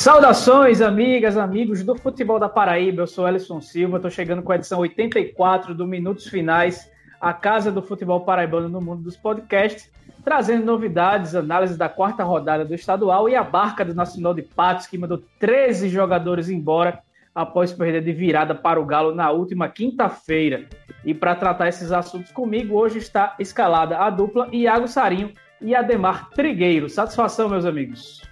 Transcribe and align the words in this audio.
Saudações, 0.00 0.80
amigas, 0.80 1.36
amigos 1.36 1.84
do 1.84 1.94
futebol 1.94 2.38
da 2.38 2.48
Paraíba. 2.48 3.02
Eu 3.02 3.06
sou 3.06 3.28
Ellison 3.28 3.60
Silva, 3.60 3.98
estou 3.98 4.10
chegando 4.10 4.40
com 4.40 4.50
a 4.50 4.54
edição 4.56 4.78
84 4.80 5.74
do 5.74 5.86
Minutos 5.86 6.26
Finais, 6.26 6.90
a 7.20 7.34
casa 7.34 7.70
do 7.70 7.82
futebol 7.82 8.22
paraibano 8.22 8.66
no 8.66 8.80
mundo 8.80 9.02
dos 9.02 9.14
podcasts, 9.14 9.92
trazendo 10.24 10.64
novidades, 10.64 11.34
análises 11.34 11.76
da 11.76 11.86
quarta 11.86 12.24
rodada 12.24 12.64
do 12.64 12.74
estadual 12.74 13.28
e 13.28 13.36
a 13.36 13.44
barca 13.44 13.84
do 13.84 13.94
Nacional 13.94 14.32
de 14.32 14.40
Patos, 14.40 14.86
que 14.86 14.96
mandou 14.96 15.22
13 15.38 15.90
jogadores 15.90 16.48
embora 16.48 17.00
após 17.34 17.70
perder 17.70 18.02
de 18.02 18.12
virada 18.14 18.54
para 18.54 18.80
o 18.80 18.86
Galo 18.86 19.14
na 19.14 19.30
última 19.30 19.68
quinta-feira. 19.68 20.66
E 21.04 21.12
para 21.12 21.34
tratar 21.34 21.68
esses 21.68 21.92
assuntos 21.92 22.32
comigo, 22.32 22.74
hoje 22.74 22.96
está 22.96 23.36
escalada 23.38 23.98
a 23.98 24.08
dupla 24.08 24.48
Iago 24.50 24.88
Sarinho 24.88 25.34
e 25.60 25.74
Ademar 25.74 26.30
Trigueiro. 26.30 26.88
Satisfação, 26.88 27.50
meus 27.50 27.66
amigos. 27.66 28.29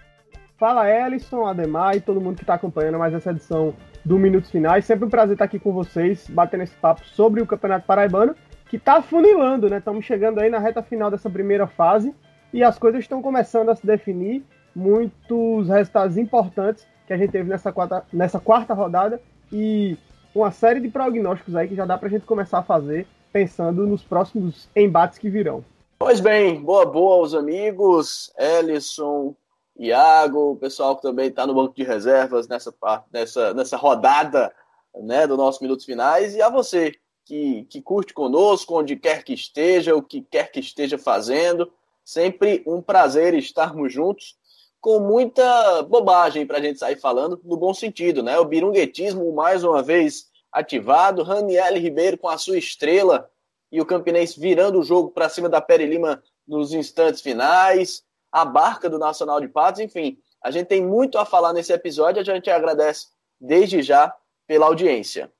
Fala 0.58 0.90
Ellison, 0.90 1.46
Ademar 1.46 1.94
e 1.94 2.00
todo 2.00 2.20
mundo 2.20 2.34
que 2.34 2.42
está 2.42 2.54
acompanhando 2.54 2.98
mais 2.98 3.14
essa 3.14 3.30
edição 3.30 3.72
do 4.04 4.18
Minutos 4.18 4.50
Finais. 4.50 4.84
Sempre 4.84 5.04
um 5.04 5.08
prazer 5.08 5.34
estar 5.34 5.44
aqui 5.44 5.56
com 5.56 5.72
vocês, 5.72 6.26
batendo 6.28 6.64
esse 6.64 6.74
papo 6.74 7.04
sobre 7.06 7.40
o 7.40 7.46
Campeonato 7.46 7.86
Paraibano, 7.86 8.34
que 8.68 8.74
está 8.74 9.00
funilando, 9.00 9.70
né? 9.70 9.78
Estamos 9.78 10.04
chegando 10.04 10.40
aí 10.40 10.50
na 10.50 10.58
reta 10.58 10.82
final 10.82 11.12
dessa 11.12 11.30
primeira 11.30 11.68
fase 11.68 12.12
e 12.52 12.64
as 12.64 12.76
coisas 12.76 13.02
estão 13.02 13.22
começando 13.22 13.68
a 13.68 13.76
se 13.76 13.86
definir. 13.86 14.44
Muitos 14.74 15.68
resultados 15.68 16.16
importantes 16.16 16.84
que 17.06 17.12
a 17.12 17.16
gente 17.16 17.30
teve 17.30 17.48
nessa 17.48 17.72
quarta, 17.72 18.04
nessa 18.12 18.40
quarta 18.40 18.74
rodada 18.74 19.20
e 19.52 19.96
uma 20.34 20.50
série 20.50 20.80
de 20.80 20.88
prognósticos 20.88 21.54
aí 21.54 21.68
que 21.68 21.76
já 21.76 21.84
dá 21.84 21.96
para 21.96 22.08
a 22.08 22.10
gente 22.10 22.26
começar 22.26 22.58
a 22.58 22.62
fazer 22.64 23.06
pensando 23.32 23.86
nos 23.86 24.02
próximos 24.02 24.68
embates 24.74 25.18
que 25.18 25.30
virão. 25.30 25.64
Pois 26.00 26.18
bem, 26.18 26.60
boa 26.60 26.84
boa 26.84 27.14
aos 27.14 27.32
amigos, 27.32 28.32
Ellison, 28.36 29.34
Iago, 29.78 30.52
o 30.52 30.56
pessoal 30.56 30.96
que 30.96 31.02
também 31.02 31.28
está 31.28 31.46
no 31.46 31.54
banco 31.54 31.74
de 31.74 31.84
reservas 31.84 32.48
nessa, 32.48 32.74
nessa, 33.12 33.54
nessa 33.54 33.76
rodada 33.76 34.52
né, 34.94 35.26
do 35.26 35.36
nosso 35.36 35.62
Minutos 35.62 35.84
Finais, 35.84 36.34
e 36.34 36.42
a 36.42 36.48
você 36.48 36.92
que, 37.24 37.64
que 37.64 37.80
curte 37.80 38.12
conosco, 38.12 38.78
onde 38.78 38.96
quer 38.96 39.22
que 39.22 39.32
esteja, 39.32 39.94
o 39.94 40.02
que 40.02 40.22
quer 40.22 40.50
que 40.50 40.60
esteja 40.60 40.98
fazendo. 40.98 41.70
Sempre 42.04 42.62
um 42.66 42.80
prazer 42.80 43.34
estarmos 43.34 43.92
juntos, 43.92 44.36
com 44.80 44.98
muita 44.98 45.82
bobagem 45.82 46.46
para 46.46 46.58
a 46.58 46.62
gente 46.62 46.78
sair 46.78 46.96
falando, 46.96 47.38
no 47.44 47.56
bom 47.56 47.74
sentido, 47.74 48.22
né? 48.22 48.38
O 48.38 48.46
birunguetismo 48.46 49.30
mais 49.34 49.62
uma 49.62 49.82
vez 49.82 50.28
ativado, 50.50 51.22
Raniel 51.22 51.74
Ribeiro 51.74 52.16
com 52.16 52.28
a 52.28 52.38
sua 52.38 52.56
estrela 52.56 53.28
e 53.70 53.80
o 53.80 53.86
Campinense 53.86 54.40
virando 54.40 54.78
o 54.80 54.82
jogo 54.82 55.10
para 55.10 55.28
cima 55.28 55.48
da 55.48 55.60
Pere 55.60 55.84
Lima 55.84 56.22
nos 56.46 56.72
instantes 56.72 57.20
finais 57.20 58.02
a 58.32 58.44
barca 58.44 58.88
do 58.88 58.98
Nacional 58.98 59.40
de 59.40 59.48
Patos, 59.48 59.80
enfim. 59.80 60.18
A 60.42 60.50
gente 60.50 60.66
tem 60.66 60.84
muito 60.84 61.18
a 61.18 61.24
falar 61.24 61.52
nesse 61.52 61.72
episódio, 61.72 62.20
a 62.20 62.24
gente 62.24 62.48
agradece 62.50 63.06
desde 63.40 63.82
já 63.82 64.14
pela 64.46 64.66
audiência. 64.66 65.30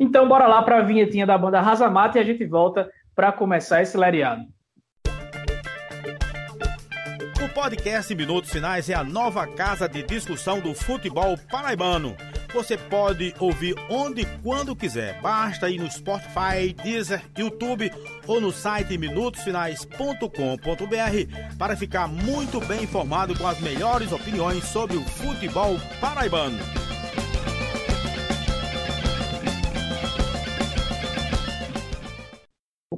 Então 0.00 0.28
bora 0.28 0.46
lá 0.46 0.62
para 0.62 0.78
a 0.78 0.82
vinhetinha 0.82 1.26
da 1.26 1.38
banda 1.38 1.60
Razamata 1.60 2.18
e 2.18 2.20
a 2.20 2.24
gente 2.24 2.44
volta 2.46 2.90
para 3.14 3.32
começar 3.32 3.82
esse 3.82 3.96
lereado. 3.96 4.42
O 7.44 7.54
podcast 7.54 8.14
Minutos 8.14 8.50
Finais 8.50 8.88
é 8.88 8.94
a 8.94 9.04
nova 9.04 9.46
casa 9.46 9.88
de 9.88 10.02
discussão 10.02 10.60
do 10.60 10.74
futebol 10.74 11.36
paraibano 11.50 12.16
você 12.52 12.76
pode 12.76 13.34
ouvir 13.38 13.74
onde 13.88 14.22
e 14.22 14.26
quando 14.42 14.74
quiser. 14.74 15.20
Basta 15.20 15.70
ir 15.70 15.78
no 15.78 15.88
Spotify, 15.90 16.74
Deezer, 16.82 17.22
YouTube 17.36 17.92
ou 18.26 18.40
no 18.40 18.52
site 18.52 18.98
minutosfinais.com.br 18.98 21.56
para 21.58 21.76
ficar 21.76 22.08
muito 22.08 22.60
bem 22.60 22.84
informado 22.84 23.38
com 23.38 23.46
as 23.46 23.60
melhores 23.60 24.12
opiniões 24.12 24.64
sobre 24.64 24.96
o 24.96 25.04
futebol 25.04 25.78
paraibano. 26.00 26.87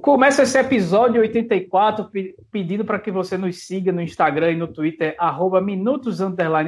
Começa 0.00 0.44
esse 0.44 0.58
episódio 0.58 1.20
84 1.20 2.10
pedindo 2.50 2.86
para 2.86 2.98
que 2.98 3.10
você 3.10 3.36
nos 3.36 3.66
siga 3.66 3.92
no 3.92 4.00
Instagram 4.00 4.52
e 4.52 4.56
no 4.56 4.66
Twitter, 4.66 5.14
arroba 5.18 5.60
Minutos 5.60 6.20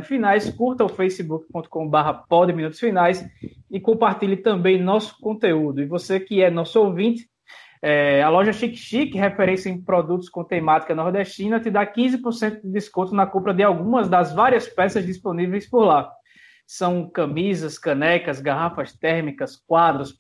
Finais, 0.05 0.51
curta 0.51 0.85
o 0.85 0.89
facebook.com.br 0.89 2.53
Minutos 2.55 2.79
Finais 2.79 3.25
e 3.71 3.81
compartilhe 3.81 4.37
também 4.37 4.79
nosso 4.79 5.19
conteúdo. 5.19 5.81
E 5.81 5.87
você 5.87 6.21
que 6.21 6.43
é 6.43 6.51
nosso 6.51 6.79
ouvinte, 6.79 7.27
é, 7.81 8.23
a 8.23 8.29
loja 8.29 8.53
Chique 8.53 8.77
Chique, 8.77 9.17
referência 9.17 9.71
em 9.71 9.81
produtos 9.81 10.29
com 10.29 10.45
temática 10.45 10.95
nordestina, 10.95 11.59
te 11.59 11.71
dá 11.71 11.87
15% 11.87 12.61
de 12.61 12.69
desconto 12.69 13.15
na 13.15 13.27
compra 13.27 13.55
de 13.55 13.63
algumas 13.63 14.09
das 14.09 14.35
várias 14.35 14.69
peças 14.69 15.07
disponíveis 15.07 15.67
por 15.69 15.87
lá. 15.87 16.13
São 16.67 17.09
camisas, 17.09 17.79
canecas, 17.79 18.41
garrafas 18.41 18.93
térmicas, 18.93 19.57
quadros, 19.57 20.13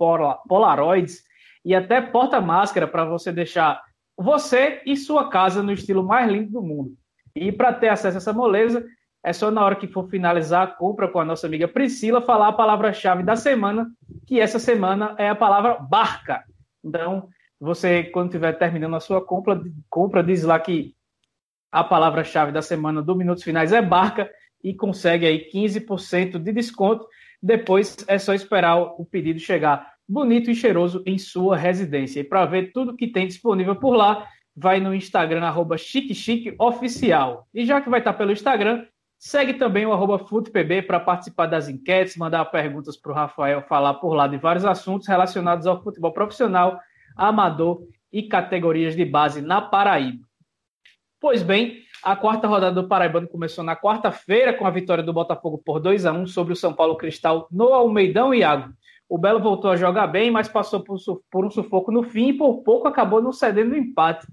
polaroids 0.48 1.30
e 1.64 1.74
até 1.74 2.00
porta-máscara 2.00 2.86
para 2.86 3.04
você 3.04 3.32
deixar 3.32 3.82
você 4.16 4.82
e 4.84 4.96
sua 4.96 5.28
casa 5.28 5.62
no 5.62 5.72
estilo 5.72 6.02
mais 6.02 6.30
lindo 6.30 6.50
do 6.50 6.62
mundo. 6.62 6.94
E 7.34 7.50
para 7.50 7.72
ter 7.72 7.88
acesso 7.88 8.16
a 8.16 8.18
essa 8.18 8.32
moleza, 8.32 8.84
é 9.24 9.32
só 9.32 9.50
na 9.50 9.64
hora 9.64 9.76
que 9.76 9.86
for 9.86 10.08
finalizar 10.08 10.62
a 10.62 10.66
compra 10.66 11.08
com 11.08 11.20
a 11.20 11.24
nossa 11.24 11.46
amiga 11.46 11.68
Priscila 11.68 12.20
falar 12.20 12.48
a 12.48 12.52
palavra-chave 12.52 13.22
da 13.22 13.36
semana, 13.36 13.90
que 14.26 14.40
essa 14.40 14.58
semana 14.58 15.14
é 15.18 15.28
a 15.28 15.34
palavra 15.34 15.74
barca. 15.74 16.42
Então, 16.84 17.28
você, 17.60 18.04
quando 18.04 18.26
estiver 18.26 18.52
terminando 18.58 18.96
a 18.96 19.00
sua 19.00 19.24
compra, 19.24 19.60
compra 19.88 20.22
diz 20.22 20.42
lá 20.42 20.58
que 20.58 20.94
a 21.70 21.84
palavra-chave 21.84 22.50
da 22.52 22.60
semana 22.60 23.00
do 23.00 23.14
Minutos 23.14 23.44
Finais 23.44 23.72
é 23.72 23.80
barca 23.80 24.28
e 24.62 24.74
consegue 24.74 25.24
aí 25.24 25.48
15% 25.48 26.38
de 26.38 26.52
desconto. 26.52 27.06
Depois 27.40 27.96
é 28.08 28.18
só 28.18 28.34
esperar 28.34 28.76
o 28.76 29.04
pedido 29.04 29.38
chegar 29.38 29.91
bonito 30.08 30.50
e 30.50 30.54
cheiroso 30.54 31.02
em 31.06 31.18
sua 31.18 31.56
residência. 31.56 32.20
E 32.20 32.24
para 32.24 32.44
ver 32.44 32.72
tudo 32.72 32.96
que 32.96 33.06
tem 33.06 33.26
disponível 33.26 33.76
por 33.76 33.94
lá, 33.94 34.26
vai 34.54 34.80
no 34.80 34.94
Instagram, 34.94 35.42
arroba 35.42 35.76
Oficial. 36.58 37.48
E 37.54 37.64
já 37.64 37.80
que 37.80 37.90
vai 37.90 38.00
estar 38.00 38.12
pelo 38.12 38.32
Instagram, 38.32 38.86
segue 39.18 39.54
também 39.54 39.86
o 39.86 39.92
arroba 39.92 40.18
FutePB 40.18 40.82
para 40.82 41.00
participar 41.00 41.46
das 41.46 41.68
enquetes, 41.68 42.16
mandar 42.16 42.44
perguntas 42.46 42.96
para 42.96 43.12
o 43.12 43.14
Rafael 43.14 43.62
falar 43.62 43.94
por 43.94 44.14
lá 44.14 44.26
de 44.26 44.36
vários 44.36 44.64
assuntos 44.64 45.06
relacionados 45.06 45.66
ao 45.66 45.82
futebol 45.82 46.12
profissional, 46.12 46.78
amador 47.16 47.86
e 48.12 48.24
categorias 48.24 48.94
de 48.94 49.04
base 49.04 49.40
na 49.40 49.62
Paraíba. 49.62 50.26
Pois 51.20 51.40
bem, 51.40 51.82
a 52.02 52.16
quarta 52.16 52.48
rodada 52.48 52.82
do 52.82 52.88
Paraibano 52.88 53.28
começou 53.28 53.62
na 53.62 53.76
quarta-feira 53.76 54.52
com 54.52 54.66
a 54.66 54.70
vitória 54.70 55.04
do 55.04 55.12
Botafogo 55.12 55.62
por 55.64 55.78
2 55.78 56.04
a 56.04 56.12
1 56.12 56.26
sobre 56.26 56.52
o 56.52 56.56
São 56.56 56.74
Paulo 56.74 56.96
Cristal 56.96 57.46
no 57.48 57.72
Almeidão 57.72 58.34
Iago. 58.34 58.72
O 59.12 59.18
Belo 59.18 59.40
voltou 59.40 59.70
a 59.70 59.76
jogar 59.76 60.06
bem, 60.06 60.30
mas 60.30 60.48
passou 60.48 60.80
por, 60.80 61.44
um 61.44 61.50
sufoco 61.50 61.92
no 61.92 62.02
fim 62.02 62.28
e 62.28 62.32
por 62.32 62.62
pouco 62.62 62.88
acabou 62.88 63.20
não 63.20 63.30
cedendo 63.30 63.74
o 63.74 63.76
empate. 63.76 64.26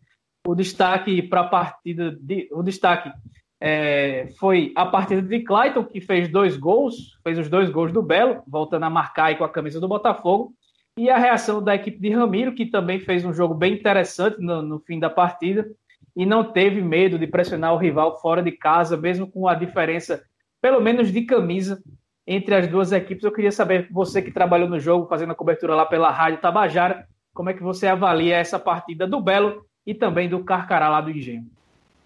O 0.48 0.56
destaque 0.56 1.22
para 1.22 1.42
a 1.42 1.48
partida, 1.50 2.18
de, 2.22 2.48
o 2.50 2.64
destaque 2.64 3.12
é, 3.60 4.30
foi 4.40 4.72
a 4.78 4.86
partida 4.86 5.22
de 5.22 5.42
Clayton, 5.42 5.84
que 5.84 6.00
fez 6.00 6.30
dois 6.30 6.56
gols, 6.56 7.20
fez 7.22 7.38
os 7.38 7.50
dois 7.50 7.70
gols 7.70 7.92
do 7.92 8.02
Belo, 8.02 8.42
voltando 8.48 8.86
a 8.86 8.90
marcar 8.90 9.38
com 9.38 9.44
a 9.44 9.50
camisa 9.50 9.82
do 9.82 9.88
Botafogo, 9.90 10.54
e 10.98 11.10
a 11.10 11.18
reação 11.18 11.62
da 11.62 11.76
equipe 11.76 12.00
de 12.00 12.12
Ramiro, 12.12 12.56
que 12.56 12.66
também 12.66 13.02
fez 13.02 13.26
um 13.26 13.34
jogo 13.34 13.54
bem 13.54 13.74
interessante 13.74 14.40
no, 14.40 14.62
no 14.62 14.80
fim 14.80 14.98
da 14.98 15.10
partida, 15.10 15.70
e 16.16 16.26
não 16.26 16.54
teve 16.54 16.82
medo 16.82 17.20
de 17.20 17.28
pressionar 17.28 17.74
o 17.74 17.78
rival 17.78 18.18
fora 18.22 18.42
de 18.42 18.54
casa, 18.54 18.96
mesmo 18.96 19.30
com 19.30 19.46
a 19.46 19.56
diferença, 19.56 20.24
pelo 20.62 20.80
menos 20.80 21.12
de 21.12 21.24
camisa, 21.24 21.84
entre 22.30 22.54
as 22.54 22.68
duas 22.68 22.92
equipes. 22.92 23.24
Eu 23.24 23.32
queria 23.32 23.52
saber, 23.52 23.88
você 23.90 24.22
que 24.22 24.32
trabalhou 24.32 24.70
no 24.70 24.80
jogo, 24.80 25.08
fazendo 25.08 25.32
a 25.32 25.36
cobertura 25.36 25.74
lá 25.74 25.84
pela 25.84 26.12
Rádio 26.12 26.40
Tabajara, 26.40 27.08
como 27.34 27.50
é 27.50 27.56
que 27.56 27.64
você 27.64 27.88
avalia 27.88 28.38
essa 28.38 28.60
partida 28.60 29.08
do 29.08 29.20
Belo 29.20 29.66
e 29.84 29.96
também 29.96 30.30
do 30.30 30.44
Carcará 30.44 30.90
lá 30.90 31.02
do 31.02 31.10
Engenho? 31.10 31.48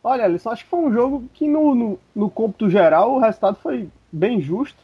Olha, 0.02 0.24
Alisson, 0.24 0.52
acho 0.52 0.64
que 0.64 0.70
foi 0.70 0.80
um 0.80 0.94
jogo 0.94 1.26
que 1.34 1.46
no, 1.46 1.76
no, 1.76 2.00
no 2.16 2.30
cômputo 2.30 2.70
geral 2.70 3.12
o 3.12 3.20
resultado 3.20 3.58
foi 3.58 3.90
bem 4.10 4.40
justo. 4.40 4.82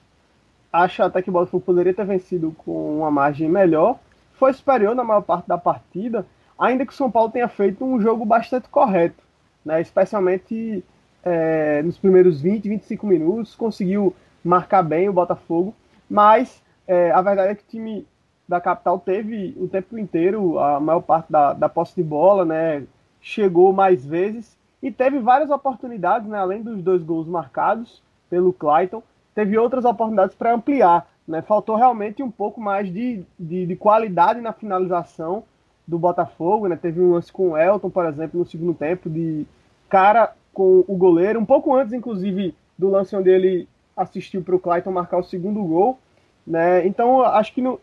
Acho 0.73 1.03
até 1.03 1.21
que 1.21 1.29
o 1.29 1.33
Botafogo 1.33 1.63
poderia 1.63 1.93
ter 1.93 2.05
vencido 2.05 2.53
com 2.57 2.97
uma 2.97 3.09
margem 3.09 3.47
melhor. 3.47 3.97
Foi 4.33 4.51
superior 4.51 4.93
na 4.93 5.05
maior 5.05 5.21
parte 5.21 5.47
da 5.47 5.57
partida, 5.57 6.25
ainda 6.59 6.85
que 6.85 6.91
o 6.91 6.95
São 6.95 7.09
Paulo 7.09 7.31
tenha 7.31 7.47
feito 7.47 7.85
um 7.85 8.01
jogo 8.01 8.25
bastante 8.25 8.67
correto, 8.67 9.23
né? 9.63 9.79
especialmente 9.81 10.83
é, 11.23 11.81
nos 11.81 11.97
primeiros 11.97 12.41
20, 12.41 12.67
25 12.67 13.07
minutos, 13.07 13.55
conseguiu 13.55 14.13
marcar 14.43 14.83
bem 14.83 15.09
o 15.09 15.13
Botafogo, 15.13 15.73
mas 16.09 16.61
é, 16.87 17.11
a 17.11 17.21
verdade 17.21 17.51
é 17.51 17.55
que 17.55 17.63
o 17.63 17.67
time 17.67 18.07
da 18.47 18.59
capital 18.59 18.97
teve 18.97 19.55
o 19.59 19.67
tempo 19.67 19.95
inteiro 19.95 20.57
a 20.57 20.79
maior 20.79 21.01
parte 21.01 21.31
da, 21.31 21.53
da 21.53 21.69
posse 21.69 21.95
de 21.95 22.03
bola, 22.03 22.43
né? 22.43 22.83
Chegou 23.21 23.71
mais 23.71 24.03
vezes 24.03 24.57
e 24.81 24.91
teve 24.91 25.19
várias 25.19 25.51
oportunidades, 25.51 26.27
né? 26.27 26.39
Além 26.39 26.63
dos 26.63 26.81
dois 26.81 27.03
gols 27.03 27.27
marcados 27.27 28.01
pelo 28.27 28.51
Clayton, 28.51 29.03
teve 29.35 29.55
outras 29.55 29.85
oportunidades 29.85 30.35
para 30.35 30.53
ampliar, 30.53 31.07
né? 31.27 31.43
Faltou 31.43 31.75
realmente 31.75 32.23
um 32.23 32.31
pouco 32.31 32.59
mais 32.59 32.91
de, 32.91 33.23
de, 33.37 33.67
de, 33.67 33.75
qualidade 33.75 34.41
na 34.41 34.51
finalização 34.51 35.43
do 35.87 35.99
Botafogo, 35.99 36.67
né? 36.67 36.75
Teve 36.75 37.01
um 37.01 37.11
lance 37.11 37.31
com 37.31 37.51
o 37.51 37.57
Elton, 37.57 37.91
por 37.91 38.05
exemplo, 38.05 38.39
no 38.39 38.45
segundo 38.47 38.73
tempo, 38.73 39.11
de 39.11 39.45
cara 39.87 40.33
com 40.51 40.83
o 40.87 40.95
goleiro, 40.95 41.39
um 41.39 41.45
pouco 41.45 41.75
antes, 41.75 41.93
inclusive, 41.93 42.55
do 42.75 42.89
lance 42.89 43.15
onde 43.15 43.29
ele 43.29 43.67
assistiu 44.01 44.41
para 44.41 44.55
o 44.55 44.59
Clayton 44.59 44.91
marcar 44.91 45.17
o 45.17 45.23
segundo 45.23 45.63
gol. 45.63 45.99
Né? 46.45 46.85
Então, 46.87 47.21
acho 47.21 47.53
que 47.53 47.61
no, 47.61 47.79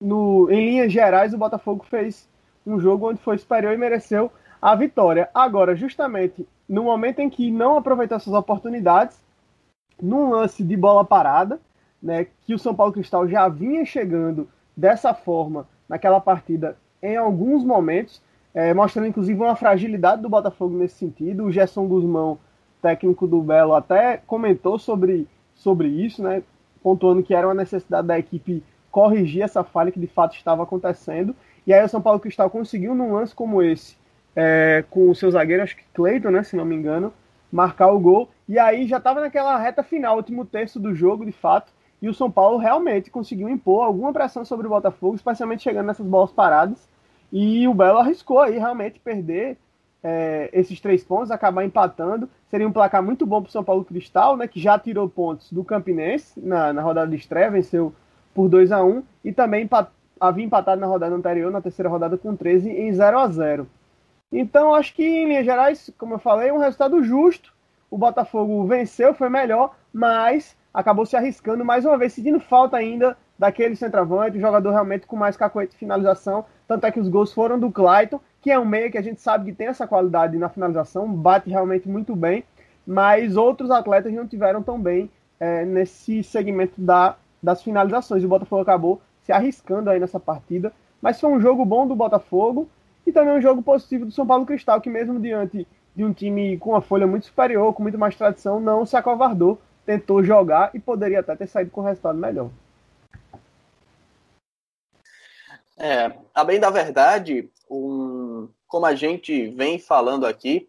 no, 0.00 0.50
em 0.50 0.70
linhas 0.70 0.92
gerais, 0.92 1.34
o 1.34 1.38
Botafogo 1.38 1.84
fez 1.88 2.28
um 2.66 2.80
jogo 2.80 3.10
onde 3.10 3.20
foi 3.20 3.38
superior 3.38 3.72
e 3.72 3.76
mereceu 3.76 4.30
a 4.60 4.74
vitória. 4.74 5.28
Agora, 5.34 5.74
justamente 5.74 6.46
no 6.68 6.84
momento 6.84 7.18
em 7.18 7.28
que 7.28 7.50
não 7.50 7.76
aproveitou 7.76 8.16
essas 8.16 8.32
oportunidades, 8.32 9.20
num 10.00 10.30
lance 10.30 10.62
de 10.62 10.76
bola 10.76 11.04
parada, 11.04 11.60
né, 12.00 12.28
que 12.46 12.54
o 12.54 12.58
São 12.58 12.74
Paulo 12.74 12.92
Cristal 12.92 13.28
já 13.28 13.48
vinha 13.48 13.84
chegando 13.84 14.48
dessa 14.76 15.12
forma 15.12 15.68
naquela 15.88 16.20
partida 16.20 16.76
em 17.02 17.16
alguns 17.16 17.64
momentos, 17.64 18.22
é, 18.54 18.72
mostrando 18.72 19.08
inclusive 19.08 19.40
uma 19.40 19.56
fragilidade 19.56 20.22
do 20.22 20.28
Botafogo 20.28 20.76
nesse 20.76 20.94
sentido. 20.94 21.44
O 21.44 21.50
Gerson 21.50 21.86
Guzmão, 21.86 22.38
técnico 22.80 23.26
do 23.26 23.42
Belo, 23.42 23.74
até 23.74 24.18
comentou 24.18 24.78
sobre, 24.78 25.26
sobre 25.60 25.88
isso, 25.88 26.22
né, 26.22 26.42
pontuando 26.82 27.22
que 27.22 27.34
era 27.34 27.46
uma 27.46 27.54
necessidade 27.54 28.06
da 28.06 28.18
equipe 28.18 28.62
corrigir 28.90 29.42
essa 29.42 29.62
falha 29.62 29.92
que 29.92 30.00
de 30.00 30.06
fato 30.06 30.34
estava 30.34 30.62
acontecendo. 30.62 31.36
E 31.66 31.72
aí 31.72 31.84
o 31.84 31.88
São 31.88 32.00
Paulo 32.00 32.18
Cristal 32.18 32.50
conseguiu 32.50 32.94
num 32.94 33.12
lance 33.12 33.34
como 33.34 33.62
esse, 33.62 33.96
é, 34.34 34.84
com 34.90 35.10
o 35.10 35.14
seu 35.14 35.30
zagueiro, 35.30 35.62
acho 35.62 35.76
que 35.76 35.84
Cleiton, 35.94 36.30
né, 36.30 36.42
se 36.42 36.56
não 36.56 36.64
me 36.64 36.74
engano, 36.74 37.12
marcar 37.52 37.92
o 37.92 38.00
gol. 38.00 38.30
E 38.48 38.58
aí 38.58 38.86
já 38.86 38.96
estava 38.96 39.20
naquela 39.20 39.56
reta 39.58 39.82
final, 39.82 40.16
último 40.16 40.44
terço 40.44 40.80
do 40.80 40.94
jogo, 40.94 41.24
de 41.24 41.32
fato. 41.32 41.72
E 42.00 42.08
o 42.08 42.14
São 42.14 42.30
Paulo 42.30 42.56
realmente 42.56 43.10
conseguiu 43.10 43.48
impor 43.48 43.84
alguma 43.84 44.12
pressão 44.12 44.44
sobre 44.44 44.66
o 44.66 44.70
Botafogo, 44.70 45.14
especialmente 45.14 45.62
chegando 45.62 45.86
nessas 45.86 46.06
bolas 46.06 46.32
paradas. 46.32 46.88
E 47.30 47.68
o 47.68 47.74
Belo 47.74 47.98
arriscou 47.98 48.40
aí 48.40 48.58
realmente 48.58 48.98
perder 48.98 49.58
é, 50.02 50.48
esses 50.52 50.80
três 50.80 51.04
pontos, 51.04 51.30
acabar 51.30 51.64
empatando. 51.64 52.28
Seria 52.48 52.66
um 52.66 52.72
placar 52.72 53.02
muito 53.02 53.26
bom 53.26 53.42
para 53.42 53.48
o 53.48 53.52
São 53.52 53.64
Paulo 53.64 53.84
Cristal, 53.84 54.36
né, 54.36 54.46
que 54.46 54.60
já 54.60 54.78
tirou 54.78 55.08
pontos 55.08 55.52
do 55.52 55.64
Campinense 55.64 56.40
na, 56.40 56.72
na 56.72 56.82
rodada 56.82 57.10
de 57.10 57.16
estreia, 57.16 57.50
venceu 57.50 57.92
por 58.34 58.48
2 58.48 58.72
a 58.72 58.82
1 58.82 59.02
e 59.24 59.32
também 59.32 59.64
empat, 59.64 59.90
havia 60.18 60.44
empatado 60.44 60.80
na 60.80 60.86
rodada 60.86 61.14
anterior, 61.14 61.50
na 61.50 61.60
terceira 61.60 61.88
rodada, 61.88 62.16
com 62.16 62.34
13 62.34 62.70
em 62.70 62.92
0 62.92 63.18
a 63.18 63.28
0 63.28 63.66
Então, 64.30 64.74
acho 64.74 64.94
que, 64.94 65.04
em 65.04 65.26
linhas 65.26 65.44
gerais, 65.44 65.90
como 65.98 66.14
eu 66.14 66.18
falei, 66.18 66.50
um 66.50 66.58
resultado 66.58 67.02
justo. 67.02 67.52
O 67.90 67.98
Botafogo 67.98 68.64
venceu, 68.66 69.12
foi 69.12 69.28
melhor, 69.28 69.74
mas 69.92 70.56
acabou 70.72 71.04
se 71.04 71.16
arriscando 71.16 71.64
mais 71.64 71.84
uma 71.84 71.98
vez, 71.98 72.12
sentindo 72.12 72.38
falta 72.38 72.76
ainda 72.76 73.16
daquele 73.36 73.74
centroavante, 73.74 74.38
jogador 74.38 74.70
realmente 74.70 75.06
com 75.06 75.16
mais 75.16 75.36
cacoete 75.36 75.72
de 75.72 75.78
finalização. 75.78 76.44
Tanto 76.68 76.86
é 76.86 76.92
que 76.92 77.00
os 77.00 77.08
gols 77.08 77.32
foram 77.32 77.58
do 77.58 77.72
Clayton, 77.72 78.20
que 78.40 78.50
é 78.50 78.58
um 78.58 78.64
meia 78.64 78.90
que 78.90 78.98
a 78.98 79.02
gente 79.02 79.20
sabe 79.20 79.50
que 79.50 79.56
tem 79.56 79.66
essa 79.66 79.86
qualidade 79.86 80.36
na 80.38 80.48
finalização, 80.48 81.12
bate 81.12 81.50
realmente 81.50 81.88
muito 81.88 82.16
bem, 82.16 82.44
mas 82.86 83.36
outros 83.36 83.70
atletas 83.70 84.12
não 84.12 84.26
tiveram 84.26 84.62
tão 84.62 84.80
bem 84.80 85.10
é, 85.38 85.64
nesse 85.64 86.22
segmento 86.22 86.80
da, 86.80 87.16
das 87.42 87.62
finalizações. 87.62 88.24
O 88.24 88.28
Botafogo 88.28 88.62
acabou 88.62 89.00
se 89.22 89.32
arriscando 89.32 89.90
aí 89.90 90.00
nessa 90.00 90.18
partida, 90.18 90.72
mas 91.00 91.20
foi 91.20 91.30
um 91.30 91.40
jogo 91.40 91.64
bom 91.64 91.86
do 91.86 91.94
Botafogo 91.94 92.68
e 93.06 93.12
também 93.12 93.34
um 93.34 93.42
jogo 93.42 93.62
positivo 93.62 94.06
do 94.06 94.12
São 94.12 94.26
Paulo 94.26 94.46
Cristal, 94.46 94.80
que 94.80 94.90
mesmo 94.90 95.20
diante 95.20 95.66
de 95.94 96.04
um 96.04 96.12
time 96.12 96.56
com 96.58 96.70
uma 96.70 96.80
folha 96.80 97.06
muito 97.06 97.26
superior, 97.26 97.74
com 97.74 97.82
muito 97.82 97.98
mais 97.98 98.16
tradição, 98.16 98.60
não 98.60 98.86
se 98.86 98.96
acovardou 98.96 99.58
tentou 99.90 100.22
jogar 100.22 100.70
e 100.74 100.78
poderia 100.78 101.20
até 101.20 101.34
ter 101.34 101.48
saído 101.48 101.70
com 101.70 101.80
um 101.80 101.84
resultado 101.84 102.16
melhor. 102.16 102.50
É, 105.76 106.12
a 106.34 106.44
bem 106.44 106.60
da 106.60 106.70
verdade, 106.70 107.50
um, 107.68 108.19
como 108.70 108.86
a 108.86 108.94
gente 108.94 109.48
vem 109.48 109.80
falando 109.80 110.24
aqui, 110.24 110.68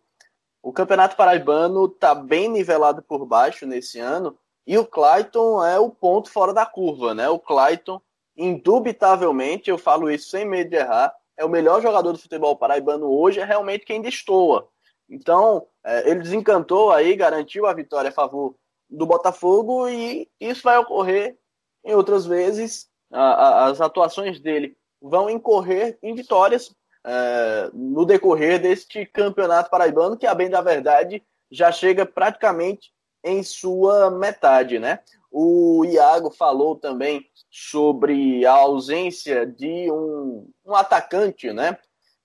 o 0.61 0.73
Campeonato 0.73 1.15
Paraibano 1.15 1.85
está 1.85 2.15
bem 2.15 2.49
nivelado 2.49 3.01
por 3.03 3.25
baixo 3.27 3.65
nesse 3.67 3.99
ano 3.99 4.35
e 4.65 4.75
o 4.77 4.85
Clayton 4.85 5.63
é 5.63 5.79
o 5.79 5.91
ponto 5.91 6.29
fora 6.29 6.51
da 6.51 6.65
curva, 6.65 7.13
né? 7.13 7.29
O 7.29 7.37
Clayton, 7.37 8.01
indubitavelmente, 8.35 9.69
eu 9.69 9.77
falo 9.77 10.09
isso 10.09 10.29
sem 10.29 10.45
medo 10.45 10.71
de 10.71 10.77
errar, 10.77 11.15
é 11.37 11.45
o 11.45 11.49
melhor 11.49 11.79
jogador 11.79 12.11
do 12.11 12.17
futebol 12.17 12.55
paraibano 12.55 13.07
hoje, 13.07 13.39
é 13.39 13.45
realmente 13.45 13.85
quem 13.85 14.01
destoa. 14.01 14.67
Então, 15.07 15.67
é, 15.85 16.09
ele 16.09 16.21
desencantou 16.21 16.91
aí, 16.91 17.15
garantiu 17.15 17.67
a 17.67 17.73
vitória 17.73 18.09
a 18.09 18.13
favor 18.13 18.55
do 18.89 19.05
Botafogo 19.05 19.87
e 19.87 20.27
isso 20.39 20.63
vai 20.63 20.77
ocorrer 20.79 21.37
em 21.85 21.93
outras 21.93 22.25
vezes. 22.25 22.89
As 23.11 23.79
atuações 23.79 24.39
dele 24.39 24.75
vão 24.99 25.29
incorrer 25.29 25.99
em 26.01 26.15
vitórias 26.15 26.73
é, 27.05 27.69
no 27.73 28.05
decorrer 28.05 28.61
deste 28.61 29.05
campeonato 29.05 29.69
paraibano, 29.69 30.17
que, 30.17 30.27
a 30.27 30.35
bem 30.35 30.49
da 30.49 30.61
verdade, 30.61 31.23
já 31.49 31.71
chega 31.71 32.05
praticamente 32.05 32.91
em 33.23 33.43
sua 33.43 34.09
metade, 34.09 34.79
né? 34.79 34.99
O 35.31 35.85
Iago 35.85 36.29
falou 36.31 36.75
também 36.75 37.25
sobre 37.49 38.45
a 38.45 38.53
ausência 38.53 39.45
de 39.45 39.91
um, 39.91 40.49
um 40.65 40.75
atacante, 40.75 41.53
né? 41.53 41.77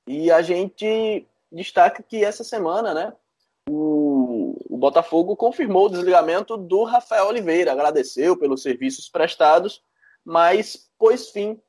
E 0.07 0.31
a 0.31 0.43
gente 0.43 1.27
destaca 1.51 2.03
que 2.03 2.25
essa 2.25 2.45
semana, 2.45 2.95
né? 2.95 3.13
o, 3.69 4.57
o 4.69 4.77
Botafogo 4.77 5.37
confirmou 5.37 5.87
o 5.87 5.91
desligamento 5.91 6.57
do 6.57 6.85
Rafael 6.85 7.27
Oliveira, 7.27 7.73
agradeceu 7.73 8.37
pelos 8.37 8.63
serviços 8.63 9.09
prestados, 9.09 9.83
mas 10.25 10.89
pôs 10.99 11.31
fim 11.31 11.61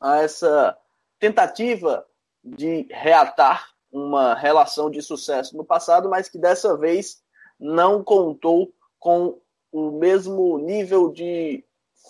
a 0.00 0.18
essa 0.22 0.76
tentativa 1.18 2.06
de 2.46 2.86
reatar 2.90 3.70
uma 3.90 4.34
relação 4.34 4.90
de 4.90 5.02
sucesso 5.02 5.56
no 5.56 5.64
passado, 5.64 6.08
mas 6.08 6.28
que 6.28 6.38
dessa 6.38 6.76
vez 6.76 7.22
não 7.58 8.04
contou 8.04 8.72
com 8.98 9.40
o 9.72 9.90
mesmo 9.90 10.58
nível 10.58 11.10
de 11.10 11.64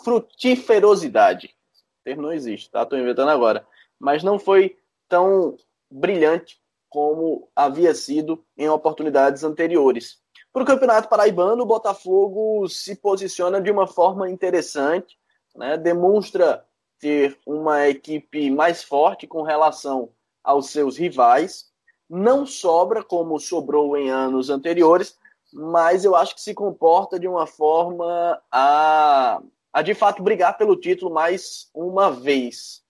frutiferosidade. 0.05 1.55
O 2.01 2.05
termo 2.05 2.23
não 2.23 2.33
existe, 2.33 2.71
tá? 2.71 2.83
Estou 2.83 2.99
inventando 2.99 3.31
agora. 3.31 3.67
Mas 3.99 4.23
não 4.23 4.39
foi 4.39 4.77
tão 5.09 5.57
brilhante 5.91 6.61
como 6.89 7.49
havia 7.55 7.95
sido 7.95 8.45
em 8.57 8.69
oportunidades 8.69 9.43
anteriores. 9.43 10.19
Para 10.53 10.63
o 10.63 10.67
Campeonato 10.67 11.09
Paraibano, 11.09 11.63
o 11.63 11.67
Botafogo 11.67 12.69
se 12.69 12.97
posiciona 12.97 13.61
de 13.61 13.71
uma 13.71 13.87
forma 13.87 14.31
interessante, 14.31 15.19
né? 15.55 15.77
demonstra 15.77 16.65
ter 16.99 17.39
uma 17.47 17.89
equipe 17.89 18.51
mais 18.51 18.83
forte 18.83 19.27
com 19.27 19.43
relação 19.43 20.11
aos 20.47 20.71
seus 20.71 20.97
rivais. 20.97 21.67
Não 22.09 22.47
sobra 22.47 23.03
como 23.03 23.41
sobrou 23.41 23.97
em 23.97 24.09
anos 24.09 24.49
anteriores, 24.49 25.19
mas 25.53 26.05
eu 26.05 26.15
acho 26.15 26.37
que 26.37 26.41
se 26.41 26.55
comporta 26.55 27.19
de 27.19 27.27
uma 27.27 27.47
forma 27.47 28.41
a, 28.51 29.43
a 29.73 29.83
de 29.83 29.93
fato 29.93 30.23
brigar 30.23 30.57
pelo 30.57 30.77
título 30.77 31.13
mais 31.13 31.69
uma 31.75 32.11
vez. 32.11 32.85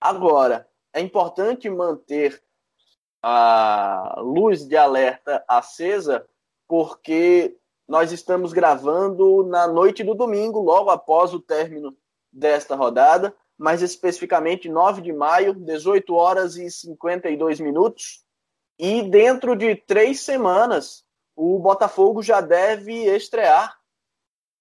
Agora, 0.00 0.66
é 0.92 1.00
importante 1.00 1.68
manter 1.68 2.42
a 3.22 4.16
luz 4.18 4.66
de 4.66 4.76
alerta 4.76 5.44
acesa, 5.46 6.26
porque 6.66 7.56
nós 7.86 8.12
estamos 8.12 8.52
gravando 8.52 9.44
na 9.44 9.66
noite 9.66 10.02
do 10.02 10.14
domingo, 10.14 10.60
logo 10.60 10.90
após 10.90 11.34
o 11.34 11.40
término 11.40 11.96
desta 12.32 12.74
rodada, 12.74 13.34
mais 13.58 13.82
especificamente 13.82 14.68
9 14.68 15.02
de 15.02 15.12
maio, 15.12 15.54
18 15.54 16.14
horas 16.14 16.56
e 16.56 16.70
52 16.70 17.60
minutos. 17.60 18.24
E 18.78 19.02
dentro 19.02 19.56
de 19.56 19.74
três 19.74 20.20
semanas, 20.20 21.04
o 21.34 21.58
Botafogo 21.58 22.22
já 22.22 22.40
deve 22.40 22.92
estrear 23.14 23.76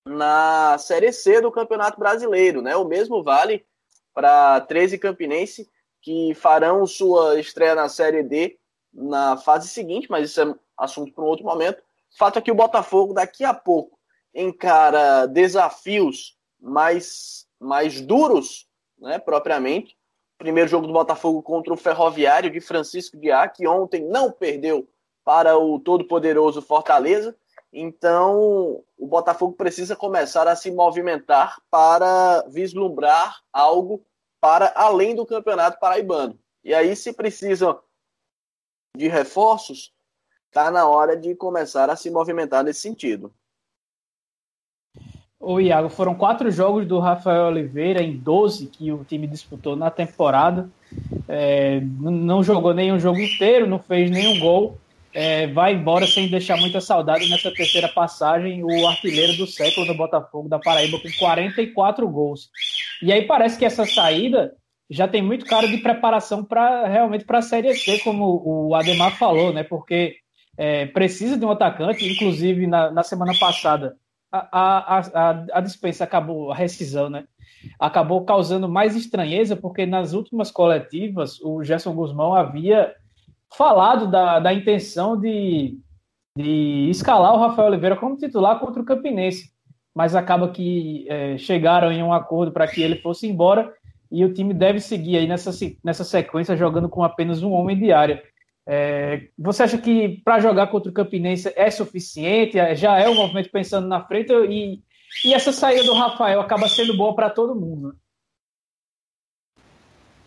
na 0.06 0.78
Série 0.78 1.12
C 1.12 1.42
do 1.42 1.52
Campeonato 1.52 2.00
Brasileiro. 2.00 2.62
Né? 2.62 2.75
O 2.75 2.86
mesmo 2.86 3.24
vale 3.24 3.66
para 4.14 4.62
13 4.62 4.98
Campinense 4.98 5.70
que 6.02 6.36
farão 6.36 6.86
sua 6.86 7.40
estreia 7.40 7.74
na 7.74 7.90
Série 7.90 8.22
D 8.22 8.60
na 8.94 9.36
fase 9.38 9.68
seguinte, 9.68 10.08
mas 10.10 10.30
isso 10.30 10.40
é 10.40 10.56
assunto 10.78 11.12
para 11.12 11.24
um 11.24 11.28
outro 11.28 11.44
momento. 11.44 11.82
Fato 12.18 12.40
é 12.40 12.42
que 12.42 12.52
o 12.52 12.56
Botafogo 12.56 13.14
daqui 13.14 13.44
a 13.44 13.54
pouco 13.54 13.98
encara 14.34 15.25
desafios 15.25 16.38
mais, 16.60 17.48
mais 17.60 18.00
duros, 18.00 18.68
né, 19.06 19.20
propriamente. 19.20 19.96
Primeiro 20.38 20.70
jogo 20.70 20.88
do 20.88 20.94
Botafogo 20.94 21.42
contra 21.42 21.72
o 21.72 21.78
Ferroviário 21.78 22.50
de 22.50 22.60
Francisco 22.60 23.18
Á, 23.32 23.48
que 23.48 23.66
ontem 23.68 24.04
não 24.04 24.32
perdeu 24.32 24.90
para 25.24 25.58
o 25.58 25.80
todo-poderoso 25.80 26.62
Fortaleza. 26.62 27.36
Então, 27.72 28.84
o 28.98 29.08
Botafogo 29.08 29.54
precisa 29.54 29.96
começar 29.96 30.48
a 30.48 30.56
se 30.56 30.72
movimentar 30.72 31.62
para 31.70 32.44
vislumbrar 32.50 33.42
algo 33.54 34.04
para 34.42 34.74
além 34.76 35.16
do 35.16 35.26
Campeonato 35.26 35.80
Paraibano. 35.80 36.38
E 36.64 36.74
aí, 36.74 36.96
se 36.96 37.14
precisam 37.14 37.80
de 38.98 39.08
reforços, 39.08 39.94
está 40.48 40.72
na 40.72 40.88
hora 40.88 41.16
de 41.16 41.36
começar 41.36 41.90
a 41.90 41.96
se 41.96 42.10
movimentar 42.10 42.64
nesse 42.64 42.82
sentido. 42.82 43.34
O 45.48 45.60
Iago, 45.60 45.90
foram 45.90 46.16
quatro 46.16 46.50
jogos 46.50 46.88
do 46.88 46.98
Rafael 46.98 47.46
Oliveira 47.46 48.02
em 48.02 48.18
12 48.18 48.66
que 48.66 48.92
o 48.92 49.06
time 49.06 49.28
disputou 49.28 49.75
na 49.75 49.92
temporada. 49.92 50.68
É, 51.30 51.80
não 52.02 52.44
jogou 52.44 52.74
nenhum 52.74 53.00
jogo 53.00 53.20
inteiro, 53.20 53.68
não 53.68 53.78
fez 53.78 54.10
nenhum 54.10 54.40
gol. 54.40 54.80
é, 55.14 55.46
vai 55.46 55.75
embora 55.75 56.08
sem 56.08 56.28
deixar 56.28 56.58
muita 56.58 56.82
saudade 56.82 57.30
nessa 57.30 57.54
terceira 57.54 57.88
passagem, 57.88 58.64
o 58.64 58.88
artilheiro 58.88 59.38
do 59.38 59.46
século 59.46 59.86
do 59.86 59.94
Botafogo 59.94 60.50
da 60.50 60.58
Paraíba 60.58 61.00
com 61.00 61.12
44 61.20 62.10
gols. 62.10 62.50
E 63.04 63.14
aí 63.14 63.22
parece 63.22 63.56
que 63.60 63.66
essa 63.66 63.86
saída 63.86 64.52
já 64.90 65.08
tem 65.08 65.22
muito 65.22 65.46
cara 65.46 65.68
de 65.68 65.78
preparação 65.78 66.44
para 66.44 66.88
realmente 66.88 67.24
para 67.24 67.38
a 67.38 67.44
Série 67.44 67.75
C, 67.75 68.00
como 68.00 68.42
o 68.44 68.74
Ademar 68.74 69.16
falou, 69.16 69.54
né? 69.54 69.62
Porque 69.62 70.16
é, 70.58 70.88
precisa 70.88 71.38
de 71.38 71.46
um 71.46 71.52
atacante, 71.52 72.04
inclusive 72.04 72.66
na, 72.66 72.90
na 72.90 73.04
semana 73.04 73.34
passada 73.40 73.96
a, 74.51 75.00
a, 75.00 75.46
a, 75.54 75.62
dispensa 75.62 76.04
acabou, 76.04 76.51
a 76.51 76.56
rescisão, 76.56 77.10
né? 77.10 77.25
Acabou 77.80 78.24
causando 78.25 78.70
mais 78.70 78.96
estranheza, 78.96 79.56
porque 79.56 79.86
nas 79.86 80.13
últimas 80.13 80.51
coletivas 80.51 81.39
o 81.42 81.63
Gerson 81.63 81.94
Guzmão 81.94 82.34
havia 82.34 82.94
falado 83.56 84.10
da, 84.10 84.39
da 84.39 84.54
intenção 84.54 85.20
de, 85.20 85.77
de 86.38 86.89
escalar 86.89 87.34
o 87.34 87.39
Rafael 87.39 87.70
Oliveira 87.70 87.96
como 87.96 88.18
titular 88.18 88.60
contra 88.60 88.82
o 88.82 88.86
Campinense, 88.86 89.51
mas 89.96 90.15
acaba 90.15 90.50
que 90.50 91.06
é, 91.10 91.38
chegaram 91.38 91.92
em 91.92 92.04
um 92.04 92.13
acordo 92.13 92.51
para 92.51 92.68
que 92.68 92.82
ele 92.82 92.98
fosse 92.98 93.27
embora 93.27 93.74
e 94.12 94.24
o 94.24 94.34
time 94.34 94.54
deve 94.54 94.80
seguir 94.80 95.18
aí 95.18 95.27
nessa, 95.27 95.51
nessa 95.84 96.04
sequência 96.04 96.56
jogando 96.56 96.89
com 96.89 97.04
apenas 97.04 97.42
um 97.42 97.51
homem 97.51 97.77
de 97.77 97.92
área. 97.92 98.22
É, 98.68 99.28
você 99.38 99.64
acha 99.64 99.78
que 99.78 100.22
para 100.24 100.40
jogar 100.40 100.68
contra 100.68 100.90
o 100.90 100.94
Campinense 100.94 101.52
é 101.56 101.70
suficiente? 101.70 102.58
É, 102.58 102.76
já 102.76 102.98
é 103.00 103.08
um 103.08 103.16
movimento 103.16 103.52
pensando 103.52 103.88
na 103.88 104.04
frente 104.04 104.34
e, 104.34 104.82
e 105.24 105.34
essa 105.34 105.52
saída 105.52 105.84
do 105.84 105.94
Rafael 105.94 106.42
acaba 106.42 106.68
sendo 106.68 106.98
boa 106.98 107.16
para 107.16 107.30
todo 107.30 107.56
mundo? 107.56 107.90
Né? 107.90 107.96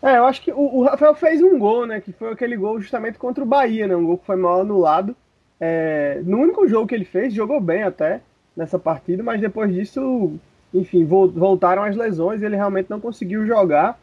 É, 0.01 0.17
eu 0.17 0.25
acho 0.25 0.41
que 0.41 0.51
o, 0.51 0.77
o, 0.77 0.83
Rafael 0.83 1.13
fez 1.13 1.41
um 1.41 1.59
gol, 1.59 1.85
né? 1.85 1.99
Que 1.99 2.13
foi 2.13 2.31
aquele 2.31 2.55
gol 2.55 2.79
justamente 2.79 3.17
contra 3.17 3.43
o 3.43 3.47
Bahia, 3.47 3.85
né? 3.85 3.95
Um 3.95 4.05
gol 4.05 4.17
que 4.17 4.25
foi 4.25 4.37
mal 4.37 4.61
anulado. 4.61 5.15
É, 5.59 6.21
no 6.23 6.37
único 6.37 6.65
jogo 6.67 6.87
que 6.87 6.95
ele 6.95 7.03
fez, 7.03 7.33
jogou 7.33 7.59
bem 7.59 7.83
até 7.83 8.21
nessa 8.55 8.79
partida, 8.79 9.21
mas 9.21 9.41
depois 9.41 9.73
disso, 9.73 10.39
enfim, 10.73 11.05
voltaram 11.05 11.83
as 11.83 11.97
lesões 11.97 12.41
e 12.41 12.45
ele 12.45 12.55
realmente 12.55 12.89
não 12.89 12.99
conseguiu 12.99 13.45
jogar 13.45 13.99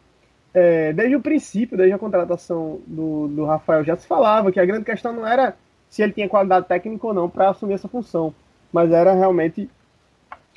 é, 0.58 0.90
desde 0.94 1.14
o 1.14 1.20
princípio, 1.20 1.76
desde 1.76 1.92
a 1.92 1.98
contratação 1.98 2.80
do, 2.86 3.28
do 3.28 3.44
Rafael, 3.44 3.84
já 3.84 3.94
se 3.94 4.06
falava 4.06 4.50
que 4.50 4.58
a 4.58 4.64
grande 4.64 4.86
questão 4.86 5.12
não 5.12 5.26
era 5.26 5.54
se 5.90 6.02
ele 6.02 6.14
tinha 6.14 6.26
qualidade 6.26 6.66
técnica 6.66 7.06
ou 7.06 7.12
não 7.12 7.28
para 7.28 7.50
assumir 7.50 7.74
essa 7.74 7.88
função, 7.88 8.34
mas 8.72 8.90
era 8.90 9.12
realmente 9.12 9.68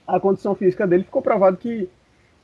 a 0.08 0.18
condição 0.18 0.56
física 0.56 0.88
dele. 0.88 1.04
Ficou 1.04 1.22
provado 1.22 1.58
que 1.58 1.90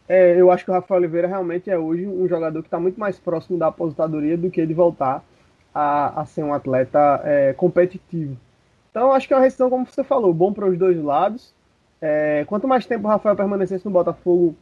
é, 0.06 0.36
eu 0.40 0.52
acho 0.52 0.66
que 0.66 0.70
o 0.70 0.74
Rafael 0.74 1.00
Oliveira 1.00 1.30
realmente 1.30 1.70
é 1.70 1.78
hoje 1.78 2.06
um 2.06 2.28
jogador 2.28 2.62
que 2.62 2.68
está 2.68 2.78
muito 2.78 3.00
mais 3.00 3.18
próximo 3.18 3.58
da 3.58 3.68
aposentadoria 3.68 4.38
do 4.38 4.52
que 4.52 4.66
de 4.66 4.74
voltar 4.74 5.24
a, 5.74 6.24
a 6.24 6.26
ser 6.26 6.44
um 6.44 6.54
atleta 6.54 7.22
é, 7.24 7.54
competitivo. 7.54 8.36
Então, 8.92 9.14
acho 9.14 9.30
que 9.30 9.34
é 9.34 9.38
uma 9.38 9.44
restrição, 9.44 9.70
como 9.70 9.86
você 9.86 10.04
falou, 10.04 10.34
bom 10.34 10.52
para 10.52 10.66
os 10.68 10.78
dois 10.78 11.02
lados. 11.02 11.54
É, 12.02 12.44
quanto 12.48 12.68
mais 12.68 12.86
tempo 12.86 13.08
o 13.08 13.10
Rafael 13.10 13.36
permanecesse 13.38 13.86
no 13.86 13.92
Botafogo, 13.92 14.58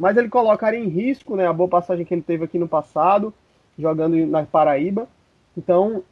mas 0.00 0.16
ele 0.16 0.30
colocaria 0.30 0.80
em 0.80 0.88
risco 0.88 1.36
né, 1.36 1.46
a 1.46 1.52
boa 1.52 1.68
passagem 1.68 2.06
que 2.06 2.14
ele 2.14 2.22
teve 2.22 2.42
aqui 2.42 2.58
no 2.58 2.66
passado, 2.66 3.34
jogando 3.78 4.16
na 4.26 4.46
Paraíba. 4.46 5.06
Então, 5.54 6.02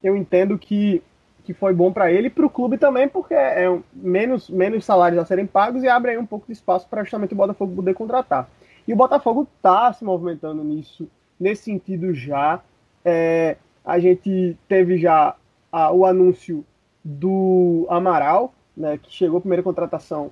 eu 0.00 0.16
entendo 0.16 0.56
que, 0.56 1.02
que 1.42 1.52
foi 1.52 1.74
bom 1.74 1.92
para 1.92 2.12
ele 2.12 2.28
e 2.28 2.30
para 2.30 2.46
o 2.46 2.50
clube 2.50 2.78
também, 2.78 3.08
porque 3.08 3.34
é 3.34 3.66
menos, 3.92 4.48
menos 4.48 4.84
salários 4.84 5.20
a 5.20 5.26
serem 5.26 5.46
pagos 5.46 5.82
e 5.82 5.88
abre 5.88 6.12
aí 6.12 6.16
um 6.16 6.24
pouco 6.24 6.46
de 6.46 6.52
espaço 6.52 6.86
para 6.88 7.02
justamente 7.02 7.34
o 7.34 7.36
Botafogo 7.36 7.74
poder 7.74 7.92
contratar. 7.94 8.48
E 8.86 8.92
o 8.92 8.96
Botafogo 8.96 9.48
está 9.56 9.92
se 9.92 10.04
movimentando 10.04 10.62
nisso, 10.62 11.08
nesse 11.38 11.64
sentido 11.64 12.14
já. 12.14 12.62
É, 13.04 13.56
a 13.84 13.98
gente 13.98 14.56
teve 14.68 14.96
já 14.96 15.34
a, 15.72 15.90
o 15.90 16.06
anúncio 16.06 16.64
do 17.02 17.84
Amaral, 17.90 18.54
né, 18.76 18.96
que 18.96 19.12
chegou 19.12 19.38
a 19.38 19.40
primeira 19.40 19.62
contratação 19.64 20.30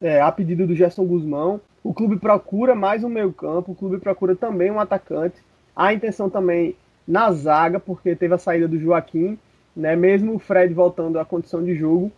é, 0.00 0.20
a 0.20 0.32
pedido 0.32 0.66
do 0.66 0.74
Gerson 0.74 1.06
Guzmão. 1.06 1.60
O 1.84 1.92
clube 1.92 2.16
procura 2.16 2.74
mais 2.74 3.04
um 3.04 3.10
meio-campo, 3.10 3.72
o 3.72 3.74
clube 3.74 3.98
procura 3.98 4.34
também 4.34 4.70
um 4.70 4.80
atacante. 4.80 5.36
A 5.76 5.92
intenção 5.92 6.30
também 6.30 6.74
na 7.06 7.30
zaga, 7.30 7.78
porque 7.78 8.16
teve 8.16 8.32
a 8.32 8.38
saída 8.38 8.66
do 8.66 8.78
Joaquim, 8.78 9.38
né? 9.76 9.94
Mesmo 9.94 10.34
o 10.34 10.38
Fred 10.38 10.72
voltando 10.72 11.18
à 11.18 11.26
condição 11.26 11.62
de 11.62 11.74
jogo, 11.74 12.10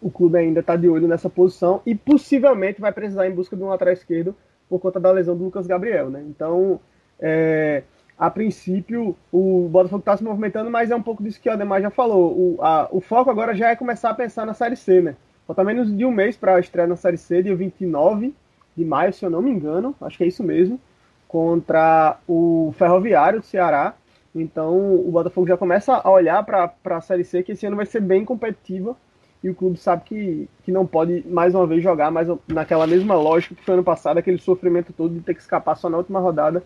o 0.00 0.10
clube 0.10 0.38
ainda 0.38 0.60
está 0.60 0.74
de 0.74 0.88
olho 0.88 1.06
nessa 1.06 1.28
posição 1.28 1.82
e 1.84 1.94
possivelmente 1.94 2.80
vai 2.80 2.90
precisar 2.90 3.28
em 3.28 3.30
busca 3.30 3.54
de 3.54 3.62
um 3.62 3.68
lateral 3.68 3.92
esquerdo 3.92 4.34
por 4.70 4.80
conta 4.80 4.98
da 4.98 5.10
lesão 5.10 5.36
do 5.36 5.44
Lucas 5.44 5.66
Gabriel, 5.66 6.08
né? 6.08 6.24
Então, 6.26 6.80
é, 7.20 7.82
a 8.18 8.30
princípio, 8.30 9.14
o 9.30 9.68
Botafogo 9.68 10.00
está 10.00 10.16
se 10.16 10.24
movimentando, 10.24 10.70
mas 10.70 10.90
é 10.90 10.96
um 10.96 11.02
pouco 11.02 11.22
disso 11.22 11.38
que 11.42 11.50
o 11.50 11.52
Ademar 11.52 11.82
já 11.82 11.90
falou. 11.90 12.32
O, 12.32 12.62
a, 12.62 12.88
o 12.90 13.02
foco 13.02 13.28
agora 13.28 13.54
já 13.54 13.68
é 13.68 13.76
começar 13.76 14.08
a 14.08 14.14
pensar 14.14 14.46
na 14.46 14.54
Série 14.54 14.76
C, 14.76 15.02
né? 15.02 15.14
Falta 15.46 15.62
menos 15.62 15.94
de 15.94 16.06
um 16.06 16.10
mês 16.10 16.38
para 16.38 16.54
a 16.54 16.60
estreia 16.60 16.88
na 16.88 16.96
Série 16.96 17.18
C, 17.18 17.42
dia 17.42 17.54
29 17.54 18.34
de 18.78 18.84
maio, 18.84 19.12
se 19.12 19.24
eu 19.24 19.30
não 19.30 19.42
me 19.42 19.50
engano, 19.50 19.94
acho 20.00 20.16
que 20.16 20.24
é 20.24 20.28
isso 20.28 20.42
mesmo, 20.42 20.80
contra 21.26 22.16
o 22.26 22.72
Ferroviário 22.78 23.40
do 23.40 23.46
Ceará. 23.46 23.94
Então 24.34 24.94
o 24.94 25.10
Botafogo 25.10 25.46
já 25.46 25.56
começa 25.56 25.94
a 25.94 26.10
olhar 26.10 26.42
para 26.44 26.72
a 26.84 27.00
Série 27.00 27.24
C, 27.24 27.42
que 27.42 27.52
esse 27.52 27.66
ano 27.66 27.76
vai 27.76 27.86
ser 27.86 28.00
bem 28.00 28.24
competitiva. 28.24 28.96
E 29.42 29.48
o 29.48 29.54
clube 29.54 29.78
sabe 29.78 30.02
que, 30.04 30.48
que 30.64 30.72
não 30.72 30.84
pode 30.84 31.24
mais 31.28 31.54
uma 31.54 31.66
vez 31.66 31.82
jogar 31.82 32.10
mais 32.10 32.28
naquela 32.48 32.86
mesma 32.86 33.14
lógica 33.14 33.54
que 33.54 33.64
foi 33.64 33.74
ano 33.74 33.84
passado, 33.84 34.18
aquele 34.18 34.38
sofrimento 34.38 34.92
todo 34.92 35.14
de 35.14 35.20
ter 35.20 35.34
que 35.34 35.40
escapar 35.40 35.76
só 35.76 35.88
na 35.88 35.96
última 35.96 36.18
rodada, 36.18 36.62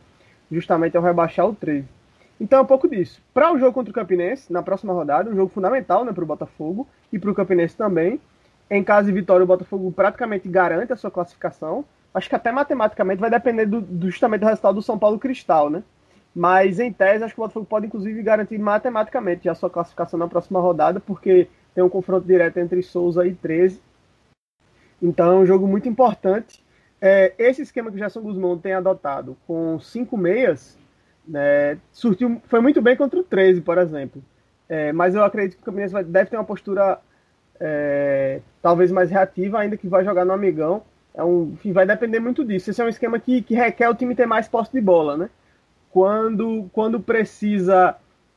justamente 0.50 0.96
ao 0.96 1.02
rebaixar 1.02 1.46
o 1.46 1.54
13. 1.54 1.86
Então 2.40 2.58
é 2.58 2.62
um 2.62 2.66
pouco 2.66 2.88
disso. 2.88 3.20
Para 3.34 3.52
o 3.52 3.58
jogo 3.58 3.72
contra 3.72 3.90
o 3.90 3.94
Campinense, 3.94 4.50
na 4.50 4.62
próxima 4.62 4.92
rodada, 4.92 5.30
um 5.30 5.36
jogo 5.36 5.52
fundamental 5.52 6.04
né, 6.04 6.12
para 6.12 6.24
o 6.24 6.26
Botafogo 6.26 6.88
e 7.12 7.18
para 7.18 7.30
o 7.30 7.34
Campinense 7.34 7.76
também. 7.76 8.18
Em 8.70 8.82
caso 8.82 9.06
de 9.06 9.12
vitória, 9.12 9.44
o 9.44 9.46
Botafogo 9.46 9.92
praticamente 9.92 10.48
garante 10.48 10.94
a 10.94 10.96
sua 10.96 11.10
classificação 11.10 11.84
acho 12.14 12.28
que 12.28 12.34
até 12.34 12.52
matematicamente 12.52 13.20
vai 13.20 13.30
depender 13.30 13.66
do, 13.66 13.86
justamente 14.08 14.40
do 14.40 14.46
resultado 14.46 14.74
do 14.74 14.82
São 14.82 14.98
Paulo 14.98 15.18
Cristal, 15.18 15.70
né? 15.70 15.82
Mas 16.34 16.80
em 16.80 16.92
tese, 16.92 17.24
acho 17.24 17.34
que 17.34 17.40
o 17.40 17.44
Botafogo 17.44 17.66
pode 17.66 17.86
inclusive 17.86 18.22
garantir 18.22 18.58
matematicamente 18.58 19.48
a 19.48 19.54
sua 19.54 19.68
classificação 19.68 20.18
na 20.18 20.28
próxima 20.28 20.60
rodada, 20.60 20.98
porque 20.98 21.48
tem 21.74 21.84
um 21.84 21.88
confronto 21.88 22.26
direto 22.26 22.58
entre 22.58 22.82
Souza 22.82 23.26
e 23.26 23.34
13. 23.34 23.80
Então 25.00 25.32
é 25.32 25.36
um 25.36 25.46
jogo 25.46 25.66
muito 25.66 25.88
importante. 25.88 26.64
É, 27.00 27.34
esse 27.36 27.62
esquema 27.62 27.90
que 27.90 27.96
o 27.96 27.98
Gerson 27.98 28.22
Guzmão 28.22 28.56
tem 28.56 28.72
adotado 28.72 29.36
com 29.46 29.78
cinco 29.80 30.16
meias 30.16 30.78
né, 31.26 31.78
surtiu, 31.92 32.40
foi 32.46 32.60
muito 32.60 32.80
bem 32.80 32.96
contra 32.96 33.18
o 33.18 33.24
13, 33.24 33.60
por 33.60 33.78
exemplo. 33.78 34.22
É, 34.68 34.92
mas 34.92 35.14
eu 35.14 35.24
acredito 35.24 35.56
que 35.56 35.62
o 35.62 35.64
Campinense 35.66 36.02
deve 36.04 36.30
ter 36.30 36.36
uma 36.36 36.44
postura 36.44 36.98
é, 37.60 38.40
talvez 38.60 38.90
mais 38.90 39.10
reativa, 39.10 39.58
ainda 39.58 39.76
que 39.76 39.86
vai 39.86 40.04
jogar 40.04 40.24
no 40.24 40.32
Amigão. 40.32 40.82
É 41.14 41.22
um, 41.22 41.50
enfim, 41.52 41.72
vai 41.72 41.86
depender 41.86 42.20
muito 42.20 42.44
disso. 42.44 42.70
Esse 42.70 42.80
é 42.80 42.84
um 42.84 42.88
esquema 42.88 43.18
que, 43.18 43.42
que 43.42 43.54
requer 43.54 43.88
o 43.88 43.94
time 43.94 44.14
ter 44.14 44.26
mais 44.26 44.48
posse 44.48 44.72
de 44.72 44.80
bola, 44.80 45.16
né? 45.16 45.30
Quando, 45.90 46.70
quando 46.72 46.98
precisa 46.98 47.96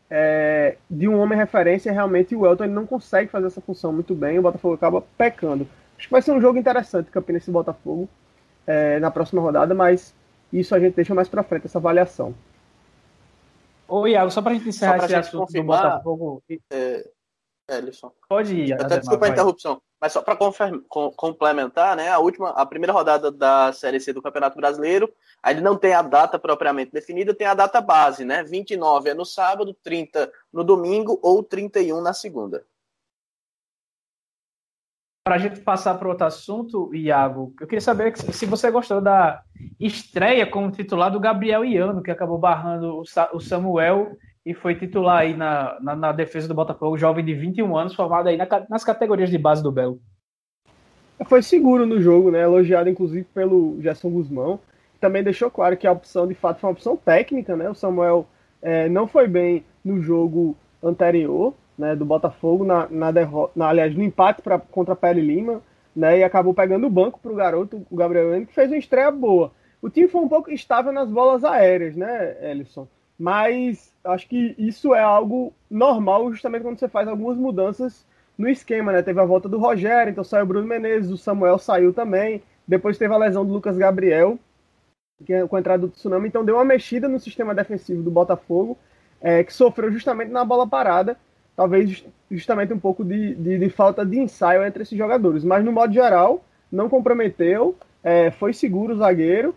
é, 0.10 0.77
de 0.89 1.08
um 1.08 1.20
homem 1.20 1.38
referência, 1.38 1.91
realmente 1.91 2.36
o 2.36 2.46
Elton 2.46 2.65
ele 2.65 2.74
não 2.74 2.86
consegue 2.86 3.32
fazer 3.32 3.48
essa 3.48 3.62
função 3.62 3.94
muito 3.94 4.13
bem, 4.13 4.38
o 4.38 4.41
Botafogo 4.41 4.75
acaba 4.75 5.01
pecando. 5.17 5.67
Acho 5.98 6.08
que 6.08 6.12
vai 6.12 6.22
ser 6.22 6.34
um 6.34 6.41
jogo 6.41 6.60
interessante, 6.60 7.10
Campinense 7.10 7.50
e 7.50 7.53
Botafogo, 7.53 8.10
é, 8.67 9.00
na 9.00 9.10
próxima 9.10 9.41
rodada, 9.41 9.74
mas 9.74 10.13
isso 10.51 10.75
a 10.75 10.79
gente 10.79 10.96
deixa 10.96 11.15
mais 11.15 11.29
para 11.29 11.44
frente, 11.44 11.67
essa 11.67 11.77
avaliação. 11.77 12.36
Ô, 13.88 14.05
Iago, 14.05 14.32
só 14.32 14.41
para 14.41 14.51
a 14.51 14.55
gente 14.55 14.67
encerrar 14.67 14.98
esse 14.98 15.15
assunto 15.15 15.53
do 15.53 15.63
Botafogo... 15.63 16.44
É, 16.72 17.10
Ellison. 17.70 18.12
Pode 18.29 18.55
ir. 18.55 18.74
Até 18.74 19.00
desculpa 19.00 19.25
a 19.25 19.29
interrupção. 19.29 19.82
Mas 20.05 20.13
só 20.13 20.21
para 20.21 20.38
complementar, 21.15 21.97
né, 21.97 22.09
a 22.09 22.19
última, 22.19 22.50
a 22.51 22.63
primeira 22.63 22.93
rodada 22.93 23.31
da 23.31 23.74
Série 23.74 24.00
C 24.00 24.13
do 24.13 24.21
Campeonato 24.21 24.55
Brasileiro, 24.55 25.12
ainda 25.41 25.62
não 25.62 25.75
tem 25.75 25.95
a 25.95 26.03
data 26.03 26.38
propriamente 26.38 26.91
definida, 26.91 27.33
tem 27.33 27.47
a 27.47 27.55
data 27.55 27.81
base, 27.81 28.24
né? 28.24 28.43
29 28.43 29.09
é 29.09 29.15
no 29.15 29.25
sábado, 29.25 29.75
30 29.81 30.31
no 30.53 30.63
domingo 30.63 31.19
ou 31.24 31.41
31 31.41 32.01
na 32.01 32.13
segunda. 32.13 32.63
Para 35.24 35.38
a 35.38 35.39
gente 35.39 35.59
passar 35.62 35.95
para 35.95 36.07
outro 36.07 36.27
assunto, 36.27 36.93
Iago, 36.93 37.55
eu 37.59 37.65
queria 37.65 37.81
saber 37.81 38.15
se 38.15 38.45
você 38.45 38.69
gostou 38.69 39.01
da 39.01 39.41
estreia 39.79 40.45
como 40.45 40.69
titular 40.69 41.12
do 41.12 41.19
Gabriel 41.19 41.65
Iano, 41.65 42.03
que 42.03 42.12
acabou 42.12 42.38
barrando 42.38 43.01
o 43.33 43.39
Samuel 43.39 44.15
e 44.46 44.54
foi 44.54 44.75
titular 44.75 45.20
aí 45.20 45.36
na, 45.36 45.78
na, 45.82 45.96
na, 45.96 46.12
defesa 46.12 46.48
do 46.48 46.54
Botafogo, 46.54 46.98
jovem 46.98 47.25
de 47.25 47.34
21 47.34 47.75
anos, 47.75 47.96
formado 47.96 48.30
aí 48.30 48.38
na, 48.38 48.48
nas 48.70 48.84
categorias 48.84 49.30
de 49.30 49.38
base 49.38 49.64
do 49.64 49.72
Belo. 49.72 50.00
Foi 51.25 51.42
seguro 51.42 51.86
no 51.86 52.00
jogo, 52.00 52.30
né? 52.30 52.44
Elogiado 52.44 52.90
inclusive 52.90 53.25
pelo 53.34 53.82
Gerson 53.82 54.12
Guzmão. 54.12 54.60
Também 55.00 55.24
deixou 55.24 55.50
claro 55.50 55.75
que 55.75 55.88
a 55.88 55.92
opção 55.92 56.28
de 56.28 56.36
fato 56.36 56.60
foi 56.60 56.68
uma 56.68 56.74
opção 56.74 56.96
técnica, 56.96 57.56
né? 57.56 57.70
O 57.70 57.74
Samuel 57.74 58.28
é, 58.62 58.88
não 58.88 59.08
foi 59.08 59.28
bem 59.28 59.66
no 59.84 60.02
jogo 60.02 60.56
anterior, 60.84 61.56
né? 61.78 61.96
Do 61.96 62.06
Botafogo, 62.06 62.64
na, 62.64 62.88
na, 62.90 63.12
derrota, 63.12 63.54
na 63.56 63.70
aliás, 63.70 63.96
no 63.96 64.04
empate 64.04 64.42
pra, 64.42 64.60
contra 64.60 64.94
a 64.94 64.98
Pele 64.98 65.22
Lima, 65.22 65.62
né? 65.96 66.20
E 66.20 66.24
acabou 66.24 66.54
pegando 66.54 66.86
o 66.86 66.90
banco 66.90 67.20
para 67.20 67.32
o 67.32 67.36
garoto, 67.36 67.86
o 67.90 67.96
Gabriel 67.96 68.34
Henrique, 68.34 68.48
que 68.48 68.56
fez 68.56 68.70
uma 68.70 68.78
estreia 68.78 69.10
boa. 69.10 69.52
O 69.82 69.90
time 69.90 70.08
foi 70.08 70.22
um 70.22 70.30
pouco 70.30 70.52
estável 70.52 70.92
nas 70.92 71.10
bolas 71.10 71.44
aéreas, 71.44 71.96
né, 71.96 72.38
Ellison? 72.52 72.88
Mas 73.17 73.93
acho 74.03 74.27
que 74.27 74.55
isso 74.57 74.93
é 74.93 75.01
algo 75.01 75.53
normal 75.69 76.31
justamente 76.31 76.63
quando 76.63 76.79
você 76.79 76.88
faz 76.88 77.07
algumas 77.07 77.38
mudanças 77.38 78.05
no 78.38 78.50
esquema, 78.50 78.91
né? 78.91 79.01
Teve 79.01 79.19
a 79.19 79.25
volta 79.25 79.48
do 79.48 79.57
Rogério, 79.57 80.12
então 80.12 80.24
saiu 80.24 80.43
o 80.43 80.48
Bruno 80.48 80.67
Menezes, 80.67 81.12
o 81.12 81.17
Samuel 81.17 81.57
saiu 81.57 81.93
também, 81.93 82.43
depois 82.67 82.98
teve 82.98 83.13
a 83.13 83.17
lesão 83.17 83.45
do 83.45 83.53
Lucas 83.53 83.77
Gabriel, 83.77 84.38
é 85.29 85.48
com 85.48 85.55
a 85.55 85.60
entrada 85.60 85.88
do 85.88 85.93
Tsunami, 85.93 86.27
então 86.27 86.43
deu 86.43 86.55
uma 86.55 86.65
mexida 86.65 87.07
no 87.07 87.19
sistema 87.19 87.55
defensivo 87.55 88.03
do 88.03 88.12
Botafogo, 88.12 88.77
é, 89.22 89.43
que 89.43 89.53
sofreu 89.53 89.91
justamente 89.91 90.29
na 90.29 90.43
bola 90.43 90.67
parada, 90.67 91.17
talvez 91.55 92.03
justamente 92.29 92.74
um 92.74 92.79
pouco 92.79 93.03
de, 93.03 93.34
de, 93.36 93.57
de, 93.57 93.69
falta 93.69 94.05
de 94.05 94.19
ensaio 94.19 94.63
entre 94.65 94.84
esses 94.84 94.98
jogadores. 94.98 95.43
Mas 95.43 95.63
no 95.63 95.72
modo 95.72 95.93
geral, 95.93 96.43
não 96.69 96.89
comprometeu, 96.89 97.75
é, 98.03 98.29
foi 98.29 98.51
seguro 98.51 98.93
o 98.93 98.98
zagueiro, 98.98 99.55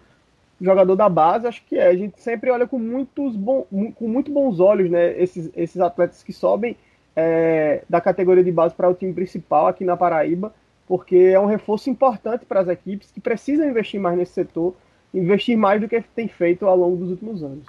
jogador 0.61 0.97
da 0.97 1.09
base, 1.09 1.47
acho 1.47 1.65
que 1.65 1.77
é. 1.77 1.89
A 1.89 1.97
gente 1.97 2.21
sempre 2.21 2.51
olha 2.51 2.67
com, 2.67 2.79
muitos 2.79 3.37
bom, 3.37 3.67
com 3.95 4.09
muito 4.09 4.33
bons 4.33 4.61
olhos 4.61 4.91
né, 4.91 5.21
esses, 5.21 5.51
esses 5.55 5.81
atletas 5.81 6.23
que 6.23 6.33
sobem 6.33 6.77
é, 7.15 7.83
da 7.89 8.01
categoria 8.01 8.45
de 8.45 8.53
base 8.53 8.75
para 8.75 8.89
o 8.89 8.95
time 8.95 9.13
principal 9.13 9.67
aqui 9.67 9.85
na 9.85 9.97
Paraíba, 9.97 10.55
porque 10.87 11.17
é 11.17 11.41
um 11.41 11.47
reforço 11.47 11.91
importante 11.91 12.45
para 12.47 12.61
as 12.61 12.69
equipes 12.69 13.11
que 13.11 13.21
precisam 13.21 13.69
investir 13.69 14.01
mais 14.01 14.17
nesse 14.17 14.33
setor, 14.33 14.75
investir 15.13 15.57
mais 15.57 15.81
do 15.81 15.89
que 15.89 16.01
tem 16.01 16.29
feito 16.29 16.67
ao 16.67 16.77
longo 16.77 16.97
dos 16.97 17.11
últimos 17.11 17.43
anos. 17.43 17.67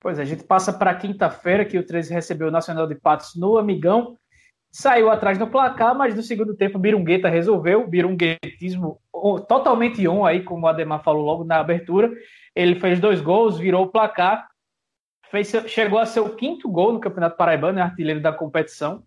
Pois 0.00 0.18
é, 0.18 0.22
a 0.22 0.24
gente 0.24 0.42
passa 0.42 0.72
para 0.72 0.94
quinta-feira, 0.94 1.64
que 1.64 1.78
o 1.78 1.86
13 1.86 2.12
recebeu 2.12 2.48
o 2.48 2.50
Nacional 2.50 2.88
de 2.88 2.96
Patos 2.96 3.36
no 3.36 3.56
Amigão. 3.56 4.18
Saiu 4.74 5.10
atrás 5.10 5.38
no 5.38 5.46
placar, 5.46 5.94
mas 5.94 6.14
no 6.14 6.22
segundo 6.22 6.56
tempo 6.56 6.78
Birungueta 6.78 7.28
resolveu. 7.28 7.86
Birunguetismo 7.86 8.98
totalmente 9.46 10.08
on 10.08 10.24
aí, 10.24 10.42
como 10.42 10.64
o 10.64 10.66
Ademar 10.66 11.02
falou 11.02 11.22
logo 11.22 11.44
na 11.44 11.58
abertura. 11.58 12.10
Ele 12.56 12.80
fez 12.80 12.98
dois 12.98 13.20
gols, 13.20 13.58
virou 13.58 13.84
o 13.84 13.88
placar. 13.88 14.48
Fez, 15.30 15.52
chegou 15.66 15.98
a 15.98 16.06
ser 16.06 16.20
o 16.20 16.34
quinto 16.34 16.70
gol 16.70 16.94
no 16.94 17.00
Campeonato 17.00 17.36
Paraibano, 17.36 17.78
é 17.78 17.82
artilheiro 17.82 18.22
da 18.22 18.32
competição. 18.32 19.02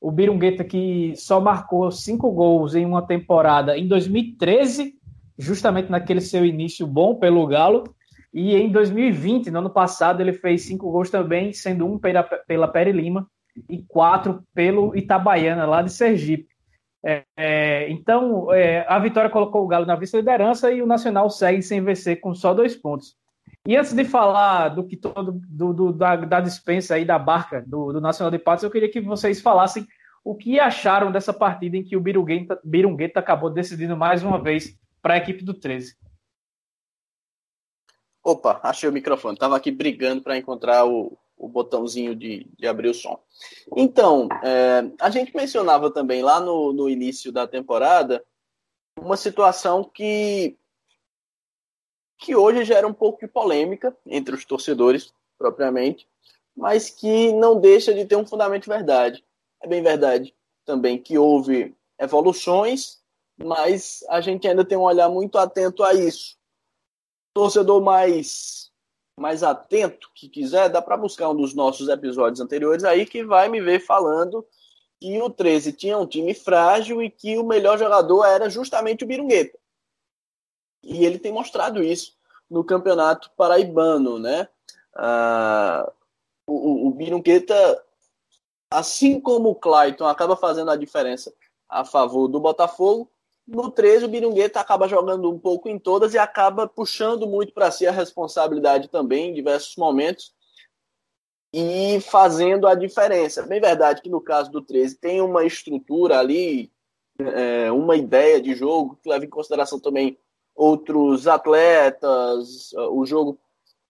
O 0.00 0.12
Birungueta 0.12 0.62
que 0.62 1.12
só 1.16 1.40
marcou 1.40 1.90
cinco 1.90 2.30
gols 2.30 2.76
em 2.76 2.86
uma 2.86 3.04
temporada 3.04 3.76
em 3.76 3.88
2013, 3.88 4.94
justamente 5.36 5.90
naquele 5.90 6.20
seu 6.20 6.46
início 6.46 6.86
bom 6.86 7.16
pelo 7.16 7.44
Galo. 7.44 7.92
E 8.32 8.54
em 8.54 8.70
2020, 8.70 9.50
no 9.50 9.58
ano 9.58 9.70
passado, 9.70 10.20
ele 10.20 10.32
fez 10.32 10.62
cinco 10.62 10.92
gols 10.92 11.10
também, 11.10 11.52
sendo 11.52 11.86
um 11.86 11.98
pela, 11.98 12.22
pela 12.22 12.68
Pere 12.68 12.92
Lima 12.92 13.28
e 13.68 13.82
quatro 13.82 14.42
pelo 14.54 14.96
Itabaiana, 14.96 15.66
lá 15.66 15.82
de 15.82 15.92
Sergipe. 15.92 16.48
É, 17.04 17.24
é, 17.36 17.90
então, 17.90 18.52
é, 18.52 18.84
a 18.88 18.98
vitória 18.98 19.30
colocou 19.30 19.64
o 19.64 19.68
Galo 19.68 19.86
na 19.86 19.94
vice-liderança 19.94 20.70
e 20.72 20.82
o 20.82 20.86
Nacional 20.86 21.30
segue 21.30 21.62
sem 21.62 21.82
vencer 21.82 22.20
com 22.20 22.34
só 22.34 22.52
dois 22.52 22.74
pontos. 22.76 23.16
E 23.66 23.76
antes 23.76 23.92
de 23.92 24.04
falar 24.04 24.70
do 24.70 24.84
que 24.84 24.96
todo 24.96 25.40
do, 25.48 25.72
do 25.72 25.92
da, 25.92 26.16
da, 26.16 26.40
dispensa 26.40 26.94
aí 26.94 27.04
da 27.04 27.18
barca 27.18 27.62
do, 27.66 27.92
do, 27.92 28.00
Nacional 28.00 28.30
de 28.30 28.38
Patos, 28.38 28.64
eu 28.64 28.70
queria 28.70 28.90
que 28.90 29.00
vocês 29.00 29.40
falassem 29.40 29.86
o 30.24 30.34
que 30.34 30.58
acharam 30.58 31.12
dessa 31.12 31.32
partida 31.32 31.76
em 31.76 31.84
que 31.84 31.96
o 31.96 32.00
Birungueta, 32.00 32.58
Birungueta 32.64 33.20
acabou 33.20 33.50
decidindo 33.50 33.96
mais 33.96 34.22
uma 34.22 34.42
vez 34.42 34.76
para 35.00 35.14
a 35.14 35.16
equipe 35.18 35.44
do 35.44 35.54
13. 35.54 35.96
Opa, 38.24 38.60
achei 38.62 38.88
o 38.88 38.92
microfone. 38.92 39.34
Estava 39.34 39.56
aqui 39.56 39.70
brigando 39.70 40.22
para 40.22 40.36
encontrar 40.36 40.84
o, 40.84 41.16
o 41.38 41.48
botãozinho 41.48 42.14
de, 42.14 42.46
de 42.58 42.66
abrir 42.66 42.88
o 42.88 42.94
som. 42.94 43.22
Então, 43.76 44.28
é, 44.42 44.90
a 45.00 45.08
gente 45.08 45.34
mencionava 45.34 45.90
também 45.90 46.22
lá 46.22 46.40
no, 46.40 46.72
no 46.72 46.88
início 46.88 47.30
da 47.30 47.46
temporada 47.46 48.24
uma 49.00 49.16
situação 49.16 49.84
que, 49.84 50.58
que 52.18 52.34
hoje 52.34 52.64
gera 52.64 52.86
um 52.86 52.92
pouco 52.92 53.20
de 53.20 53.28
polêmica 53.28 53.96
entre 54.04 54.34
os 54.34 54.44
torcedores, 54.44 55.14
propriamente, 55.38 56.08
mas 56.56 56.90
que 56.90 57.32
não 57.32 57.60
deixa 57.60 57.94
de 57.94 58.04
ter 58.04 58.16
um 58.16 58.26
fundamento 58.26 58.64
de 58.64 58.68
verdade. 58.68 59.24
É 59.62 59.68
bem 59.68 59.82
verdade 59.82 60.34
também 60.64 61.00
que 61.00 61.16
houve 61.16 61.74
evoluções, 61.98 63.00
mas 63.36 64.04
a 64.08 64.20
gente 64.20 64.46
ainda 64.48 64.64
tem 64.64 64.76
um 64.76 64.82
olhar 64.82 65.08
muito 65.08 65.38
atento 65.38 65.84
a 65.84 65.94
isso. 65.94 66.36
Torcedor 67.32 67.80
mais 67.80 68.67
mais 69.18 69.42
atento 69.42 70.10
que 70.14 70.28
quiser, 70.28 70.68
dá 70.68 70.80
para 70.80 70.96
buscar 70.96 71.28
um 71.28 71.36
dos 71.36 71.54
nossos 71.54 71.88
episódios 71.88 72.40
anteriores 72.40 72.84
aí 72.84 73.04
que 73.04 73.24
vai 73.24 73.48
me 73.48 73.60
ver 73.60 73.80
falando 73.80 74.46
que 75.00 75.20
o 75.20 75.30
13 75.30 75.72
tinha 75.72 75.98
um 75.98 76.06
time 76.06 76.34
frágil 76.34 77.02
e 77.02 77.10
que 77.10 77.38
o 77.38 77.44
melhor 77.44 77.78
jogador 77.78 78.24
era 78.24 78.50
justamente 78.50 79.04
o 79.04 79.06
Birungueta. 79.06 79.58
E 80.82 81.04
ele 81.04 81.18
tem 81.18 81.32
mostrado 81.32 81.82
isso 81.82 82.16
no 82.50 82.64
campeonato 82.64 83.30
paraibano, 83.36 84.18
né? 84.18 84.48
Ah, 84.94 85.90
o, 86.46 86.88
o 86.88 86.90
Birungueta, 86.92 87.84
assim 88.70 89.20
como 89.20 89.50
o 89.50 89.54
Clayton, 89.54 90.06
acaba 90.06 90.36
fazendo 90.36 90.70
a 90.70 90.76
diferença 90.76 91.32
a 91.68 91.84
favor 91.84 92.26
do 92.28 92.40
Botafogo, 92.40 93.10
no 93.48 93.70
13, 93.70 94.04
o 94.04 94.08
Birungueta 94.08 94.60
acaba 94.60 94.86
jogando 94.86 95.30
um 95.30 95.38
pouco 95.38 95.70
em 95.70 95.78
todas 95.78 96.12
e 96.12 96.18
acaba 96.18 96.68
puxando 96.68 97.26
muito 97.26 97.52
para 97.54 97.70
si 97.70 97.86
a 97.86 97.90
responsabilidade 97.90 98.88
também 98.88 99.30
em 99.30 99.34
diversos 99.34 99.74
momentos 99.76 100.34
e 101.52 101.98
fazendo 102.02 102.66
a 102.66 102.74
diferença. 102.74 103.40
É 103.40 103.46
bem 103.46 103.58
verdade 103.58 104.02
que 104.02 104.10
no 104.10 104.20
caso 104.20 104.50
do 104.50 104.60
13 104.60 104.98
tem 104.98 105.22
uma 105.22 105.46
estrutura 105.46 106.18
ali, 106.18 106.70
é, 107.18 107.72
uma 107.72 107.96
ideia 107.96 108.38
de 108.38 108.54
jogo 108.54 108.98
que 109.02 109.08
leva 109.08 109.24
em 109.24 109.30
consideração 109.30 109.80
também 109.80 110.18
outros 110.54 111.26
atletas, 111.26 112.72
o 112.90 113.06
jogo 113.06 113.40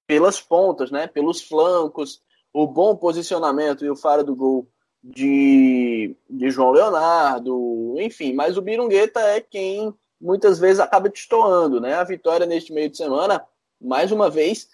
pelas 0.07 0.41
pontas, 0.41 0.91
né, 0.91 1.09
pelos 1.09 1.43
flancos, 1.43 2.23
o 2.53 2.65
bom 2.67 2.95
posicionamento 2.95 3.85
e 3.85 3.91
o 3.91 3.97
faro 3.97 4.23
do 4.23 4.37
gol 4.37 4.69
de, 5.03 6.17
de 6.29 6.51
João 6.51 6.73
Leonardo, 6.73 7.95
enfim, 7.99 8.33
mas 8.33 8.57
o 8.57 8.63
Birungueta 8.63 9.21
é 9.21 9.41
quem 9.41 9.95
muitas 10.21 10.59
vezes 10.59 10.81
acaba 10.81 11.09
destoando, 11.09 11.81
né? 11.81 11.95
A 11.95 12.05
vitória 12.05 12.47
neste 12.47 12.73
meio 12.73 12.91
de 12.91 12.97
semana, 12.97 13.47
mais 13.81 14.11
uma 14.11 14.29
vez, 14.29 14.69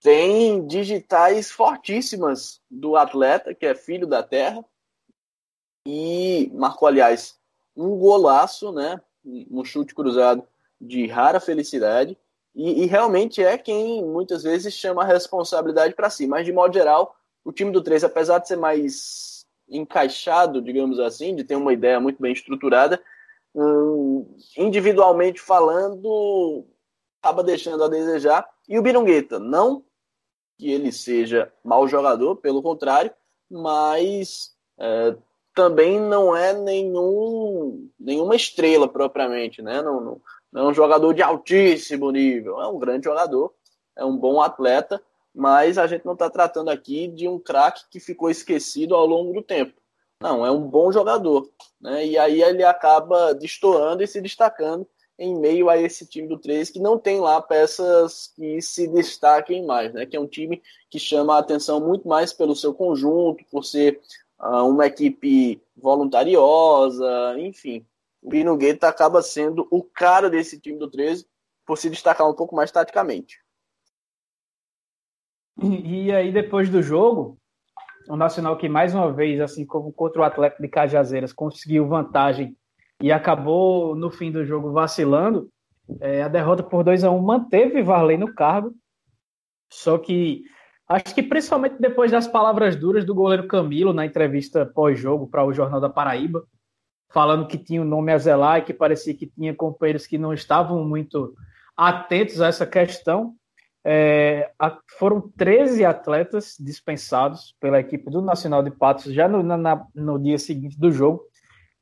tem 0.00 0.66
digitais 0.66 1.50
fortíssimas 1.50 2.60
do 2.70 2.96
atleta, 2.96 3.54
que 3.54 3.66
é 3.66 3.74
filho 3.74 4.06
da 4.06 4.22
terra, 4.22 4.64
e 5.86 6.50
marcou, 6.54 6.86
aliás, 6.86 7.38
um 7.74 7.96
golaço, 7.96 8.72
né? 8.72 9.00
Um 9.24 9.64
chute 9.64 9.94
cruzado 9.94 10.46
de 10.80 11.06
rara 11.06 11.40
felicidade, 11.40 12.16
e, 12.54 12.82
e 12.82 12.86
realmente 12.86 13.42
é 13.42 13.56
quem 13.56 14.04
muitas 14.04 14.42
vezes 14.42 14.74
chama 14.74 15.02
a 15.02 15.06
responsabilidade 15.06 15.94
para 15.94 16.10
si, 16.10 16.26
mas 16.26 16.44
de 16.44 16.52
modo 16.52 16.74
geral, 16.74 17.16
o 17.44 17.52
time 17.52 17.72
do 17.72 17.82
3, 17.82 18.04
apesar 18.04 18.38
de 18.38 18.48
ser 18.48 18.56
mais 18.56 19.37
encaixado, 19.68 20.62
digamos 20.62 20.98
assim, 20.98 21.34
de 21.34 21.44
ter 21.44 21.56
uma 21.56 21.72
ideia 21.72 22.00
muito 22.00 22.20
bem 22.20 22.32
estruturada, 22.32 23.00
hum, 23.54 24.36
individualmente 24.56 25.40
falando, 25.40 26.66
acaba 27.22 27.42
deixando 27.42 27.84
a 27.84 27.88
desejar. 27.88 28.48
E 28.68 28.78
o 28.78 28.82
Birungueta, 28.82 29.38
não 29.38 29.84
que 30.58 30.70
ele 30.70 30.90
seja 30.90 31.52
mau 31.64 31.86
jogador, 31.86 32.36
pelo 32.36 32.62
contrário, 32.62 33.12
mas 33.48 34.52
é, 34.76 35.14
também 35.54 36.00
não 36.00 36.36
é 36.36 36.52
nenhum, 36.52 37.88
nenhuma 37.98 38.34
estrela 38.34 38.88
propriamente, 38.88 39.62
né? 39.62 39.80
Não, 39.80 40.00
não, 40.00 40.20
não 40.52 40.62
é 40.66 40.70
um 40.70 40.74
jogador 40.74 41.14
de 41.14 41.22
altíssimo 41.22 42.10
nível, 42.10 42.60
é 42.60 42.66
um 42.66 42.78
grande 42.78 43.04
jogador, 43.04 43.54
é 43.96 44.04
um 44.04 44.16
bom 44.16 44.40
atleta, 44.40 45.02
mas 45.38 45.78
a 45.78 45.86
gente 45.86 46.04
não 46.04 46.14
está 46.14 46.28
tratando 46.28 46.68
aqui 46.68 47.06
de 47.06 47.28
um 47.28 47.38
craque 47.38 47.84
que 47.88 48.00
ficou 48.00 48.28
esquecido 48.28 48.96
ao 48.96 49.06
longo 49.06 49.32
do 49.32 49.40
tempo. 49.40 49.80
Não, 50.20 50.44
é 50.44 50.50
um 50.50 50.68
bom 50.68 50.90
jogador. 50.90 51.48
Né? 51.80 52.08
E 52.08 52.18
aí 52.18 52.42
ele 52.42 52.64
acaba 52.64 53.32
destoando 53.34 54.02
e 54.02 54.08
se 54.08 54.20
destacando 54.20 54.84
em 55.16 55.38
meio 55.38 55.70
a 55.70 55.78
esse 55.78 56.04
time 56.06 56.26
do 56.26 56.38
13 56.38 56.72
que 56.72 56.80
não 56.80 56.98
tem 56.98 57.20
lá 57.20 57.40
peças 57.40 58.32
que 58.34 58.60
se 58.60 58.88
destaquem 58.88 59.64
mais, 59.64 59.94
né? 59.94 60.06
Que 60.06 60.16
é 60.16 60.20
um 60.20 60.26
time 60.26 60.60
que 60.90 60.98
chama 60.98 61.36
a 61.36 61.38
atenção 61.38 61.80
muito 61.80 62.08
mais 62.08 62.32
pelo 62.32 62.56
seu 62.56 62.74
conjunto, 62.74 63.44
por 63.48 63.64
ser 63.64 64.00
uh, 64.40 64.64
uma 64.68 64.86
equipe 64.86 65.62
voluntariosa, 65.76 67.36
enfim. 67.38 67.86
O 68.20 68.28
Pino 68.28 68.56
Guetta 68.56 68.88
acaba 68.88 69.22
sendo 69.22 69.68
o 69.70 69.84
cara 69.84 70.28
desse 70.28 70.58
time 70.58 70.78
do 70.78 70.90
13 70.90 71.24
por 71.64 71.78
se 71.78 71.88
destacar 71.88 72.28
um 72.28 72.34
pouco 72.34 72.56
mais 72.56 72.72
taticamente. 72.72 73.38
E, 75.60 76.12
aí, 76.12 76.30
depois 76.30 76.70
do 76.70 76.80
jogo, 76.82 77.36
o 78.08 78.16
Nacional 78.16 78.56
que 78.56 78.68
mais 78.68 78.94
uma 78.94 79.12
vez, 79.12 79.40
assim 79.40 79.66
como 79.66 79.92
contra 79.92 80.20
o 80.20 80.24
Atlético 80.24 80.62
de 80.62 80.68
Cajazeiras, 80.68 81.32
conseguiu 81.32 81.88
vantagem 81.88 82.56
e 83.02 83.10
acabou 83.10 83.94
no 83.94 84.10
fim 84.10 84.30
do 84.30 84.44
jogo 84.44 84.72
vacilando, 84.72 85.50
é, 86.00 86.22
a 86.22 86.28
derrota 86.28 86.62
por 86.62 86.84
2 86.84 87.04
a 87.04 87.10
1 87.10 87.16
um 87.16 87.22
manteve 87.22 87.82
Varley 87.82 88.16
no 88.16 88.34
cargo, 88.34 88.72
só 89.70 89.98
que 89.98 90.42
acho 90.88 91.14
que 91.14 91.22
principalmente 91.22 91.76
depois 91.78 92.10
das 92.10 92.26
palavras 92.26 92.76
duras 92.76 93.04
do 93.04 93.14
goleiro 93.14 93.46
Camilo 93.46 93.92
na 93.92 94.06
entrevista 94.06 94.66
pós-jogo 94.66 95.26
para 95.26 95.44
o 95.44 95.52
Jornal 95.52 95.80
da 95.80 95.88
Paraíba, 95.88 96.44
falando 97.10 97.46
que 97.46 97.58
tinha 97.58 97.80
o 97.80 97.84
um 97.84 97.88
nome 97.88 98.12
a 98.12 98.18
zelar 98.18 98.58
e 98.58 98.62
que 98.62 98.74
parecia 98.74 99.14
que 99.14 99.26
tinha 99.26 99.54
companheiros 99.54 100.06
que 100.06 100.18
não 100.18 100.32
estavam 100.32 100.84
muito 100.84 101.34
atentos 101.76 102.40
a 102.40 102.48
essa 102.48 102.66
questão. 102.66 103.34
É, 103.90 104.50
foram 104.98 105.18
13 105.18 105.82
atletas 105.82 106.56
dispensados 106.60 107.56
pela 107.58 107.80
equipe 107.80 108.10
do 108.10 108.20
Nacional 108.20 108.62
de 108.62 108.70
Patos 108.70 109.14
já 109.14 109.26
no, 109.26 109.42
na, 109.42 109.86
no 109.94 110.18
dia 110.18 110.38
seguinte 110.38 110.78
do 110.78 110.92
jogo, 110.92 111.24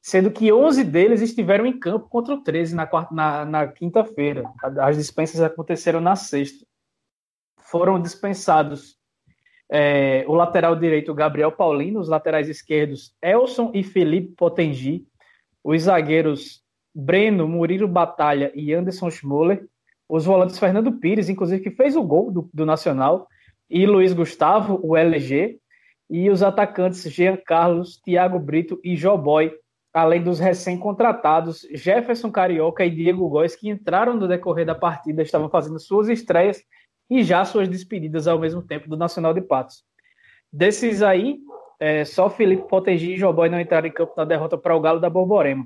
sendo 0.01 0.31
que 0.31 0.53
11 0.53 0.85
deles 0.85 1.21
estiveram 1.21 1.67
em 1.67 1.77
campo 1.77 2.09
contra 2.09 2.35
o 2.35 2.45
13 2.45 2.77
na, 2.77 2.89
na, 3.11 3.45
na 3.45 3.67
quinta-feira. 3.67 4.45
As 4.81 4.97
dispensas 4.97 5.41
aconteceram 5.41 6.01
na 6.01 6.15
sexta. 6.15 6.65
Foram 7.59 8.01
dispensados 8.01 8.97
é, 9.69 10.25
o 10.29 10.35
lateral 10.35 10.77
direito 10.77 11.13
Gabriel 11.13 11.51
Paulino, 11.51 11.99
os 11.99 12.09
laterais 12.09 12.49
esquerdos 12.49 13.17
Elson 13.21 13.73
e 13.75 13.83
Felipe 13.83 14.33
Potengi, 14.37 15.05
os 15.65 15.83
zagueiros 15.83 16.63
Breno, 16.95 17.49
Murilo 17.49 17.89
Batalha 17.89 18.53
e 18.55 18.73
Anderson 18.73 19.11
Schmoller, 19.11 19.67
os 20.09 20.25
volantes 20.25 20.59
Fernando 20.59 20.93
Pires, 20.93 21.29
inclusive 21.29 21.63
que 21.63 21.71
fez 21.71 21.97
o 21.97 22.03
gol 22.03 22.31
do, 22.31 22.51
do 22.53 22.67
Nacional, 22.67 23.27
e 23.69 23.87
Luiz 23.87 24.13
Gustavo, 24.13 24.81
o 24.83 24.97
LG, 24.97 25.59
e 26.09 26.31
os 26.31 26.43
atacantes 26.43 27.03
Jean 27.11 27.37
Carlos, 27.37 28.01
Thiago 28.01 28.39
Brito 28.39 28.81
e 28.85 28.95
Joboy, 28.95 29.53
além 29.93 30.23
dos 30.23 30.39
recém-contratados 30.39 31.67
Jefferson 31.73 32.31
Carioca 32.31 32.85
e 32.85 32.91
Diego 32.91 33.29
Góes, 33.29 33.57
que 33.57 33.69
entraram 33.69 34.15
no 34.15 34.29
decorrer 34.29 34.65
da 34.65 34.75
partida, 34.75 35.23
estavam 35.23 35.49
fazendo 35.49 35.81
suas 35.81 36.09
estreias 36.09 36.63
e 37.11 37.25
já 37.25 37.45
suas 37.45 37.69
despedidas 37.69 38.29
ao 38.29 38.39
mesmo 38.39 38.63
tempo 38.63 38.89
do 38.89 38.97
Nacional 38.97 39.35
de 39.35 39.41
Patos. 39.41 39.85
Desses 40.53 41.03
aí, 41.03 41.39
é, 41.81 42.05
só 42.05 42.31
Felipe 42.31 42.69
Potegi 42.69 43.13
e 43.13 43.17
Joboy 43.17 43.49
não 43.49 43.61
entraram 43.61 43.89
em 43.89 43.93
campo 43.93 44.15
na 44.17 44.25
derrota 44.25 44.57
para 44.57 44.77
o 44.77 44.81
Galo 44.81 45.01
da 45.01 45.11
Borborema. 45.11 45.65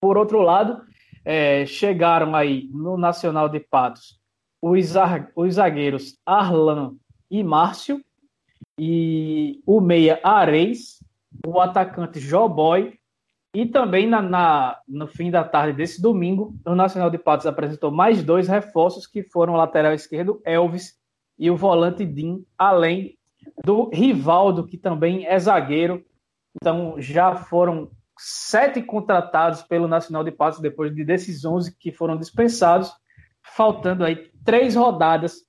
Por 0.00 0.16
outro 0.16 0.40
lado, 0.40 0.82
é, 1.28 1.66
chegaram 1.66 2.34
aí 2.34 2.70
no 2.72 2.96
Nacional 2.96 3.50
de 3.50 3.60
Patos 3.60 4.18
os, 4.62 4.94
os 5.36 5.54
zagueiros 5.54 6.18
Arlan 6.24 6.94
e 7.30 7.44
Márcio, 7.44 8.02
e 8.78 9.60
o 9.66 9.78
meia 9.78 10.18
Areis, 10.24 11.04
o 11.46 11.60
atacante 11.60 12.18
Joboy, 12.18 12.98
e 13.54 13.66
também 13.66 14.06
na, 14.06 14.22
na, 14.22 14.78
no 14.88 15.06
fim 15.06 15.30
da 15.30 15.44
tarde 15.44 15.76
desse 15.76 16.00
domingo, 16.00 16.54
o 16.64 16.74
Nacional 16.74 17.10
de 17.10 17.18
Patos 17.18 17.46
apresentou 17.46 17.90
mais 17.90 18.22
dois 18.22 18.48
reforços, 18.48 19.06
que 19.06 19.22
foram 19.22 19.52
o 19.52 19.56
lateral 19.56 19.92
esquerdo 19.92 20.40
Elvis 20.46 20.96
e 21.38 21.50
o 21.50 21.56
volante 21.56 22.06
Dim, 22.06 22.42
além 22.56 23.18
do 23.62 23.90
Rivaldo, 23.90 24.66
que 24.66 24.78
também 24.78 25.26
é 25.26 25.38
zagueiro. 25.38 26.02
Então 26.56 26.98
já 26.98 27.36
foram 27.36 27.90
sete 28.18 28.82
contratados 28.82 29.62
pelo 29.62 29.88
Nacional 29.88 30.24
de 30.24 30.30
Patos 30.30 30.60
depois 30.60 30.94
de 30.94 31.04
desses 31.04 31.44
11 31.44 31.76
que 31.78 31.92
foram 31.92 32.16
dispensados, 32.16 32.92
faltando 33.42 34.04
aí 34.04 34.30
três 34.44 34.74
rodadas 34.74 35.46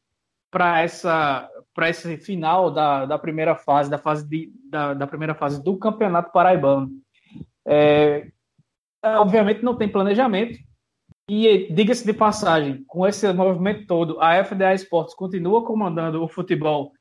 para 0.52 0.82
essa 0.82 1.50
para 1.74 1.90
esse 1.90 2.18
final 2.18 2.72
da, 2.72 3.06
da 3.06 3.18
primeira 3.18 3.56
fase, 3.56 3.90
da 3.90 3.98
fase 3.98 4.28
de, 4.28 4.52
da, 4.70 4.94
da 4.94 5.08
primeira 5.08 5.34
fase 5.34 5.64
do 5.64 5.78
Campeonato 5.78 6.32
Paraibano. 6.32 6.90
É, 7.66 8.28
obviamente 9.04 9.64
não 9.64 9.78
tem 9.78 9.88
planejamento, 9.88 10.60
e 11.30 11.72
diga-se 11.72 12.04
de 12.04 12.12
passagem, 12.12 12.84
com 12.88 13.06
esse 13.06 13.32
movimento 13.32 13.86
todo, 13.86 14.20
a 14.20 14.44
FDA 14.44 14.74
Esportes 14.74 15.14
continua 15.14 15.64
comandando 15.64 16.24
o 16.24 16.28
futebol 16.28 16.92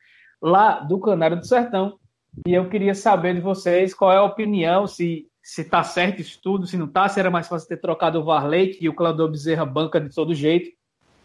lá 0.40 0.80
do 0.80 1.00
Canário 1.00 1.38
do 1.38 1.46
Sertão. 1.46 1.98
E 2.46 2.52
eu 2.52 2.68
queria 2.68 2.94
saber 2.94 3.34
de 3.34 3.40
vocês 3.40 3.94
qual 3.94 4.12
é 4.12 4.18
a 4.18 4.22
opinião, 4.22 4.86
se 4.86 5.26
se 5.48 5.64
tá 5.64 5.82
certo 5.82 6.20
isso 6.20 6.38
tudo, 6.42 6.66
se 6.66 6.76
não 6.76 6.86
tá, 6.86 7.08
se 7.08 7.18
era 7.18 7.30
mais 7.30 7.48
fácil 7.48 7.66
ter 7.66 7.78
trocado 7.78 8.20
o 8.20 8.22
Varley, 8.22 8.74
que 8.74 8.86
o 8.86 8.92
Claudor 8.92 9.30
Bezerra 9.30 9.64
banca 9.64 9.98
de 9.98 10.14
todo 10.14 10.34
jeito. 10.34 10.70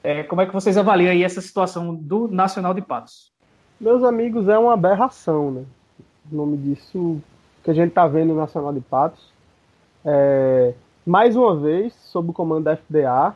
É, 0.02 0.24
como 0.24 0.40
é 0.40 0.46
que 0.46 0.54
vocês 0.54 0.78
avaliam 0.78 1.12
aí 1.12 1.24
essa 1.24 1.42
situação 1.42 1.94
do 1.94 2.30
Nacional 2.30 2.74
de 2.74 2.82
Patos? 2.82 3.34
Meus 3.82 4.02
amigos, 4.02 4.48
é 4.48 4.58
uma 4.58 4.76
aberração, 4.76 5.52
né? 5.52 5.66
O 6.32 6.38
nome 6.38 6.56
disso 6.56 7.22
que 7.66 7.72
a 7.72 7.74
gente 7.74 7.92
tá 7.92 8.08
vendo 8.08 8.30
no 8.30 8.40
Nacional 8.40 8.72
de 8.72 8.80
Patos. 8.80 9.30
É, 10.06 10.74
mais 11.06 11.36
uma 11.36 11.54
vez, 11.58 11.94
sob 11.94 12.30
o 12.30 12.34
comando 12.34 12.64
da 12.64 12.78
FDA. 12.78 13.36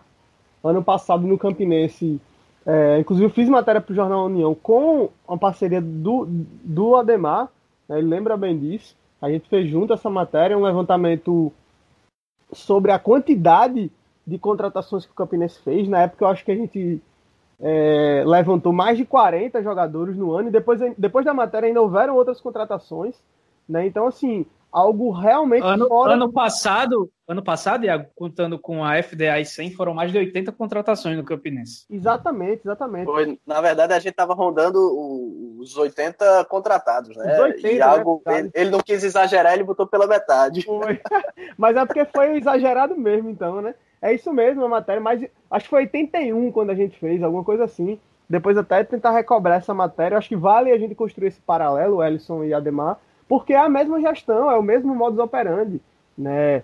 Ano 0.63 0.81
passado, 0.81 1.27
no 1.27 1.37
Campinense, 1.37 2.21
é, 2.65 2.97
inclusive 2.97 3.25
eu 3.25 3.33
fiz 3.33 3.49
matéria 3.49 3.81
para 3.81 3.91
o 3.91 3.95
Jornal 3.95 4.27
União 4.27 4.55
com 4.55 5.09
uma 5.27 5.37
parceria 5.37 5.81
do, 5.81 6.25
do 6.63 6.95
Ademar, 6.95 7.49
né, 7.89 7.97
ele 7.97 8.07
lembra 8.07 8.37
bem 8.37 8.57
disso. 8.57 8.95
A 9.21 9.29
gente 9.29 9.49
fez 9.49 9.69
junto 9.69 9.93
essa 9.93 10.09
matéria, 10.09 10.57
um 10.57 10.63
levantamento 10.63 11.51
sobre 12.51 12.91
a 12.91 12.99
quantidade 12.99 13.91
de 14.25 14.37
contratações 14.37 15.05
que 15.05 15.11
o 15.11 15.15
Campinense 15.15 15.59
fez. 15.61 15.87
Na 15.87 16.01
época, 16.01 16.25
eu 16.25 16.29
acho 16.29 16.45
que 16.45 16.51
a 16.51 16.55
gente 16.55 17.01
é, 17.59 18.23
levantou 18.25 18.71
mais 18.71 18.97
de 18.97 19.05
40 19.05 19.61
jogadores 19.63 20.15
no 20.15 20.33
ano, 20.33 20.49
e 20.49 20.51
depois, 20.51 20.79
depois 20.97 21.25
da 21.25 21.33
matéria 21.33 21.67
ainda 21.67 21.81
houveram 21.81 22.15
outras 22.15 22.39
contratações. 22.39 23.15
Né? 23.67 23.87
Então, 23.87 24.07
assim, 24.07 24.45
algo 24.71 25.11
realmente 25.11 25.63
ano, 25.63 25.87
fora... 25.87 26.13
ano 26.13 26.31
passado 26.31 27.11
ano 27.27 27.43
passado 27.43 27.85
Iago, 27.85 28.07
contando 28.15 28.57
com 28.57 28.83
a 28.83 29.01
FDA 29.01 29.39
e 29.39 29.45
100 29.45 29.71
foram 29.71 29.93
mais 29.93 30.11
de 30.11 30.17
80 30.17 30.51
contratações 30.53 31.17
no 31.17 31.23
Campinense. 31.23 31.85
Exatamente 31.89 32.61
exatamente. 32.63 33.05
Foi, 33.05 33.39
na 33.45 33.59
verdade 33.61 33.93
a 33.93 33.99
gente 33.99 34.11
estava 34.11 34.33
rondando 34.33 34.79
os 35.59 35.75
80 35.75 36.45
contratados 36.45 37.15
né? 37.15 37.33
Os 37.33 37.39
80, 37.39 37.69
Iago, 37.69 38.21
né? 38.25 38.39
ele, 38.39 38.51
ele, 38.53 38.69
não 38.69 38.79
quis 38.79 39.03
exagerar 39.03 39.53
ele 39.53 39.63
botou 39.63 39.87
pela 39.87 40.07
metade. 40.07 40.63
Foi. 40.63 40.99
mas 41.57 41.75
é 41.75 41.85
porque 41.85 42.05
foi 42.05 42.37
exagerado 42.37 42.97
mesmo 42.97 43.29
então 43.29 43.61
né? 43.61 43.75
É 44.01 44.13
isso 44.13 44.31
mesmo 44.31 44.63
a 44.63 44.69
matéria 44.69 45.01
mas 45.01 45.21
acho 45.49 45.65
que 45.65 45.69
foi 45.69 45.81
81 45.83 46.51
quando 46.51 46.69
a 46.69 46.75
gente 46.75 46.97
fez 46.97 47.21
alguma 47.23 47.43
coisa 47.43 47.63
assim. 47.63 47.99
Depois 48.29 48.57
até 48.57 48.83
tentar 48.83 49.11
recobrar 49.11 49.57
essa 49.57 49.73
matéria. 49.73 50.17
Acho 50.17 50.27
que 50.27 50.35
vale 50.35 50.71
a 50.71 50.77
gente 50.77 50.93
construir 50.93 51.29
esse 51.29 51.39
paralelo 51.39 52.03
Ellison 52.03 52.43
e 52.43 52.53
Ademar 52.53 52.99
porque 53.27 53.53
é 53.53 53.57
a 53.57 53.69
mesma 53.69 53.99
gestão, 53.99 54.49
é 54.49 54.57
o 54.57 54.63
mesmo 54.63 54.95
modus 54.95 55.19
operandi, 55.19 55.81
né? 56.17 56.63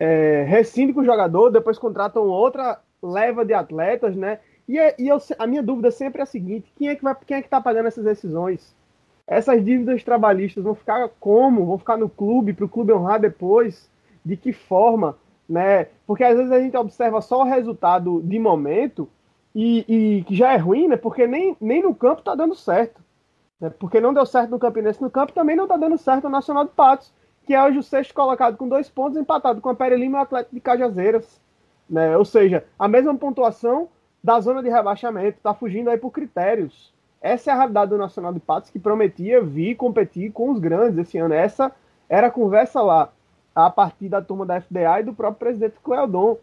É, 0.00 0.46
com 0.94 1.00
o 1.00 1.04
jogador, 1.04 1.50
depois 1.50 1.78
contratam 1.78 2.28
outra 2.28 2.80
leva 3.02 3.44
de 3.44 3.52
atletas, 3.52 4.14
né? 4.16 4.38
E, 4.68 4.78
é, 4.78 4.94
e 4.98 5.08
eu, 5.08 5.18
a 5.38 5.46
minha 5.46 5.62
dúvida 5.62 5.90
sempre 5.90 6.20
é 6.20 6.22
a 6.22 6.26
seguinte: 6.26 6.72
quem 6.76 6.88
é 6.88 6.94
que 6.94 7.02
vai, 7.02 7.16
quem 7.26 7.36
é 7.36 7.40
que 7.40 7.46
está 7.46 7.60
pagando 7.60 7.86
essas 7.86 8.04
decisões? 8.04 8.74
Essas 9.26 9.62
dívidas 9.64 10.02
trabalhistas 10.02 10.64
vão 10.64 10.74
ficar 10.74 11.08
como? 11.20 11.66
Vão 11.66 11.78
ficar 11.78 11.96
no 11.96 12.08
clube 12.08 12.52
para 12.52 12.64
o 12.64 12.68
clube 12.68 12.92
honrar 12.92 13.20
depois? 13.20 13.90
De 14.24 14.36
que 14.36 14.52
forma? 14.52 15.16
Né? 15.48 15.88
Porque 16.06 16.24
às 16.24 16.36
vezes 16.36 16.52
a 16.52 16.60
gente 16.60 16.76
observa 16.76 17.20
só 17.20 17.40
o 17.40 17.44
resultado 17.44 18.22
de 18.22 18.38
momento 18.38 19.08
e, 19.54 19.84
e 19.88 20.24
que 20.24 20.34
já 20.34 20.52
é 20.52 20.56
ruim, 20.56 20.88
né? 20.88 20.96
Porque 20.96 21.26
nem, 21.26 21.56
nem 21.60 21.82
no 21.82 21.94
campo 21.94 22.20
está 22.20 22.34
dando 22.34 22.54
certo. 22.54 23.00
Né? 23.60 23.70
Porque 23.70 24.00
não 24.00 24.14
deu 24.14 24.26
certo 24.26 24.50
no 24.50 24.58
Campinense 24.58 25.02
no 25.02 25.10
campo, 25.10 25.32
também 25.32 25.56
não 25.56 25.64
está 25.64 25.76
dando 25.76 25.98
certo 25.98 26.24
no 26.24 26.30
Nacional 26.30 26.64
de 26.64 26.70
Patos, 26.70 27.12
que 27.44 27.54
é 27.54 27.62
hoje 27.62 27.78
o 27.78 27.82
sexto 27.82 28.14
colocado 28.14 28.56
com 28.56 28.68
dois 28.68 28.88
pontos, 28.88 29.18
empatado 29.18 29.60
com 29.60 29.68
a 29.70 29.74
Pere 29.74 29.96
Lima 29.96 30.18
e 30.18 30.20
o 30.20 30.22
Atlético 30.22 30.54
de 30.54 30.60
Cajazeiras. 30.60 31.40
Né? 31.88 32.16
Ou 32.16 32.24
seja, 32.24 32.64
a 32.78 32.86
mesma 32.86 33.14
pontuação 33.16 33.88
da 34.22 34.40
zona 34.40 34.62
de 34.62 34.68
rebaixamento, 34.68 35.38
está 35.38 35.54
fugindo 35.54 35.90
aí 35.90 35.96
por 35.96 36.10
critérios. 36.10 36.92
Essa 37.20 37.50
é 37.50 37.52
a 37.54 37.56
realidade 37.56 37.90
do 37.90 37.98
Nacional 37.98 38.32
de 38.32 38.40
Patos, 38.40 38.70
que 38.70 38.78
prometia 38.78 39.42
vir 39.42 39.74
competir 39.74 40.32
com 40.32 40.50
os 40.50 40.58
grandes 40.58 40.98
esse 40.98 41.18
ano. 41.18 41.34
Essa 41.34 41.72
era 42.08 42.28
a 42.28 42.30
conversa 42.30 42.80
lá, 42.80 43.12
a 43.54 43.70
partir 43.70 44.08
da 44.08 44.22
turma 44.22 44.46
da 44.46 44.60
FDA 44.60 45.00
e 45.00 45.04
do 45.04 45.14
próprio 45.14 45.38
presidente 45.38 45.80
Cleodon. 45.82 46.36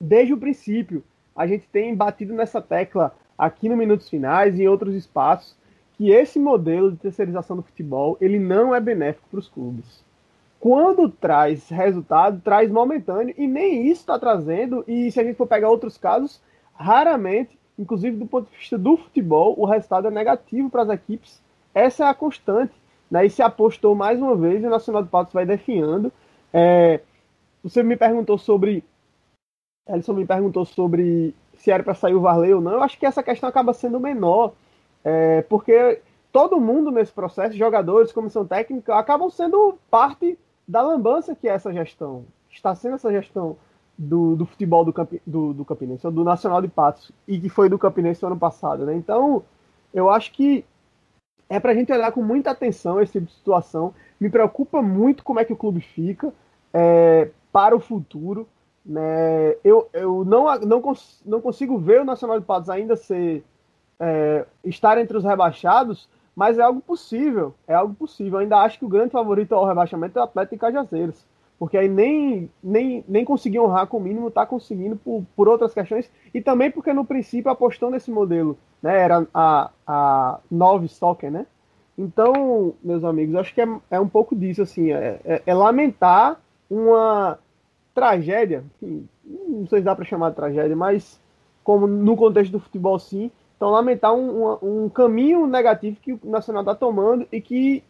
Desde 0.00 0.32
o 0.32 0.38
princípio, 0.38 1.02
a 1.34 1.46
gente 1.46 1.66
tem 1.68 1.94
batido 1.94 2.34
nessa 2.34 2.60
tecla 2.60 3.14
aqui 3.36 3.68
no 3.68 3.76
Minutos 3.76 4.08
Finais 4.08 4.58
e 4.58 4.62
em 4.62 4.68
outros 4.68 4.94
espaços, 4.94 5.56
que 5.96 6.10
esse 6.10 6.38
modelo 6.38 6.92
de 6.92 6.98
terceirização 6.98 7.56
do 7.56 7.62
futebol 7.62 8.16
ele 8.20 8.38
não 8.38 8.74
é 8.74 8.80
benéfico 8.80 9.28
para 9.30 9.40
os 9.40 9.48
clubes. 9.48 10.04
Quando 10.58 11.08
traz 11.08 11.68
resultado, 11.68 12.40
traz 12.42 12.70
momentâneo 12.70 13.34
e 13.36 13.46
nem 13.46 13.86
isso 13.86 14.00
está 14.00 14.18
trazendo. 14.18 14.84
E 14.86 15.10
se 15.10 15.20
a 15.20 15.24
gente 15.24 15.36
for 15.36 15.46
pegar 15.46 15.70
outros 15.70 15.96
casos, 15.96 16.40
raramente, 16.74 17.58
inclusive 17.78 18.16
do 18.16 18.26
ponto 18.26 18.50
de 18.50 18.56
vista 18.56 18.76
do 18.76 18.96
futebol, 18.96 19.54
o 19.58 19.64
resultado 19.64 20.08
é 20.08 20.10
negativo 20.10 20.70
para 20.70 20.82
as 20.82 20.88
equipes. 20.90 21.40
Essa 21.74 22.04
é 22.04 22.08
a 22.08 22.14
constante. 22.14 22.72
Né? 23.10 23.26
E 23.26 23.30
se 23.30 23.42
apostou 23.42 23.94
mais 23.94 24.18
uma 24.18 24.34
vez 24.34 24.62
e 24.62 24.66
o 24.66 24.70
Nacional 24.70 25.02
de 25.02 25.08
Patos 25.08 25.32
vai 25.32 25.46
definhando. 25.46 26.12
É, 26.52 27.00
você 27.62 27.82
me 27.82 27.96
perguntou 27.96 28.38
sobre. 28.38 28.82
Elson 29.88 30.14
me 30.14 30.26
perguntou 30.26 30.64
sobre 30.64 31.34
se 31.58 31.70
era 31.70 31.82
para 31.82 31.94
sair 31.94 32.14
o 32.14 32.20
Varley 32.20 32.52
ou 32.52 32.60
não. 32.60 32.72
Eu 32.72 32.82
acho 32.82 32.98
que 32.98 33.06
essa 33.06 33.22
questão 33.22 33.48
acaba 33.48 33.72
sendo 33.72 34.00
menor 34.00 34.52
é, 35.08 35.42
porque 35.42 36.02
todo 36.32 36.60
mundo 36.60 36.90
nesse 36.90 37.12
processo, 37.12 37.56
jogadores, 37.56 38.10
comissão 38.10 38.44
técnica, 38.44 38.96
acabam 38.96 39.30
sendo 39.30 39.78
parte 39.88 40.36
da 40.66 40.82
lambança 40.82 41.32
que 41.32 41.48
é 41.48 41.52
essa 41.52 41.72
gestão. 41.72 42.24
Está 42.50 42.74
sendo 42.74 42.96
essa 42.96 43.12
gestão 43.12 43.56
do, 43.96 44.34
do 44.34 44.44
futebol 44.44 44.84
do, 44.84 44.92
Campi, 44.92 45.22
do, 45.24 45.54
do 45.54 45.64
Campinense, 45.64 46.10
do 46.10 46.24
Nacional 46.24 46.60
de 46.60 46.66
Patos, 46.66 47.12
e 47.28 47.38
que 47.38 47.48
foi 47.48 47.68
do 47.68 47.78
Campinense 47.78 48.20
no 48.20 48.30
ano 48.30 48.36
passado. 48.36 48.84
Né? 48.84 48.96
Então, 48.96 49.44
eu 49.94 50.10
acho 50.10 50.32
que 50.32 50.64
é 51.48 51.60
para 51.60 51.70
a 51.70 51.74
gente 51.76 51.92
olhar 51.92 52.10
com 52.10 52.20
muita 52.20 52.50
atenção 52.50 53.00
esse 53.00 53.12
tipo 53.12 53.26
de 53.26 53.32
situação. 53.32 53.94
Me 54.18 54.28
preocupa 54.28 54.82
muito 54.82 55.22
como 55.22 55.38
é 55.38 55.44
que 55.44 55.52
o 55.52 55.56
clube 55.56 55.80
fica 55.80 56.34
é, 56.74 57.30
para 57.52 57.76
o 57.76 57.80
futuro. 57.80 58.48
Né? 58.84 59.54
Eu, 59.62 59.88
eu 59.92 60.24
não, 60.24 60.58
não, 60.62 60.82
cons 60.82 61.22
não 61.24 61.40
consigo 61.40 61.78
ver 61.78 62.00
o 62.00 62.04
Nacional 62.04 62.40
de 62.40 62.44
Patos 62.44 62.68
ainda 62.68 62.96
ser 62.96 63.44
é, 64.00 64.44
estar 64.64 64.98
entre 64.98 65.16
os 65.16 65.24
rebaixados, 65.24 66.08
mas 66.34 66.58
é 66.58 66.62
algo 66.62 66.80
possível. 66.80 67.54
É 67.66 67.74
algo 67.74 67.94
possível. 67.94 68.34
Eu 68.34 68.42
ainda 68.42 68.58
acho 68.58 68.78
que 68.78 68.84
o 68.84 68.88
grande 68.88 69.10
favorito 69.10 69.54
ao 69.54 69.66
rebaixamento 69.66 70.18
é 70.18 70.22
o 70.22 70.24
Atlético 70.24 70.54
de 70.54 70.60
Cajazeiras. 70.60 71.26
Porque 71.58 71.78
aí 71.78 71.88
nem, 71.88 72.50
nem, 72.62 73.02
nem 73.08 73.24
conseguir 73.24 73.58
honrar 73.60 73.86
com 73.86 73.96
o 73.96 74.00
mínimo, 74.00 74.28
está 74.28 74.44
conseguindo 74.44 74.96
por, 74.96 75.24
por 75.34 75.48
outras 75.48 75.72
questões. 75.72 76.10
E 76.34 76.40
também 76.40 76.70
porque 76.70 76.92
no 76.92 77.04
princípio 77.04 77.50
apostou 77.50 77.90
nesse 77.90 78.10
modelo. 78.10 78.58
Né? 78.82 78.98
Era 78.98 79.26
a, 79.32 79.70
a 79.86 80.40
Nove 80.50 80.86
Stalker, 80.86 81.30
né? 81.30 81.46
Então, 81.98 82.74
meus 82.82 83.02
amigos, 83.04 83.34
acho 83.36 83.54
que 83.54 83.62
é, 83.62 83.68
é 83.90 83.98
um 83.98 84.08
pouco 84.08 84.36
disso, 84.36 84.60
assim, 84.60 84.92
é, 84.92 85.18
é, 85.24 85.42
é 85.46 85.54
lamentar 85.54 86.38
uma 86.68 87.38
tragédia, 87.94 88.62
não 89.24 89.66
sei 89.66 89.78
se 89.78 89.84
dá 89.84 89.94
para 89.94 90.04
chamar 90.04 90.28
de 90.28 90.36
tragédia, 90.36 90.76
mas 90.76 91.18
como 91.64 91.86
no 91.86 92.14
contexto 92.14 92.52
do 92.52 92.60
futebol 92.60 92.98
sim, 92.98 93.30
então 93.56 93.70
lamentar 93.70 94.14
um, 94.14 94.44
um, 94.44 94.84
um 94.84 94.88
caminho 94.88 95.46
negativo 95.46 95.96
que 96.00 96.12
o 96.12 96.20
Nacional 96.24 96.62
está 96.62 96.74
tomando 96.74 97.26
e 97.32 97.40
que 97.40 97.82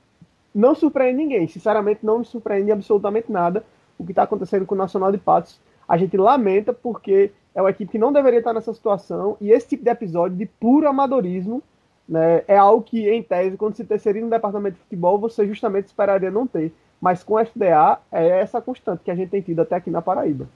não 0.54 0.74
surpreende 0.74 1.18
ninguém, 1.18 1.46
sinceramente 1.48 2.00
não 2.02 2.20
me 2.20 2.24
surpreende 2.24 2.72
absolutamente 2.72 3.30
nada 3.30 3.64
o 3.98 4.04
que 4.04 4.12
está 4.12 4.22
acontecendo 4.22 4.64
com 4.64 4.74
o 4.74 4.78
Nacional 4.78 5.10
de 5.10 5.18
Patos. 5.18 5.60
A 5.88 5.96
gente 5.96 6.16
lamenta 6.16 6.72
porque 6.72 7.32
é 7.54 7.60
uma 7.60 7.70
equipe 7.70 7.92
que 7.92 7.98
não 7.98 8.12
deveria 8.12 8.38
estar 8.38 8.52
nessa 8.52 8.72
situação 8.72 9.36
e 9.40 9.50
esse 9.50 9.68
tipo 9.68 9.84
de 9.84 9.90
episódio 9.90 10.36
de 10.36 10.46
puro 10.46 10.88
amadorismo 10.88 11.62
né, 12.08 12.42
é 12.46 12.56
algo 12.56 12.82
que, 12.82 13.08
em 13.10 13.22
tese, 13.22 13.56
quando 13.56 13.74
se 13.74 13.84
terceiriza 13.84 14.24
no 14.24 14.30
departamento 14.30 14.76
de 14.76 14.82
futebol, 14.82 15.18
você 15.18 15.46
justamente 15.46 15.86
esperaria 15.86 16.30
não 16.30 16.46
ter. 16.46 16.72
Mas 17.00 17.24
com 17.24 17.34
o 17.34 17.44
FDA 17.44 17.98
é 18.10 18.28
essa 18.40 18.60
constante 18.60 19.02
que 19.02 19.10
a 19.10 19.14
gente 19.14 19.30
tem 19.30 19.42
tido 19.42 19.60
até 19.60 19.74
aqui 19.74 19.90
na 19.90 20.00
Paraíba. 20.00 20.48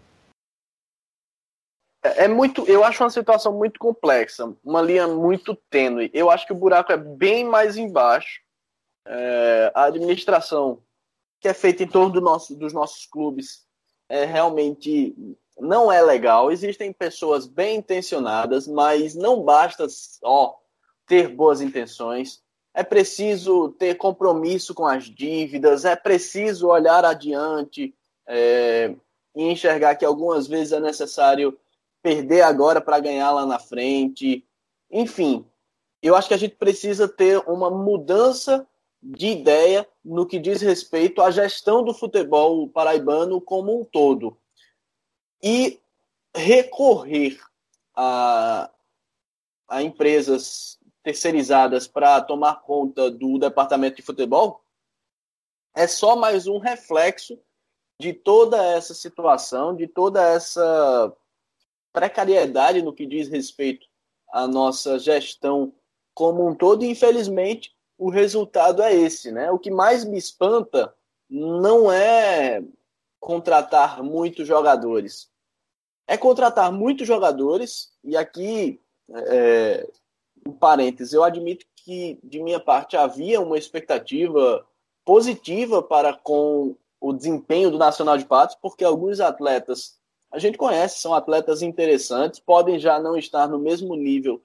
É, 2.02 2.24
é 2.24 2.28
muito, 2.28 2.64
eu 2.66 2.84
acho 2.84 3.02
uma 3.02 3.10
situação 3.10 3.52
muito 3.52 3.78
complexa, 3.78 4.54
uma 4.64 4.82
linha 4.82 5.06
muito 5.06 5.54
tênue. 5.68 6.10
Eu 6.12 6.30
acho 6.30 6.46
que 6.46 6.52
o 6.52 6.56
buraco 6.56 6.92
é 6.92 6.96
bem 6.96 7.44
mais 7.44 7.76
embaixo. 7.76 8.40
É, 9.06 9.72
a 9.74 9.84
administração 9.84 10.82
que 11.40 11.48
é 11.48 11.54
feita 11.54 11.82
em 11.82 11.88
torno 11.88 12.12
do 12.12 12.20
nosso, 12.20 12.54
dos 12.54 12.72
nossos 12.72 13.06
clubes 13.06 13.64
é 14.08 14.24
realmente 14.24 15.14
não 15.58 15.90
é 15.90 16.02
legal. 16.02 16.52
Existem 16.52 16.92
pessoas 16.92 17.46
bem 17.46 17.76
intencionadas, 17.76 18.66
mas 18.66 19.14
não 19.14 19.42
basta 19.42 19.86
ó, 20.22 20.54
ter 21.06 21.28
boas 21.28 21.60
intenções 21.60 22.42
é 22.74 22.82
preciso 22.82 23.70
ter 23.70 23.96
compromisso 23.96 24.74
com 24.74 24.86
as 24.86 25.04
dívidas, 25.04 25.84
é 25.84 25.96
preciso 25.96 26.68
olhar 26.68 27.04
adiante 27.04 27.94
é, 28.26 28.94
e 29.34 29.44
enxergar 29.44 29.96
que 29.96 30.04
algumas 30.04 30.46
vezes 30.46 30.72
é 30.72 30.80
necessário 30.80 31.58
perder 32.02 32.42
agora 32.42 32.80
para 32.80 33.00
ganhar 33.00 33.30
lá 33.32 33.46
na 33.46 33.58
frente. 33.58 34.46
Enfim, 34.90 35.46
eu 36.02 36.14
acho 36.16 36.28
que 36.28 36.34
a 36.34 36.38
gente 36.38 36.56
precisa 36.56 37.08
ter 37.08 37.38
uma 37.48 37.70
mudança 37.70 38.66
de 39.02 39.28
ideia 39.28 39.88
no 40.04 40.26
que 40.26 40.38
diz 40.38 40.60
respeito 40.60 41.22
à 41.22 41.30
gestão 41.30 41.82
do 41.82 41.94
futebol 41.94 42.68
paraibano 42.68 43.40
como 43.40 43.80
um 43.80 43.84
todo. 43.84 44.36
E 45.42 45.80
recorrer 46.34 47.40
a, 47.94 48.70
a 49.68 49.82
empresas 49.82 50.78
terceirizadas 51.02 51.86
para 51.86 52.20
tomar 52.20 52.60
conta 52.62 53.10
do 53.10 53.38
departamento 53.38 53.96
de 53.96 54.02
futebol 54.02 54.62
é 55.74 55.86
só 55.86 56.14
mais 56.14 56.46
um 56.46 56.58
reflexo 56.58 57.38
de 57.98 58.12
toda 58.12 58.62
essa 58.62 58.94
situação, 58.94 59.74
de 59.74 59.86
toda 59.86 60.22
essa 60.22 61.14
precariedade 61.92 62.82
no 62.82 62.92
que 62.92 63.06
diz 63.06 63.28
respeito 63.28 63.86
à 64.32 64.46
nossa 64.46 64.98
gestão 64.98 65.72
como 66.14 66.46
um 66.46 66.54
todo, 66.54 66.84
e 66.84 66.90
infelizmente 66.90 67.74
o 67.98 68.10
resultado 68.10 68.82
é 68.82 68.94
esse, 68.94 69.30
né? 69.30 69.50
O 69.50 69.58
que 69.58 69.70
mais 69.70 70.04
me 70.04 70.18
espanta 70.18 70.94
não 71.28 71.92
é 71.92 72.62
contratar 73.18 74.02
muitos 74.02 74.46
jogadores, 74.46 75.30
é 76.06 76.16
contratar 76.16 76.72
muitos 76.72 77.06
jogadores, 77.06 77.92
e 78.02 78.16
aqui 78.16 78.80
é, 79.12 79.86
um 80.46 80.52
parênteses, 80.52 81.12
eu 81.12 81.22
admito 81.22 81.66
que 81.76 82.18
de 82.24 82.42
minha 82.42 82.58
parte 82.58 82.96
havia 82.96 83.40
uma 83.40 83.58
expectativa 83.58 84.66
positiva 85.04 85.82
para 85.82 86.14
com 86.14 86.74
o 87.00 87.12
desempenho 87.12 87.70
do 87.70 87.78
Nacional 87.78 88.16
de 88.16 88.24
Patos, 88.24 88.56
porque 88.60 88.84
alguns 88.84 89.20
atletas 89.20 89.99
a 90.32 90.38
gente 90.38 90.58
conhece, 90.58 91.00
são 91.00 91.14
atletas 91.14 91.62
interessantes, 91.62 92.40
podem 92.40 92.78
já 92.78 93.00
não 93.00 93.16
estar 93.16 93.48
no 93.48 93.58
mesmo 93.58 93.94
nível 93.96 94.40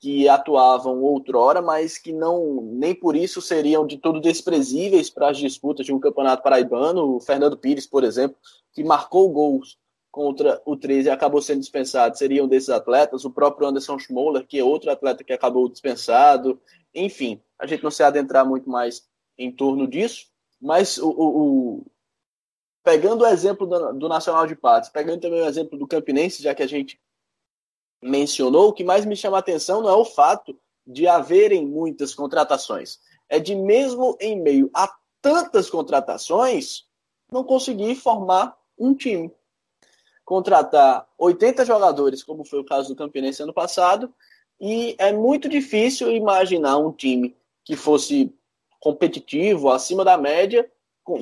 que 0.00 0.28
atuavam 0.28 1.00
outrora, 1.00 1.62
mas 1.62 1.96
que 1.96 2.12
não 2.12 2.60
nem 2.72 2.92
por 2.92 3.14
isso 3.14 3.40
seriam 3.40 3.86
de 3.86 3.96
todo 3.98 4.20
desprezíveis 4.20 5.08
para 5.08 5.28
as 5.28 5.38
disputas 5.38 5.86
de 5.86 5.92
um 5.92 6.00
campeonato 6.00 6.42
paraibano. 6.42 7.16
O 7.16 7.20
Fernando 7.20 7.56
Pires, 7.56 7.86
por 7.86 8.02
exemplo, 8.02 8.36
que 8.72 8.82
marcou 8.82 9.30
gols 9.30 9.78
contra 10.10 10.60
o 10.66 10.76
13 10.76 11.08
acabou 11.08 11.40
sendo 11.40 11.60
dispensado 11.60 12.18
seriam 12.18 12.46
desses 12.46 12.68
atletas, 12.68 13.24
o 13.24 13.30
próprio 13.30 13.66
Anderson 13.66 13.98
Schmoller, 13.98 14.46
que 14.46 14.58
é 14.58 14.64
outro 14.64 14.90
atleta 14.90 15.24
que 15.24 15.32
acabou 15.32 15.68
dispensado, 15.68 16.60
enfim, 16.94 17.40
a 17.58 17.66
gente 17.66 17.82
não 17.82 17.90
se 17.90 18.02
adentrar 18.02 18.46
muito 18.46 18.68
mais 18.68 19.08
em 19.38 19.50
torno 19.50 19.88
disso, 19.88 20.26
mas 20.60 20.98
o, 20.98 21.08
o... 21.10 21.86
pegando 22.82 23.22
o 23.22 23.26
exemplo 23.26 23.66
do, 23.66 23.92
do, 23.92 24.08
Nacional 24.08 24.46
de 24.46 24.56
Patos, 24.56 24.90
pegando 24.90 25.20
também 25.20 25.40
o 25.40 25.46
exemplo 25.46 25.78
do 25.78 25.86
Campinense, 25.86 26.42
já 26.42 26.54
que 26.54 26.62
a 26.62 26.66
gente 26.66 27.00
mencionou, 28.02 28.68
o 28.68 28.72
que 28.72 28.82
mais 28.82 29.04
me 29.04 29.16
chama 29.16 29.36
a 29.36 29.40
atenção 29.40 29.82
não 29.82 29.88
é 29.88 29.94
o 29.94 30.04
fato 30.04 30.58
de 30.86 31.06
haverem 31.06 31.64
muitas 31.64 32.14
contratações, 32.14 32.98
é 33.28 33.38
de 33.38 33.54
mesmo 33.54 34.16
em 34.20 34.40
meio 34.40 34.68
a 34.74 34.92
tantas 35.20 35.70
contratações, 35.70 36.84
não 37.30 37.44
conseguir 37.44 37.94
formar 37.94 38.58
um 38.76 38.92
time. 38.92 39.32
Contratar 40.24 41.08
80 41.16 41.64
jogadores, 41.64 42.22
como 42.24 42.44
foi 42.44 42.58
o 42.58 42.64
caso 42.64 42.88
do 42.88 42.96
Campinense 42.96 43.42
ano 43.42 43.54
passado, 43.54 44.12
e 44.60 44.96
é 44.98 45.12
muito 45.12 45.48
difícil 45.48 46.10
imaginar 46.10 46.78
um 46.78 46.92
time 46.92 47.36
que 47.64 47.76
fosse 47.76 48.34
competitivo, 48.80 49.70
acima 49.70 50.04
da 50.04 50.18
média, 50.18 50.68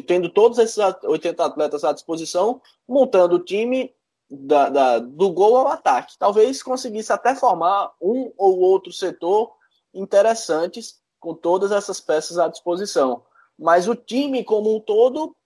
tendo 0.07 0.29
todos 0.29 0.59
esses 0.59 0.79
80 0.79 1.45
atletas 1.45 1.85
à 1.85 1.93
disposição, 1.93 2.61
montando 2.87 3.37
o 3.37 3.45
time 3.45 3.95
da, 4.31 4.69
da, 4.69 4.99
do 4.99 5.31
gol 5.31 5.57
ao 5.57 5.69
ataque. 5.69 6.19
Talvez 6.19 6.63
conseguisse 6.63 7.13
até 7.13 7.35
formar 7.35 7.93
um 8.01 8.33
ou 8.37 8.61
outro 8.61 8.93
setor 8.93 9.53
interessantes 9.93 11.01
com 11.19 11.35
todas 11.35 11.73
essas 11.73 12.01
peças 12.01 12.39
à 12.39 12.49
disposição. 12.49 13.25
Mas 13.59 13.89
o 13.89 13.95
time 13.95 14.45
como 14.45 14.75
um 14.75 14.81
todo, 14.81 15.37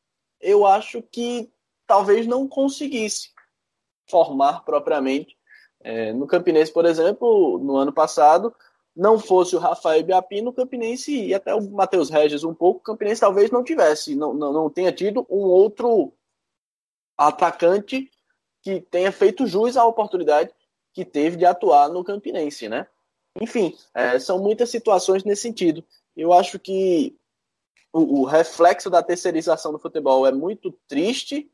eu 0.41 0.67
acho 0.67 1.03
que 1.03 1.51
talvez 1.87 2.27
não 2.27 2.47
conseguisse 2.47 3.31
formar 4.09 4.65
propriamente. 4.65 5.37
É, 5.81 6.13
no 6.13 6.27
Campinense, 6.27 6.73
por 6.73 6.87
exemplo, 6.87 7.59
no 7.59 7.77
ano 7.77 7.93
passado, 7.93 8.55
não 8.95 9.19
fosse 9.19 9.57
o 9.57 9.59
Rafael 9.59 10.05
Biapi 10.05 10.41
no 10.41 10.53
Campinense 10.53 11.13
e 11.13 11.35
até 11.35 11.55
o 11.55 11.71
Matheus 11.71 12.11
Regis 12.11 12.45
um 12.45 12.55
pouco, 12.55 12.81
o 12.81 12.83
Campinense 12.83 13.21
talvez 13.21 13.51
não 13.51 13.65
tivesse, 13.65 14.15
não, 14.15 14.33
não, 14.33 14.53
não 14.53 14.71
tenha 14.71 14.93
tido 14.93 15.27
um 15.29 15.41
outro 15.41 16.13
atacante 17.17 18.11
que 18.63 18.81
tenha 18.81 19.13
feito 19.13 19.47
jus 19.47 19.77
à 19.77 19.85
oportunidade 19.85 20.51
que 20.93 21.05
teve 21.05 21.37
de 21.37 21.45
atuar 21.45 21.89
no 21.89 22.05
Campinense, 22.05 22.69
né? 22.69 22.87
Enfim, 23.41 23.77
é, 23.93 24.19
são 24.19 24.39
muitas 24.39 24.71
situações 24.71 25.25
nesse 25.25 25.43
sentido. 25.43 25.85
Eu 26.17 26.33
acho 26.33 26.59
que 26.59 27.17
o, 27.93 28.21
o 28.21 28.25
reflexo 28.25 28.89
da 28.89 29.03
terceirização 29.03 29.73
do 29.73 29.79
futebol 29.79 30.25
é 30.25 30.31
muito 30.31 30.71
triste 30.87 31.51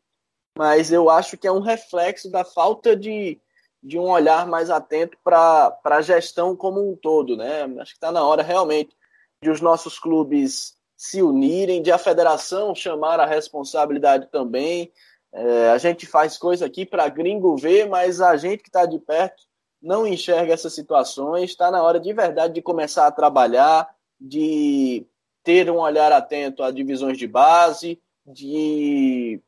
mas 0.56 0.92
eu 0.92 1.08
acho 1.08 1.36
que 1.36 1.46
é 1.46 1.52
um 1.52 1.60
reflexo 1.60 2.30
da 2.30 2.44
falta 2.44 2.96
de, 2.96 3.40
de 3.82 3.98
um 3.98 4.10
olhar 4.10 4.46
mais 4.46 4.70
atento 4.70 5.16
para 5.22 5.78
a 5.84 6.02
gestão 6.02 6.54
como 6.54 6.80
um 6.80 6.94
todo. 6.94 7.36
Né? 7.36 7.62
Acho 7.80 7.92
que 7.92 7.96
está 7.96 8.12
na 8.12 8.24
hora 8.24 8.42
realmente 8.42 8.96
de 9.42 9.50
os 9.50 9.60
nossos 9.60 9.98
clubes 9.98 10.76
se 10.96 11.22
unirem, 11.22 11.80
de 11.80 11.90
a 11.90 11.96
federação 11.96 12.74
chamar 12.74 13.18
a 13.20 13.26
responsabilidade 13.26 14.26
também. 14.30 14.92
É, 15.32 15.70
a 15.70 15.78
gente 15.78 16.06
faz 16.06 16.36
coisa 16.36 16.66
aqui 16.66 16.84
para 16.84 17.08
gringo 17.08 17.56
ver, 17.56 17.88
mas 17.88 18.20
a 18.20 18.36
gente 18.36 18.62
que 18.62 18.68
está 18.68 18.84
de 18.84 18.98
perto 18.98 19.44
não 19.80 20.06
enxerga 20.06 20.52
essas 20.52 20.74
situações. 20.74 21.50
Está 21.50 21.70
na 21.70 21.82
hora 21.82 21.98
de 21.98 22.12
verdade 22.12 22.54
de 22.54 22.60
começar 22.60 23.06
a 23.06 23.12
trabalhar, 23.12 23.88
de 24.20 25.06
ter 25.42 25.70
um 25.70 25.78
olhar 25.78 26.12
atento 26.12 26.62
a 26.62 26.70
divisões 26.70 27.16
de 27.16 27.26
base, 27.26 27.98
de 28.26 29.40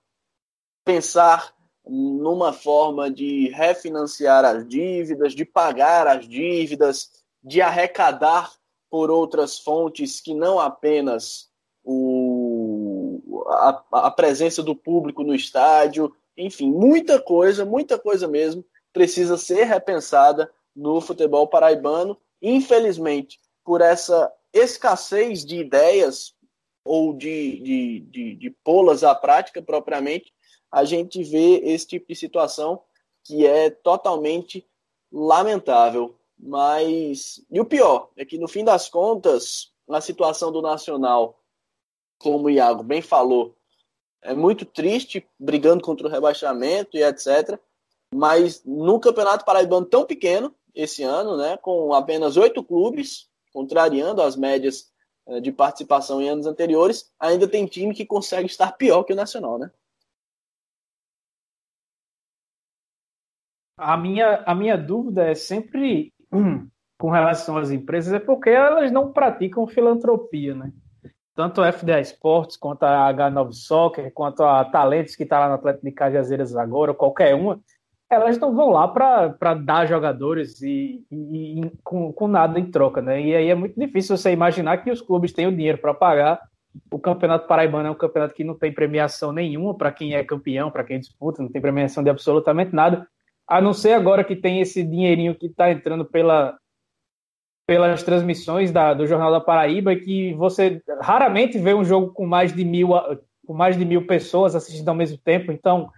pensar 0.85 1.55
numa 1.87 2.53
forma 2.53 3.11
de 3.11 3.49
refinanciar 3.49 4.45
as 4.45 4.67
dívidas, 4.67 5.35
de 5.35 5.45
pagar 5.45 6.07
as 6.07 6.29
dívidas, 6.29 7.11
de 7.43 7.61
arrecadar 7.61 8.53
por 8.91 9.11
outras 9.11 9.59
fontes 9.59 10.21
que 10.21 10.35
não 10.35 10.61
apenas 10.61 11.51
o, 11.85 13.45
a, 13.49 13.83
a 13.93 14.11
presença 14.11 14.63
do 14.63 14.77
público 14.77 15.25
no 15.25 15.35
estádio. 15.35 16.15
Enfim, 16.37 16.71
muita 16.71 17.21
coisa, 17.21 17.65
muita 17.65 17.99
coisa 17.99 18.29
mesmo 18.29 18.65
precisa 18.93 19.37
ser 19.37 19.65
repensada 19.65 20.51
no 20.75 21.01
futebol 21.01 21.49
paraibano. 21.49 22.17
Infelizmente, 22.41 23.41
por 23.65 23.81
essa 23.81 24.31
escassez 24.53 25.45
de 25.45 25.57
ideias 25.57 26.35
ou 26.85 27.15
de, 27.15 27.61
de, 27.61 28.01
de, 28.11 28.35
de 28.35 28.51
pô-las 28.65 29.05
à 29.05 29.15
prática 29.15 29.63
propriamente, 29.63 30.33
a 30.73 30.85
gente 30.85 31.23
vê 31.23 31.59
esse 31.59 31.87
tipo 31.87 32.09
de 32.09 32.17
situação 32.17 32.83
que 33.23 33.47
é 33.47 33.69
totalmente 33.69 34.67
lamentável. 35.13 36.17
Mas. 36.39 37.45
E 37.51 37.61
o 37.61 37.65
pior 37.65 38.09
é 38.17 38.25
que, 38.25 38.39
no 38.39 38.49
fim 38.49 38.65
das 38.65 38.89
contas, 38.89 39.71
a 39.89 40.01
situação 40.01 40.51
do 40.51 40.63
Nacional, 40.63 41.39
como 42.19 42.47
o 42.47 42.51
Iago 42.51 42.83
bem 42.83 43.03
falou, 43.03 43.55
é 44.23 44.35
muito 44.35 44.65
triste, 44.65 45.27
brigando 45.39 45.85
contra 45.85 46.07
o 46.07 46.11
rebaixamento 46.11 46.97
e 46.97 47.03
etc. 47.03 47.59
Mas 48.15 48.63
no 48.65 48.99
Campeonato 48.99 49.45
Paraibano 49.45 49.87
tão 49.87 50.05
pequeno, 50.05 50.55
esse 50.75 51.03
ano, 51.03 51.37
né, 51.37 51.57
com 51.59 51.93
apenas 51.93 52.37
oito 52.37 52.63
clubes, 52.63 53.29
contrariando 53.53 54.23
as 54.23 54.37
médias 54.37 54.91
eh, 55.27 55.41
de 55.41 55.53
participação 55.53 56.21
em 56.21 56.29
anos 56.29 56.47
anteriores, 56.47 57.11
ainda 57.19 57.47
tem 57.47 57.67
time 57.67 57.95
que 57.95 58.07
consegue 58.07 58.47
estar 58.47 58.73
pior 58.73 59.03
que 59.05 59.13
o 59.13 59.17
Nacional, 59.17 59.59
né? 59.59 59.71
A 63.77 63.97
minha, 63.97 64.43
a 64.47 64.55
minha 64.55 64.77
dúvida 64.77 65.25
é 65.25 65.35
sempre 65.35 66.13
hum, 66.33 66.69
com 66.99 67.11
relação 67.11 67.57
às 67.57 67.71
empresas, 67.71 68.13
é 68.13 68.21
porque 68.21 68.51
elas 68.51 68.93
não 68.93 69.13
praticam 69.13 69.67
filantropia, 69.67 70.55
né? 70.55 70.73
Tanto 71.35 71.63
a 71.63 71.73
FDA 71.73 72.01
Esportes, 72.01 72.57
quanto 72.57 72.83
a 72.85 73.13
H9 73.13 73.53
Soccer, 73.53 74.13
quanto 74.13 74.43
a 74.43 74.65
Talentos, 74.67 75.17
que 75.17 75.23
está 75.23 75.41
lá 75.41 75.49
no 75.49 75.55
Atlético 75.55 75.87
de 75.87 75.93
Cajazeiras 75.93 76.55
agora, 76.55 76.93
qualquer 76.93 77.35
uma, 77.35 77.59
elas 78.09 78.39
não 78.39 78.55
vão 78.55 78.71
lá 78.71 78.87
para 78.87 79.55
dar 79.55 79.87
jogadores 79.87 80.61
e, 80.61 81.03
e, 81.11 81.61
e 81.61 81.73
com, 81.83 82.13
com, 82.13 82.29
nada 82.29 82.61
em 82.61 82.71
troca, 82.71 83.01
né? 83.01 83.21
E 83.21 83.35
aí 83.35 83.49
é 83.49 83.55
muito 83.55 83.79
difícil 83.79 84.17
você 84.17 84.31
imaginar 84.31 84.79
que 84.79 84.91
os 84.91 85.01
clubes 85.01 85.33
têm 85.33 85.47
o 85.47 85.57
dinheiro 85.57 85.79
para 85.79 85.95
pagar. 85.95 86.41
O 86.91 86.99
Campeonato 86.99 87.49
Paraibano 87.49 87.89
é 87.89 87.91
um 87.91 87.97
campeonato 87.97 88.35
que 88.35 88.45
não 88.45 88.57
tem 88.57 88.73
premiação 88.73 89.33
nenhuma 89.33 89.75
para 89.75 89.91
quem 89.91 90.15
é 90.15 90.23
campeão, 90.23 90.71
para 90.71 90.85
quem 90.85 91.01
disputa, 91.01 91.43
não 91.43 91.51
tem 91.51 91.61
premiação 91.61 92.05
de 92.05 92.11
absolutamente 92.11 92.75
nada. 92.75 93.09
A 93.49 93.61
não 93.61 93.73
ser 93.73 93.93
agora 93.93 94.25
que 94.25 94.37
tem 94.37 94.61
esse 94.61 94.83
dinheirinho 94.83 95.35
que 95.35 95.47
está 95.47 95.71
entrando 95.71 96.05
pela, 96.05 96.57
pelas 97.67 98.03
transmissões 98.03 98.71
da, 98.71 98.95
do 98.95 99.07
Jornal 99.07 99.31
da 99.31 99.41
Paraíba, 99.41 99.95
que 99.97 100.35
você 100.35 100.81
raramente 101.01 101.59
vê 101.59 101.75
um 101.75 101.85
jogo 101.85 102.13
com 102.13 102.27
mais 102.27 102.55
de 102.55 102.65
mil, 102.65 102.91
com 103.47 103.55
mais 103.55 103.77
de 103.77 103.85
mil 103.85 104.07
pessoas 104.07 104.55
assistindo 104.55 104.89
ao 104.89 104.95
mesmo 104.95 105.19
tempo. 105.19 105.53
Então 105.53 105.91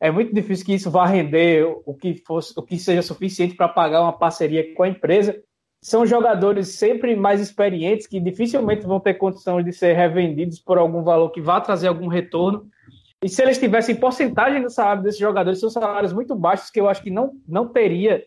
é 0.00 0.10
muito 0.10 0.34
difícil 0.34 0.66
que 0.66 0.74
isso 0.74 0.90
vá 0.90 1.06
render 1.06 1.64
o 1.86 1.94
que, 1.94 2.22
fosse, 2.26 2.52
o 2.56 2.62
que 2.62 2.78
seja 2.78 3.02
suficiente 3.02 3.54
para 3.54 3.68
pagar 3.68 4.02
uma 4.02 4.12
parceria 4.12 4.74
com 4.74 4.82
a 4.82 4.88
empresa. 4.88 5.40
São 5.80 6.06
jogadores 6.06 6.76
sempre 6.76 7.14
mais 7.14 7.40
experientes 7.40 8.06
que 8.06 8.18
dificilmente 8.18 8.86
vão 8.86 9.00
ter 9.00 9.14
condições 9.14 9.64
de 9.64 9.72
ser 9.72 9.94
revendidos 9.94 10.58
por 10.58 10.78
algum 10.78 11.02
valor 11.02 11.30
que 11.30 11.40
vá 11.40 11.60
trazer 11.60 11.88
algum 11.88 12.08
retorno. 12.08 12.66
E 13.22 13.28
se 13.28 13.42
eles 13.42 13.58
tivessem 13.58 13.96
porcentagem 13.96 14.62
do 14.62 14.70
salário 14.70 15.02
desses 15.02 15.20
jogadores, 15.20 15.60
são 15.60 15.70
salários 15.70 16.12
muito 16.12 16.34
baixos 16.34 16.70
que 16.70 16.80
eu 16.80 16.88
acho 16.88 17.02
que 17.02 17.10
não, 17.10 17.32
não 17.46 17.68
teria 17.68 18.24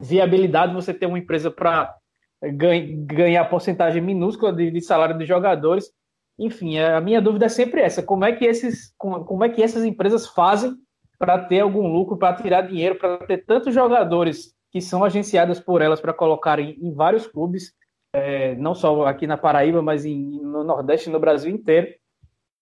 viabilidade 0.00 0.74
você 0.74 0.94
ter 0.94 1.06
uma 1.06 1.18
empresa 1.18 1.50
para 1.50 1.94
ganhar 2.42 3.44
porcentagem 3.46 4.02
minúscula 4.02 4.52
de, 4.52 4.70
de 4.70 4.80
salário 4.80 5.16
dos 5.16 5.26
jogadores. 5.26 5.90
Enfim, 6.38 6.78
a 6.78 7.00
minha 7.00 7.20
dúvida 7.20 7.46
é 7.46 7.48
sempre 7.48 7.80
essa: 7.80 8.02
como 8.02 8.24
é 8.24 8.32
que 8.32 8.44
esses, 8.44 8.94
como 8.96 9.44
é 9.44 9.48
que 9.48 9.62
essas 9.62 9.84
empresas 9.84 10.26
fazem 10.28 10.74
para 11.18 11.38
ter 11.38 11.60
algum 11.60 11.86
lucro, 11.88 12.16
para 12.16 12.36
tirar 12.36 12.62
dinheiro, 12.62 12.96
para 12.96 13.18
ter 13.18 13.44
tantos 13.44 13.74
jogadores 13.74 14.54
que 14.70 14.80
são 14.80 15.02
agenciados 15.02 15.58
por 15.58 15.82
elas 15.82 16.00
para 16.00 16.12
colocarem 16.12 16.78
em 16.80 16.94
vários 16.94 17.26
clubes, 17.26 17.72
é, 18.12 18.54
não 18.54 18.74
só 18.74 19.06
aqui 19.06 19.26
na 19.26 19.36
Paraíba, 19.36 19.82
mas 19.82 20.04
em, 20.04 20.40
no 20.40 20.62
Nordeste 20.62 21.08
e 21.08 21.12
no 21.12 21.18
Brasil 21.18 21.50
inteiro. 21.50 21.88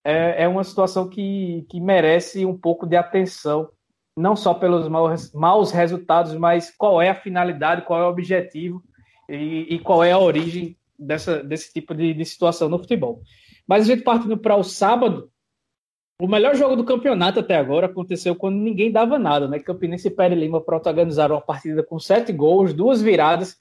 É, 0.08 0.44
é, 0.44 0.48
uma 0.48 0.62
situação 0.62 1.08
que, 1.08 1.66
que 1.68 1.80
merece 1.80 2.46
um 2.46 2.56
pouco 2.56 2.86
de 2.86 2.94
atenção, 2.94 3.68
não 4.16 4.36
só 4.36 4.54
pelos 4.54 4.88
maus, 4.88 5.32
maus 5.32 5.72
resultados, 5.72 6.32
mas 6.36 6.70
qual 6.70 7.02
é 7.02 7.10
a 7.10 7.14
finalidade, 7.14 7.82
qual 7.82 8.00
é 8.00 8.04
o 8.04 8.10
objetivo 8.10 8.80
e, 9.28 9.66
e 9.74 9.78
qual 9.80 10.04
é 10.04 10.12
a 10.12 10.18
origem 10.18 10.76
dessa, 10.96 11.42
desse 11.42 11.72
tipo 11.72 11.92
de, 11.92 12.14
de 12.14 12.24
situação 12.24 12.68
no 12.68 12.78
futebol. 12.78 13.20
Mas 13.66 13.82
a 13.82 13.86
gente 13.86 14.04
partindo 14.04 14.38
para 14.38 14.54
o 14.54 14.62
sábado, 14.62 15.28
o 16.20 16.28
melhor 16.28 16.54
jogo 16.54 16.76
do 16.76 16.84
campeonato 16.84 17.40
até 17.40 17.56
agora 17.56 17.86
aconteceu 17.86 18.36
quando 18.36 18.56
ninguém 18.56 18.92
dava 18.92 19.18
nada, 19.18 19.48
né? 19.48 19.58
Campinense 19.58 20.06
e 20.06 20.10
Pere 20.12 20.36
Lima 20.36 20.60
protagonizaram 20.60 21.34
uma 21.34 21.42
partida 21.42 21.82
com 21.82 21.98
sete 21.98 22.32
gols, 22.32 22.72
duas 22.72 23.02
viradas, 23.02 23.56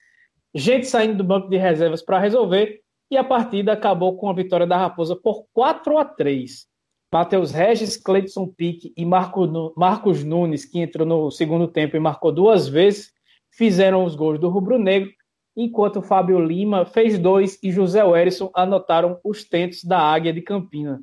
gente 0.54 0.86
saindo 0.86 1.18
do 1.18 1.24
banco 1.24 1.50
de 1.50 1.58
reservas 1.58 2.04
para 2.04 2.20
resolver, 2.20 2.82
e 3.10 3.18
a 3.18 3.24
partida 3.24 3.74
acabou 3.74 4.18
com 4.18 4.30
a 4.30 4.34
vitória 4.34 4.66
da 4.66 4.78
Raposa 4.78 5.16
por 5.16 5.46
4 5.54 5.98
a 5.98 6.06
3. 6.06 6.68
Matheus 7.14 7.52
Regis, 7.52 7.96
Cleidson 7.96 8.48
Pique 8.48 8.94
e 8.98 9.06
Marco, 9.06 9.74
Marcos 9.78 10.24
Nunes, 10.24 10.66
que 10.66 10.80
entrou 10.80 11.08
no 11.08 11.32
segundo 11.32 11.68
tempo 11.68 11.96
e 11.96 12.00
marcou 12.00 12.32
duas 12.32 12.68
vezes, 12.68 13.12
fizeram 13.52 14.04
os 14.04 14.16
gols 14.16 14.40
do 14.40 14.50
Rubro 14.50 14.78
Negro 14.78 15.12
enquanto 15.56 16.02
Fábio 16.02 16.40
Lima 16.40 16.86
fez 16.86 17.18
dois 17.18 17.58
e 17.64 17.72
José 17.72 18.04
Werson 18.04 18.52
anotaram 18.54 19.18
os 19.24 19.46
tentos 19.46 19.84
da 19.84 20.00
Águia 20.00 20.34
de 20.34 20.42
Campina. 20.42 21.02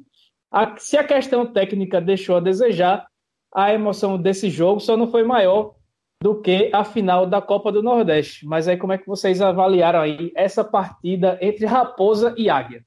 Se 0.79 0.99
a 0.99 1.05
questão 1.05 1.47
técnica 1.47 2.01
deixou 2.01 2.37
a 2.37 2.41
desejar, 2.41 3.07
a 3.55 3.73
emoção 3.73 4.19
desse 4.19 4.51
jogo 4.51 4.81
só 4.81 4.97
não 4.97 5.11
foi 5.11 5.23
maior 5.23 5.75
do 6.23 6.41
que 6.41 6.71
a 6.73 6.85
final 6.85 7.27
da 7.27 7.43
Copa 7.43 7.73
do 7.73 7.83
Nordeste. 7.83 8.47
Mas 8.47 8.69
aí 8.69 8.77
como 8.77 8.93
é 8.93 8.99
que 8.99 9.07
vocês 9.07 9.41
avaliaram 9.41 10.01
aí 10.01 10.33
essa 10.37 10.63
partida 10.63 11.37
entre 11.41 11.67
Raposa 11.67 12.33
e 12.39 12.49
Águia? 12.49 12.85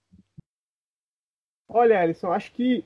Olha, 1.67 1.99
Alisson, 1.99 2.31
acho 2.31 2.53
que 2.53 2.85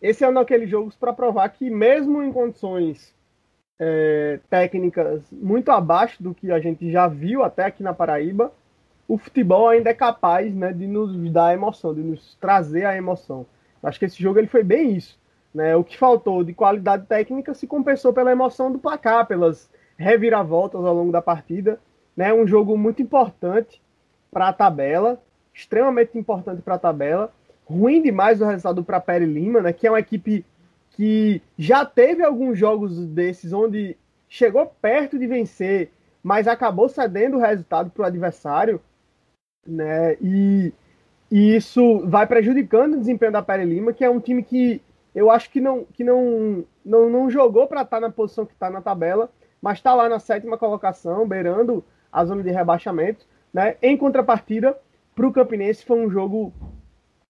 esse 0.00 0.22
é 0.22 0.28
um 0.28 0.34
daqueles 0.34 0.70
jogos 0.70 0.94
para 0.94 1.12
provar 1.12 1.48
que 1.48 1.68
mesmo 1.68 2.22
em 2.22 2.32
condições 2.32 3.12
é, 3.80 4.38
técnicas 4.48 5.22
muito 5.32 5.70
abaixo 5.70 6.22
do 6.22 6.32
que 6.32 6.52
a 6.52 6.60
gente 6.60 6.90
já 6.90 7.08
viu 7.08 7.42
até 7.42 7.64
aqui 7.64 7.82
na 7.82 7.92
Paraíba, 7.92 8.52
o 9.08 9.18
futebol 9.18 9.68
ainda 9.68 9.90
é 9.90 9.94
capaz 9.94 10.54
né, 10.54 10.72
de 10.72 10.86
nos 10.86 11.16
dar 11.32 11.52
emoção, 11.52 11.92
de 11.92 12.00
nos 12.00 12.36
trazer 12.36 12.84
a 12.84 12.96
emoção. 12.96 13.44
Acho 13.82 13.98
que 13.98 14.04
esse 14.04 14.22
jogo 14.22 14.38
ele 14.38 14.46
foi 14.46 14.62
bem 14.62 14.94
isso. 14.94 15.18
Né? 15.54 15.76
O 15.76 15.84
que 15.84 15.96
faltou 15.96 16.42
de 16.42 16.52
qualidade 16.52 17.06
técnica 17.06 17.54
se 17.54 17.66
compensou 17.66 18.12
pela 18.12 18.32
emoção 18.32 18.72
do 18.72 18.78
placar, 18.78 19.26
pelas 19.26 19.70
reviravoltas 19.96 20.84
ao 20.84 20.94
longo 20.94 21.12
da 21.12 21.22
partida. 21.22 21.78
Né? 22.16 22.32
Um 22.32 22.46
jogo 22.46 22.76
muito 22.76 23.02
importante 23.02 23.80
para 24.30 24.48
a 24.48 24.52
tabela, 24.52 25.22
extremamente 25.52 26.18
importante 26.18 26.62
para 26.62 26.74
a 26.74 26.78
tabela. 26.78 27.32
Ruim 27.64 28.02
demais 28.02 28.40
o 28.40 28.46
resultado 28.46 28.82
para 28.82 29.02
a 29.06 29.18
Lima, 29.18 29.60
né? 29.60 29.72
que 29.72 29.86
é 29.86 29.90
uma 29.90 30.00
equipe 30.00 30.44
que 30.90 31.42
já 31.58 31.84
teve 31.84 32.22
alguns 32.22 32.58
jogos 32.58 33.06
desses 33.06 33.52
onde 33.52 33.96
chegou 34.28 34.66
perto 34.80 35.18
de 35.18 35.26
vencer, 35.26 35.90
mas 36.22 36.46
acabou 36.46 36.88
cedendo 36.88 37.36
o 37.36 37.40
resultado 37.40 37.90
para 37.90 38.02
o 38.02 38.06
adversário, 38.06 38.80
né? 39.66 40.16
E, 40.20 40.72
e, 41.30 41.56
isso 41.56 42.00
vai 42.06 42.26
prejudicando 42.26 42.94
o 42.94 42.98
desempenho 42.98 43.32
da 43.32 43.42
Pere 43.42 43.64
Lima, 43.64 43.92
que 43.92 44.04
é 44.04 44.10
um 44.10 44.20
time 44.20 44.42
que 44.42 44.80
eu 45.14 45.30
acho 45.30 45.50
que 45.50 45.60
não, 45.60 45.84
que 45.84 46.02
não, 46.02 46.64
não, 46.84 47.10
não 47.10 47.30
jogou 47.30 47.66
para 47.66 47.82
estar 47.82 47.96
tá 47.96 48.00
na 48.00 48.10
posição 48.10 48.46
que 48.46 48.52
está 48.52 48.70
na 48.70 48.80
tabela, 48.80 49.30
mas 49.60 49.78
está 49.78 49.94
lá 49.94 50.08
na 50.08 50.18
sétima 50.18 50.58
colocação, 50.58 51.26
beirando 51.26 51.84
a 52.10 52.24
zona 52.24 52.42
de 52.42 52.50
rebaixamento. 52.50 53.26
Né? 53.52 53.76
Em 53.82 53.96
contrapartida, 53.96 54.78
para 55.14 55.26
o 55.26 55.32
Campinense 55.32 55.84
foi 55.84 55.98
um 55.98 56.10
jogo, 56.10 56.52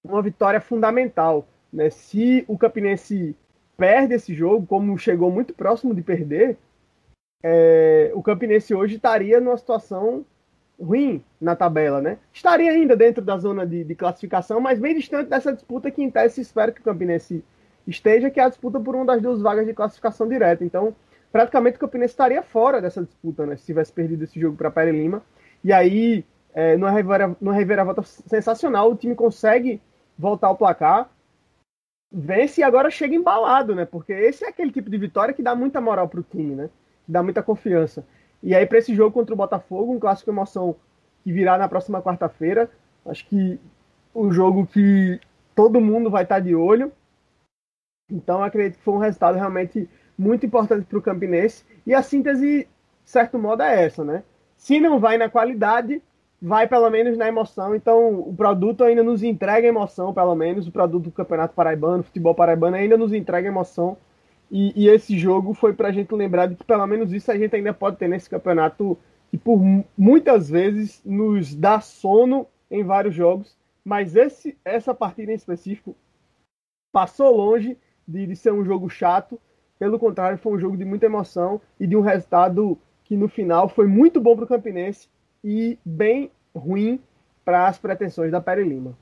uma 0.03 0.23
vitória 0.23 0.61
fundamental. 0.61 1.47
Né? 1.73 1.91
Se 1.91 2.45
o 2.47 2.57
Campinense 2.57 3.37
perde 3.77 4.15
esse 4.15 4.35
jogo, 4.35 4.67
como 4.67 4.97
chegou 4.97 5.31
muito 5.31 5.53
próximo 5.53 5.95
de 5.95 6.03
perder, 6.03 6.57
é, 7.43 8.13
o 8.15 8.23
Campinense 8.23 8.73
hoje 8.75 8.97
estaria 8.97 9.41
numa 9.41 9.57
situação 9.57 10.25
ruim 10.81 11.23
na 11.41 11.55
tabela, 11.55 12.01
né? 12.01 12.19
Estaria 12.33 12.71
ainda 12.71 12.97
dentro 12.97 13.23
da 13.23 13.37
zona 13.39 13.67
de, 13.67 13.85
de, 13.85 13.95
classificação, 13.95 14.61
mas 14.61 14.79
bem 14.79 14.95
distante 14.95 15.29
dessa 15.29 15.53
disputa 15.53 15.91
que 15.91 16.03
em 16.03 16.11
tese 16.11 16.37
se 16.37 16.41
espera 16.41 16.73
que 16.73 16.81
o 16.81 16.85
Campinense 16.85 17.45
esteja, 17.87 18.31
que 18.31 18.41
é 18.41 18.45
a 18.45 18.49
disputa 18.49 18.79
por 18.81 18.95
uma 18.95 19.05
das 19.05 19.23
duas 19.23 19.41
vagas 19.41 19.67
de 19.67 19.75
classificação 19.75 20.29
direta. 20.29 20.65
Então, 20.65 20.95
praticamente 21.31 21.77
o 21.77 21.81
Campinense 21.81 22.13
estaria 22.13 22.43
fora 22.43 22.81
dessa 22.81 23.03
disputa, 23.03 23.47
né? 23.47 23.57
Se 23.57 23.67
tivesse 23.67 23.93
perdido 23.93 24.25
esse 24.25 24.39
jogo 24.39 24.57
para 24.57 24.71
Pere 24.71 24.93
Lima. 24.93 25.23
E 25.65 25.73
aí, 25.73 26.25
é, 26.55 26.77
numa, 26.77 26.91
revira, 26.91 27.37
numa 27.41 27.55
reviravolta 27.55 28.03
sensacional, 28.03 28.91
o 28.91 28.97
time 28.97 29.15
consegue 29.15 29.81
voltar 30.19 30.49
ao 30.49 30.57
placar 30.57 31.11
vence 32.13 32.61
e 32.61 32.65
agora 32.65 32.91
chega 32.91 33.15
embalado, 33.15 33.75
né? 33.75 33.87
Porque 33.87 34.13
esse 34.13 34.45
é 34.45 34.49
aquele 34.49 34.71
tipo 34.71 34.91
de 34.91 34.99
vitória 34.99 35.33
que 35.33 35.43
dá 35.43 35.55
muita 35.55 35.81
moral 35.81 36.09
pro 36.09 36.23
time, 36.23 36.55
né? 36.55 36.71
Que 37.07 37.11
dá 37.11 37.23
muita 37.23 37.43
confiança. 37.43 38.05
E 38.43 38.55
aí, 38.55 38.67
para 38.67 38.79
esse 38.79 38.95
jogo 38.95 39.13
contra 39.13 39.35
o 39.35 39.39
Botafogo, 39.39 39.95
um 39.95 39.99
clássico 39.99 40.31
emoção 40.31 40.77
que 41.25 41.33
virá 41.33 41.57
na 41.57 41.69
próxima 41.69 42.03
quarta-feira, 42.03 42.71
acho 43.07 43.27
que 43.27 43.59
um 44.15 44.31
jogo 44.31 44.67
que 44.67 45.19
todo 45.55 45.81
mundo 45.81 46.11
vai 46.11 46.25
estar 46.25 46.35
tá 46.35 46.41
de 46.41 46.55
olho. 46.55 46.93
Então 48.11 48.43
acredito 48.43 48.79
que 48.79 48.85
foi 48.85 48.95
um 48.95 48.99
resultado 48.99 49.37
realmente 49.37 49.89
muito 50.19 50.47
importante 50.47 50.85
para 50.87 50.99
o 50.99 51.03
Campinense. 51.03 51.65
E 51.87 51.95
a 51.95 52.03
síntese, 52.03 52.69
de 53.05 53.11
certo 53.11 53.39
modo, 53.39 53.63
é 53.63 53.85
essa, 53.85 54.05
né? 54.05 54.23
Se 54.57 54.79
não 54.79 54.99
vai 55.01 55.19
na 55.19 55.29
qualidade, 55.29 56.03
vai 56.41 56.67
pelo 56.67 56.91
menos 56.91 57.17
na 57.17 57.29
emoção. 57.29 57.75
Então, 57.75 58.21
o 58.21 58.35
produto 58.35 58.85
ainda 58.85 59.03
nos 59.03 59.23
entrega 59.23 59.67
emoção, 59.67 60.13
pelo 60.13 60.35
menos. 60.35 60.67
O 60.67 60.73
produto 60.73 61.05
do 61.05 61.13
Campeonato 61.13 61.55
Paraibano, 61.55 62.03
futebol 62.03 62.35
paraibano, 62.35 62.77
ainda 62.77 62.97
nos 62.97 63.13
entrega 63.13 63.49
emoção. 63.49 63.97
E, 64.51 64.85
e 64.85 64.89
esse 64.89 65.17
jogo 65.17 65.55
foi 65.55 65.73
para 65.73 65.89
a 65.89 65.93
gente 65.93 66.15
lembrar 66.15 66.47
de 66.47 66.57
que 66.57 66.65
pelo 66.65 66.87
menos 66.87 67.13
isso 67.13 67.31
a 67.31 67.39
gente 67.39 67.57
ainda 67.57 67.73
pode 67.73 67.97
ter 67.97 68.09
nesse 68.09 68.29
campeonato, 68.29 68.99
que 69.31 69.39
por 69.39 69.59
muitas 69.97 70.51
vezes 70.51 71.01
nos 71.05 71.55
dá 71.55 71.81
sono 71.81 72.47
em 72.71 72.85
vários 72.85 73.15
jogos. 73.15 73.57
Mas 73.85 74.15
esse, 74.15 74.59
essa 74.65 74.93
partida 74.93 75.33
em 75.33 75.37
específico 75.37 75.97
passou 76.93 77.35
longe 77.35 77.79
de, 78.07 78.27
de 78.27 78.37
ser 78.37 78.53
um 78.53 78.65
jogo 78.65 78.89
chato. 78.89 79.41
Pelo 79.79 79.99
contrário, 79.99 80.39
foi 80.39 80.53
um 80.53 80.61
jogo 80.61 80.77
de 80.77 80.85
muita 80.85 81.07
emoção 81.07 81.61
e 81.79 81.87
de 81.87 81.97
um 81.97 82.01
resultado 82.01 82.79
que 83.05 83.17
no 83.17 83.29
final 83.29 83.69
foi 83.69 83.87
muito 83.87 84.21
bom 84.21 84.37
para 84.37 84.45
o 84.45 84.49
Campinense 84.49 85.09
e 85.43 85.79
bem 85.85 86.31
ruim 86.55 87.03
para 87.45 87.67
as 87.67 87.79
pretensões 87.79 88.31
da 88.31 88.41
Pere 88.41 88.63
Lima. 88.63 88.97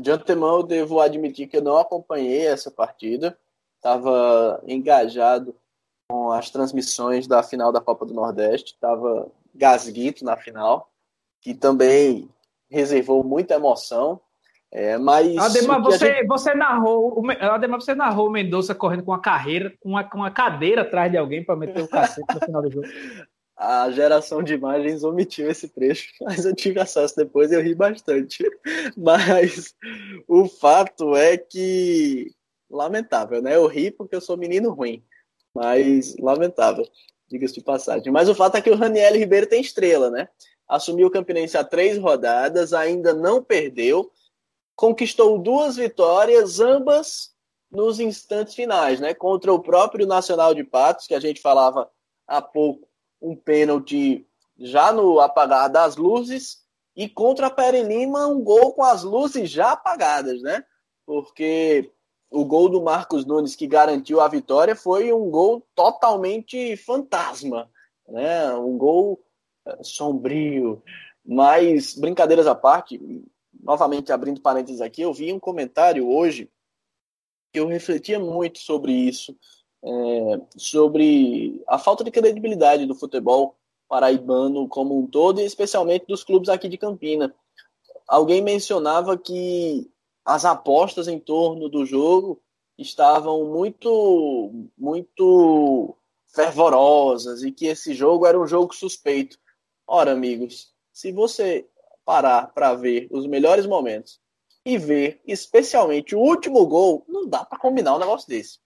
De 0.00 0.10
antemão, 0.10 0.58
eu 0.58 0.62
devo 0.62 1.00
admitir 1.00 1.48
que 1.48 1.56
eu 1.56 1.62
não 1.62 1.76
acompanhei 1.76 2.46
essa 2.46 2.70
partida. 2.70 3.38
Estava 3.76 4.62
engajado 4.66 5.54
com 6.08 6.30
as 6.30 6.50
transmissões 6.50 7.26
da 7.26 7.42
final 7.42 7.72
da 7.72 7.80
Copa 7.80 8.06
do 8.06 8.14
Nordeste. 8.14 8.74
Estava 8.74 9.30
gasguito 9.54 10.24
na 10.24 10.36
final, 10.36 10.90
que 11.40 11.54
também 11.54 12.28
reservou 12.70 13.22
muita 13.22 13.54
emoção. 13.54 14.20
É, 14.74 14.96
mas 14.96 15.36
Ademar, 15.36 15.82
você, 15.82 16.14
gente... 16.14 16.26
você 16.26 16.54
narrou, 16.54 17.22
Ademar, 17.40 17.78
você 17.78 17.94
narrou 17.94 18.28
o 18.28 18.30
Mendonça 18.30 18.74
correndo 18.74 19.02
com 19.02 19.10
uma 19.10 19.20
carreira, 19.20 19.74
com 19.78 19.90
uma, 19.90 20.02
com 20.02 20.16
uma 20.16 20.30
cadeira 20.30 20.80
atrás 20.80 21.12
de 21.12 21.18
alguém 21.18 21.44
para 21.44 21.54
meter 21.54 21.82
o 21.82 21.88
cacete 21.88 22.34
no 22.34 22.40
final 22.40 22.62
do 22.62 22.70
jogo. 22.70 22.86
A 23.54 23.90
geração 23.90 24.42
de 24.42 24.54
imagens 24.54 25.04
omitiu 25.04 25.48
esse 25.50 25.68
trecho, 25.68 26.10
mas 26.24 26.46
eu 26.46 26.54
tive 26.54 26.80
acesso 26.80 27.14
depois 27.14 27.52
e 27.52 27.54
eu 27.54 27.62
ri 27.62 27.74
bastante. 27.74 28.42
Mas 28.96 29.74
o 30.26 30.48
fato 30.48 31.14
é 31.14 31.36
que 31.36 32.32
lamentável, 32.68 33.42
né? 33.42 33.54
Eu 33.54 33.66
ri 33.66 33.90
porque 33.90 34.16
eu 34.16 34.20
sou 34.22 34.38
menino 34.38 34.72
ruim, 34.72 35.04
mas 35.54 36.16
lamentável, 36.18 36.84
diga-se 37.28 37.54
de 37.54 37.62
passagem. 37.62 38.10
Mas 38.10 38.28
o 38.28 38.34
fato 38.34 38.56
é 38.56 38.62
que 38.62 38.70
o 38.70 38.74
Raniel 38.74 39.14
Ribeiro 39.14 39.46
tem 39.46 39.60
estrela, 39.60 40.10
né? 40.10 40.28
Assumiu 40.66 41.08
o 41.08 41.10
Campinense 41.10 41.56
há 41.56 41.62
três 41.62 41.98
rodadas, 41.98 42.72
ainda 42.72 43.12
não 43.12 43.44
perdeu 43.44 44.10
conquistou 44.82 45.38
duas 45.38 45.76
vitórias, 45.76 46.58
ambas 46.58 47.30
nos 47.70 48.00
instantes 48.00 48.52
finais, 48.52 48.98
né? 48.98 49.14
Contra 49.14 49.52
o 49.52 49.62
próprio 49.62 50.08
Nacional 50.08 50.52
de 50.52 50.64
Patos, 50.64 51.06
que 51.06 51.14
a 51.14 51.20
gente 51.20 51.40
falava 51.40 51.88
há 52.26 52.42
pouco, 52.42 52.88
um 53.20 53.36
pênalti 53.36 54.26
já 54.58 54.92
no 54.92 55.20
apagar 55.20 55.70
das 55.70 55.94
luzes, 55.94 56.64
e 56.96 57.08
contra 57.08 57.46
a 57.46 57.50
Pere 57.50 57.80
Lima, 57.84 58.26
um 58.26 58.42
gol 58.42 58.72
com 58.72 58.82
as 58.82 59.04
luzes 59.04 59.48
já 59.48 59.70
apagadas, 59.70 60.42
né? 60.42 60.64
Porque 61.06 61.92
o 62.28 62.44
gol 62.44 62.68
do 62.68 62.82
Marcos 62.82 63.24
Nunes 63.24 63.54
que 63.54 63.68
garantiu 63.68 64.20
a 64.20 64.26
vitória 64.26 64.74
foi 64.74 65.12
um 65.12 65.30
gol 65.30 65.64
totalmente 65.76 66.76
fantasma, 66.76 67.70
né? 68.08 68.52
Um 68.54 68.76
gol 68.76 69.22
eh, 69.64 69.78
sombrio. 69.84 70.82
Mas, 71.24 71.94
brincadeiras 71.94 72.48
à 72.48 72.54
parte, 72.56 73.00
novamente 73.62 74.12
abrindo 74.12 74.40
parênteses 74.40 74.80
aqui, 74.80 75.02
eu 75.02 75.14
vi 75.14 75.32
um 75.32 75.38
comentário 75.38 76.08
hoje 76.08 76.50
que 77.52 77.60
eu 77.60 77.66
refletia 77.66 78.18
muito 78.18 78.58
sobre 78.58 78.92
isso, 78.92 79.36
é, 79.84 80.40
sobre 80.56 81.62
a 81.68 81.78
falta 81.78 82.02
de 82.02 82.10
credibilidade 82.10 82.86
do 82.86 82.94
futebol 82.94 83.56
paraibano 83.88 84.66
como 84.68 84.98
um 84.98 85.06
todo, 85.06 85.40
e 85.40 85.44
especialmente 85.44 86.06
dos 86.06 86.24
clubes 86.24 86.48
aqui 86.48 86.68
de 86.68 86.78
Campina. 86.78 87.34
Alguém 88.08 88.40
mencionava 88.40 89.18
que 89.18 89.90
as 90.24 90.44
apostas 90.44 91.08
em 91.08 91.18
torno 91.18 91.68
do 91.68 91.84
jogo 91.84 92.40
estavam 92.78 93.44
muito, 93.44 94.50
muito 94.78 95.94
fervorosas 96.28 97.42
e 97.42 97.52
que 97.52 97.66
esse 97.66 97.92
jogo 97.94 98.26
era 98.26 98.40
um 98.40 98.46
jogo 98.46 98.74
suspeito. 98.74 99.38
Ora, 99.86 100.12
amigos, 100.12 100.72
se 100.92 101.12
você 101.12 101.68
parar 102.04 102.52
para 102.52 102.74
ver 102.74 103.08
os 103.10 103.26
melhores 103.26 103.66
momentos 103.66 104.20
e 104.64 104.78
ver 104.78 105.20
especialmente 105.26 106.14
o 106.14 106.20
último 106.20 106.64
gol, 106.66 107.04
não 107.08 107.26
dá 107.26 107.44
para 107.44 107.58
combinar 107.58 107.94
um 107.94 107.98
negócio 107.98 108.28
desse. 108.28 108.58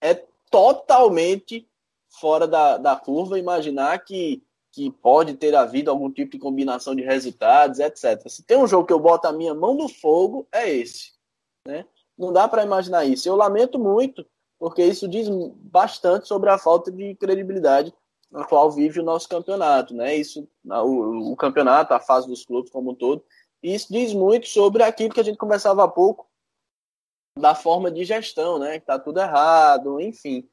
É 0.00 0.14
totalmente 0.50 1.68
fora 2.20 2.46
da, 2.46 2.78
da 2.78 2.96
curva 2.96 3.38
imaginar 3.38 3.98
que, 4.04 4.42
que 4.72 4.90
pode 4.90 5.34
ter 5.34 5.54
havido 5.54 5.90
algum 5.90 6.10
tipo 6.10 6.32
de 6.32 6.38
combinação 6.38 6.94
de 6.94 7.02
resultados, 7.02 7.78
etc. 7.78 8.28
Se 8.28 8.42
tem 8.42 8.56
um 8.56 8.66
jogo 8.66 8.86
que 8.86 8.92
eu 8.92 9.00
boto 9.00 9.26
a 9.26 9.32
minha 9.32 9.54
mão 9.54 9.74
no 9.74 9.88
fogo, 9.88 10.46
é 10.52 10.68
esse. 10.68 11.12
Né? 11.66 11.84
Não 12.16 12.32
dá 12.32 12.48
para 12.48 12.64
imaginar 12.64 13.04
isso. 13.04 13.28
Eu 13.28 13.36
lamento 13.36 13.78
muito, 13.78 14.26
porque 14.58 14.84
isso 14.84 15.08
diz 15.08 15.28
bastante 15.56 16.28
sobre 16.28 16.50
a 16.50 16.58
falta 16.58 16.90
de 16.90 17.14
credibilidade 17.16 17.94
na 18.30 18.44
qual 18.44 18.70
vive 18.70 19.00
o 19.00 19.04
nosso 19.04 19.28
campeonato, 19.28 19.94
né? 19.94 20.14
Isso, 20.14 20.48
o, 20.64 21.32
o, 21.32 21.36
campeonato, 21.36 21.92
a 21.92 22.00
fase 22.00 22.28
dos 22.28 22.44
clubes 22.44 22.70
como 22.70 22.92
um 22.92 22.94
todo. 22.94 23.24
E 23.62 23.74
isso 23.74 23.92
diz 23.92 24.14
muito 24.14 24.48
sobre 24.48 24.82
aquilo 24.82 25.12
que 25.12 25.20
a 25.20 25.24
gente 25.24 25.36
conversava 25.36 25.84
há 25.84 25.88
pouco 25.88 26.26
da 27.38 27.54
forma 27.54 27.90
de 27.90 28.04
gestão, 28.04 28.58
né? 28.58 28.78
Que 28.78 28.86
tá 28.86 28.98
tudo 28.98 29.20
errado, 29.20 30.00
enfim. 30.00 30.48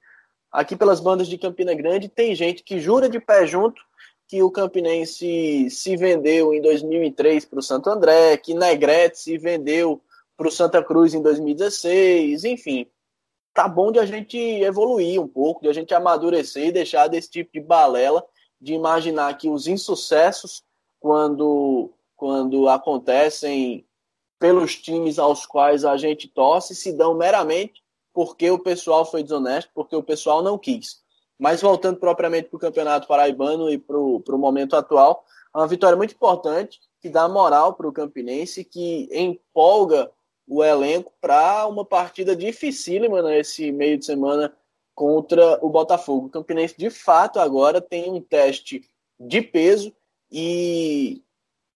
Aqui 0.51 0.75
pelas 0.75 0.99
bandas 0.99 1.27
de 1.27 1.37
Campina 1.37 1.73
Grande 1.73 2.09
tem 2.09 2.33
gente 2.33 2.63
que 2.63 2.79
jura 2.79 3.07
de 3.07 3.19
pé 3.19 3.45
junto 3.45 3.81
que 4.27 4.41
o 4.41 4.51
Campinense 4.51 5.69
se 5.69 5.95
vendeu 5.95 6.53
em 6.53 6.61
2003 6.61 7.45
para 7.45 7.59
o 7.59 7.63
Santo 7.63 7.89
André, 7.89 8.37
que 8.37 8.53
Negrete 8.53 9.19
se 9.19 9.37
vendeu 9.37 10.01
para 10.35 10.47
o 10.47 10.51
Santa 10.51 10.83
Cruz 10.83 11.13
em 11.13 11.21
2016, 11.21 12.43
enfim 12.43 12.89
tá 13.57 13.67
bom 13.67 13.91
de 13.91 13.97
a 13.97 14.05
gente 14.05 14.37
evoluir 14.37 15.19
um 15.19 15.27
pouco, 15.27 15.63
de 15.63 15.67
a 15.67 15.73
gente 15.73 15.91
amadurecer 15.91 16.67
e 16.67 16.71
deixar 16.71 17.07
desse 17.07 17.31
tipo 17.31 17.51
de 17.53 17.59
balela 17.59 18.23
de 18.61 18.75
imaginar 18.75 19.35
que 19.35 19.49
os 19.49 19.65
insucessos, 19.65 20.63
quando, 20.99 21.89
quando 22.15 22.69
acontecem 22.69 23.83
pelos 24.37 24.75
times 24.75 25.17
aos 25.17 25.43
quais 25.47 25.83
a 25.83 25.97
gente 25.97 26.27
torce, 26.27 26.75
se 26.75 26.93
dão 26.93 27.15
meramente 27.15 27.83
porque 28.13 28.47
o 28.51 28.59
pessoal 28.59 29.03
foi 29.03 29.23
desonesto, 29.23 29.71
porque 29.73 29.95
o 29.95 30.03
pessoal 30.03 30.43
não 30.43 30.55
quis. 30.55 31.01
Mas 31.39 31.59
voltando 31.59 31.99
propriamente 31.99 32.49
para 32.49 32.57
o 32.57 32.59
Campeonato 32.59 33.07
Paraibano 33.07 33.71
e 33.71 33.79
para 33.79 33.97
o 33.97 34.37
momento 34.37 34.75
atual, 34.75 35.25
é 35.51 35.57
uma 35.57 35.67
vitória 35.67 35.97
muito 35.97 36.13
importante 36.13 36.79
que 37.01 37.09
dá 37.09 37.27
moral 37.27 37.73
para 37.73 37.87
o 37.87 37.91
Campinense, 37.91 38.63
que 38.63 39.09
empolga 39.11 40.11
o 40.47 40.63
elenco 40.63 41.11
para 41.19 41.67
uma 41.67 41.83
partida 41.83 42.35
dificílima 42.35 43.21
nesse 43.21 43.71
meio 43.71 43.97
de 43.97 44.05
semana 44.05 44.55
contra 44.95 45.63
o 45.63 45.69
Botafogo. 45.69 46.27
O 46.27 46.29
Campinense, 46.29 46.75
de 46.77 46.89
fato, 46.89 47.39
agora 47.39 47.81
tem 47.81 48.09
um 48.09 48.21
teste 48.21 48.89
de 49.19 49.41
peso 49.41 49.93
e 50.31 51.21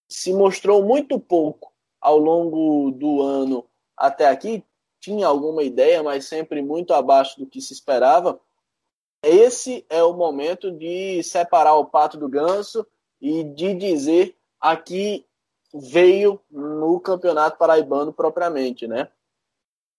se 0.08 0.32
mostrou 0.32 0.82
muito 0.84 1.20
pouco 1.20 1.72
ao 2.00 2.18
longo 2.18 2.90
do 2.90 3.22
ano 3.22 3.66
até 3.96 4.26
aqui. 4.26 4.64
Tinha 5.00 5.26
alguma 5.26 5.62
ideia, 5.62 6.02
mas 6.02 6.24
sempre 6.24 6.62
muito 6.62 6.94
abaixo 6.94 7.38
do 7.38 7.46
que 7.46 7.60
se 7.60 7.72
esperava. 7.72 8.40
Esse 9.22 9.84
é 9.88 10.02
o 10.02 10.14
momento 10.14 10.70
de 10.70 11.22
separar 11.22 11.74
o 11.74 11.86
pato 11.86 12.16
do 12.16 12.28
ganso 12.28 12.86
e 13.20 13.44
de 13.44 13.74
dizer 13.74 14.36
aqui 14.60 15.26
veio 15.72 16.40
no 16.50 17.00
Campeonato 17.00 17.56
Paraibano 17.56 18.12
propriamente, 18.12 18.86
né? 18.86 19.10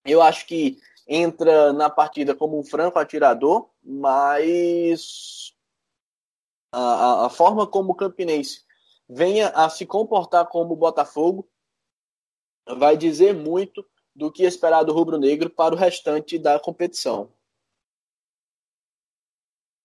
Eu 0.06 0.22
acho 0.22 0.46
que 0.46 0.80
entra 1.08 1.74
na 1.74 1.90
partida 1.90 2.36
como 2.36 2.60
um 2.60 2.64
franco 2.64 3.00
atirador, 3.00 3.70
mas 3.84 5.54
a, 6.72 7.26
a 7.26 7.30
forma 7.30 7.66
como 7.66 7.92
o 7.92 7.96
Campinense 7.96 8.64
venha 9.08 9.50
a 9.50 9.70
se 9.70 9.86
comportar 9.86 10.48
como 10.48 10.74
o 10.74 10.78
Botafogo 10.78 11.48
vai 12.78 12.96
dizer 12.96 13.34
muito 13.34 13.86
do 14.16 14.32
que 14.32 14.44
esperar 14.44 14.84
do 14.84 14.94
rubro-negro 14.94 15.50
para 15.50 15.74
o 15.74 15.78
restante 15.78 16.38
da 16.38 16.60
competição. 16.60 17.32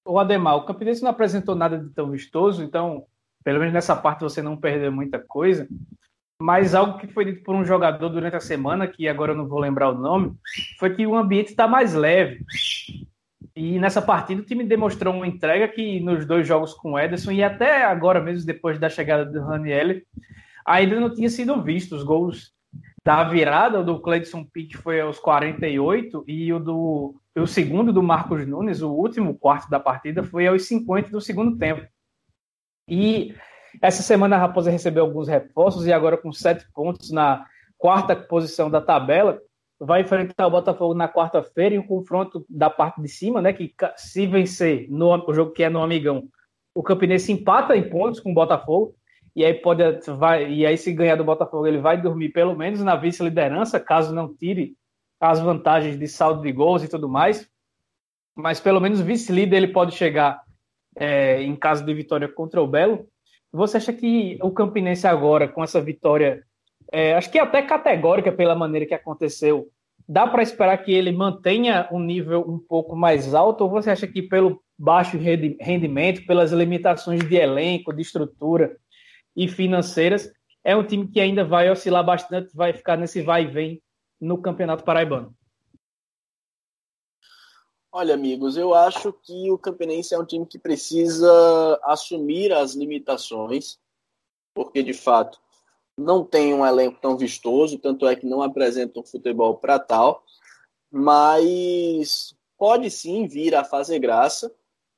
O 0.04 0.18
Ademar, 0.18 0.56
o 0.56 0.64
Campinense 0.64 1.02
não 1.02 1.10
apresentou 1.10 1.54
nada 1.54 1.78
de 1.78 1.90
tão 1.90 2.10
vistoso, 2.10 2.62
então 2.62 3.06
pelo 3.44 3.58
menos 3.58 3.74
nessa 3.74 3.96
parte 3.96 4.22
você 4.22 4.42
não 4.42 4.56
perdeu 4.56 4.92
muita 4.92 5.18
coisa. 5.18 5.68
Mas 6.40 6.74
algo 6.74 6.98
que 6.98 7.08
foi 7.08 7.24
dito 7.24 7.42
por 7.42 7.54
um 7.54 7.64
jogador 7.64 8.08
durante 8.08 8.36
a 8.36 8.40
semana, 8.40 8.86
que 8.86 9.08
agora 9.08 9.32
eu 9.32 9.36
não 9.36 9.48
vou 9.48 9.58
lembrar 9.58 9.90
o 9.90 9.98
nome, 9.98 10.34
foi 10.78 10.94
que 10.94 11.06
o 11.06 11.16
ambiente 11.16 11.48
está 11.48 11.66
mais 11.66 11.94
leve. 11.94 12.44
E 13.56 13.76
nessa 13.80 14.00
partida 14.00 14.40
o 14.40 14.44
time 14.44 14.62
demonstrou 14.62 15.12
uma 15.12 15.26
entrega 15.26 15.66
que 15.66 15.98
nos 15.98 16.24
dois 16.24 16.46
jogos 16.46 16.72
com 16.74 16.92
o 16.92 16.98
Ederson 16.98 17.32
e 17.32 17.42
até 17.42 17.84
agora 17.84 18.22
mesmo, 18.22 18.46
depois 18.46 18.78
da 18.78 18.88
chegada 18.88 19.24
do 19.24 19.40
Raniel, 19.40 20.00
ainda 20.64 21.00
não 21.00 21.12
tinha 21.12 21.28
sido 21.28 21.60
visto. 21.60 21.96
Os 21.96 22.04
gols 22.04 22.52
da 23.04 23.24
virada, 23.24 23.82
do 23.82 23.98
Cleidson 23.98 24.44
Pitt 24.44 24.76
foi 24.76 25.00
aos 25.00 25.18
48 25.18 26.24
e 26.28 26.52
o 26.52 26.60
do 26.60 27.14
o 27.34 27.46
segundo 27.46 27.92
do 27.92 28.02
Marcos 28.02 28.46
Nunes, 28.46 28.82
o 28.82 28.90
último 28.90 29.36
quarto 29.36 29.70
da 29.70 29.78
partida, 29.78 30.22
foi 30.22 30.46
aos 30.46 30.66
50 30.66 31.10
do 31.10 31.20
segundo 31.20 31.56
tempo. 31.56 31.86
E 32.88 33.34
essa 33.82 34.02
semana 34.02 34.36
a 34.36 34.38
Raposa 34.38 34.70
recebeu 34.70 35.04
alguns 35.04 35.28
reforços 35.28 35.86
e 35.86 35.92
agora 35.92 36.16
com 36.16 36.32
sete 36.32 36.66
pontos 36.72 37.10
na 37.10 37.44
quarta 37.76 38.16
posição 38.16 38.70
da 38.70 38.80
tabela, 38.80 39.38
vai 39.78 40.00
enfrentar 40.00 40.46
o 40.46 40.50
Botafogo 40.50 40.94
na 40.94 41.08
quarta-feira 41.08 41.74
em 41.74 41.78
um 41.78 41.86
confronto 41.86 42.44
da 42.48 42.68
parte 42.68 43.00
de 43.00 43.08
cima, 43.08 43.40
né? 43.40 43.52
Que 43.52 43.72
se 43.96 44.26
vencer 44.26 44.86
no 44.90 45.14
o 45.14 45.34
jogo 45.34 45.52
que 45.52 45.62
é 45.62 45.68
no 45.68 45.82
Amigão, 45.82 46.28
o 46.74 46.82
Campinense 46.82 47.30
empata 47.30 47.76
em 47.76 47.88
pontos 47.88 48.20
com 48.20 48.30
o 48.30 48.34
Botafogo 48.34 48.94
e 49.36 49.44
aí 49.44 49.54
pode 49.54 49.82
vai 50.16 50.50
e 50.50 50.66
aí 50.66 50.76
se 50.76 50.92
ganhar 50.92 51.16
do 51.16 51.24
Botafogo 51.24 51.66
ele 51.66 51.78
vai 51.78 52.00
dormir 52.00 52.30
pelo 52.30 52.56
menos 52.56 52.82
na 52.82 52.96
vice-liderança, 52.96 53.78
caso 53.78 54.14
não 54.14 54.34
tire 54.34 54.76
as 55.20 55.40
vantagens 55.40 55.98
de 55.98 56.08
saldo 56.08 56.42
de 56.42 56.52
gols 56.52 56.82
e 56.82 56.88
tudo 56.88 57.08
mais. 57.08 57.48
Mas 58.34 58.60
pelo 58.60 58.80
menos 58.80 59.00
vice-líder 59.00 59.56
ele 59.56 59.68
pode 59.68 59.94
chegar 59.94 60.42
é, 60.98 61.42
em 61.42 61.54
caso 61.54 61.84
de 61.84 61.94
vitória 61.94 62.28
contra 62.28 62.60
o 62.60 62.66
Belo. 62.66 63.06
Você 63.52 63.78
acha 63.78 63.92
que 63.92 64.38
o 64.42 64.50
Campinense 64.50 65.06
agora 65.06 65.48
com 65.48 65.62
essa 65.62 65.80
vitória 65.80 66.42
é, 66.92 67.14
acho 67.14 67.30
que 67.30 67.38
até 67.38 67.62
categórica 67.62 68.32
pela 68.32 68.54
maneira 68.54 68.86
que 68.86 68.94
aconteceu. 68.94 69.68
Dá 70.08 70.26
para 70.26 70.42
esperar 70.42 70.78
que 70.78 70.92
ele 70.92 71.12
mantenha 71.12 71.88
um 71.92 72.00
nível 72.00 72.44
um 72.48 72.58
pouco 72.58 72.96
mais 72.96 73.34
alto 73.34 73.64
ou 73.64 73.70
você 73.70 73.90
acha 73.90 74.06
que 74.06 74.22
pelo 74.22 74.62
baixo 74.78 75.18
rendimento, 75.18 76.24
pelas 76.26 76.50
limitações 76.50 77.20
de 77.28 77.36
elenco, 77.36 77.92
de 77.92 78.02
estrutura 78.02 78.76
e 79.36 79.46
financeiras, 79.48 80.30
é 80.64 80.74
um 80.74 80.82
time 80.82 81.06
que 81.08 81.20
ainda 81.20 81.44
vai 81.44 81.70
oscilar 81.70 82.04
bastante, 82.04 82.54
vai 82.54 82.72
ficar 82.72 82.96
nesse 82.96 83.20
vai 83.20 83.44
e 83.44 83.46
vem 83.46 83.82
no 84.20 84.38
Campeonato 84.38 84.84
Paraibano? 84.84 85.34
Olha, 88.00 88.14
amigos, 88.14 88.56
eu 88.56 88.74
acho 88.74 89.12
que 89.12 89.50
o 89.50 89.58
Campinense 89.58 90.14
é 90.14 90.18
um 90.20 90.24
time 90.24 90.46
que 90.46 90.56
precisa 90.56 91.80
assumir 91.82 92.52
as 92.52 92.74
limitações, 92.74 93.76
porque 94.54 94.84
de 94.84 94.92
fato 94.92 95.40
não 95.98 96.24
tem 96.24 96.54
um 96.54 96.64
elenco 96.64 97.00
tão 97.00 97.16
vistoso, 97.16 97.76
tanto 97.76 98.06
é 98.06 98.14
que 98.14 98.24
não 98.24 98.40
apresenta 98.40 99.00
um 99.00 99.04
futebol 99.04 99.56
para 99.56 99.80
tal, 99.80 100.24
mas 100.88 102.32
pode 102.56 102.88
sim 102.88 103.26
vir 103.26 103.56
a 103.56 103.64
fazer 103.64 103.98
graça. 103.98 104.54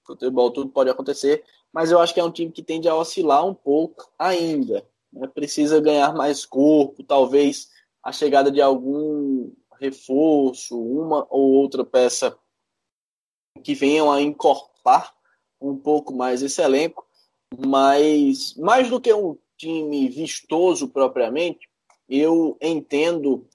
Futebol 0.06 0.50
tudo 0.50 0.68
pode 0.68 0.90
acontecer, 0.90 1.42
mas 1.72 1.90
eu 1.90 2.00
acho 2.00 2.12
que 2.12 2.20
é 2.20 2.24
um 2.24 2.30
time 2.30 2.52
que 2.52 2.62
tende 2.62 2.86
a 2.86 2.94
oscilar 2.94 3.46
um 3.46 3.54
pouco 3.54 4.12
ainda. 4.18 4.86
Né? 5.10 5.26
Precisa 5.26 5.80
ganhar 5.80 6.12
mais 6.12 6.44
corpo, 6.44 7.02
talvez 7.02 7.70
a 8.04 8.12
chegada 8.12 8.50
de 8.50 8.60
algum 8.60 9.50
reforço, 9.80 10.78
uma 10.78 11.26
ou 11.30 11.52
outra 11.52 11.82
peça 11.82 12.38
que 13.62 13.74
venham 13.74 14.10
a 14.10 14.20
encorpar 14.20 15.14
um 15.60 15.76
pouco 15.76 16.14
mais 16.14 16.42
esse 16.42 16.60
elenco, 16.62 17.06
mas 17.66 18.54
mais 18.54 18.88
do 18.88 19.00
que 19.00 19.12
um 19.12 19.36
time 19.56 20.08
vistoso 20.08 20.88
propriamente, 20.88 21.68
eu 22.08 22.56
entendo, 22.60 23.46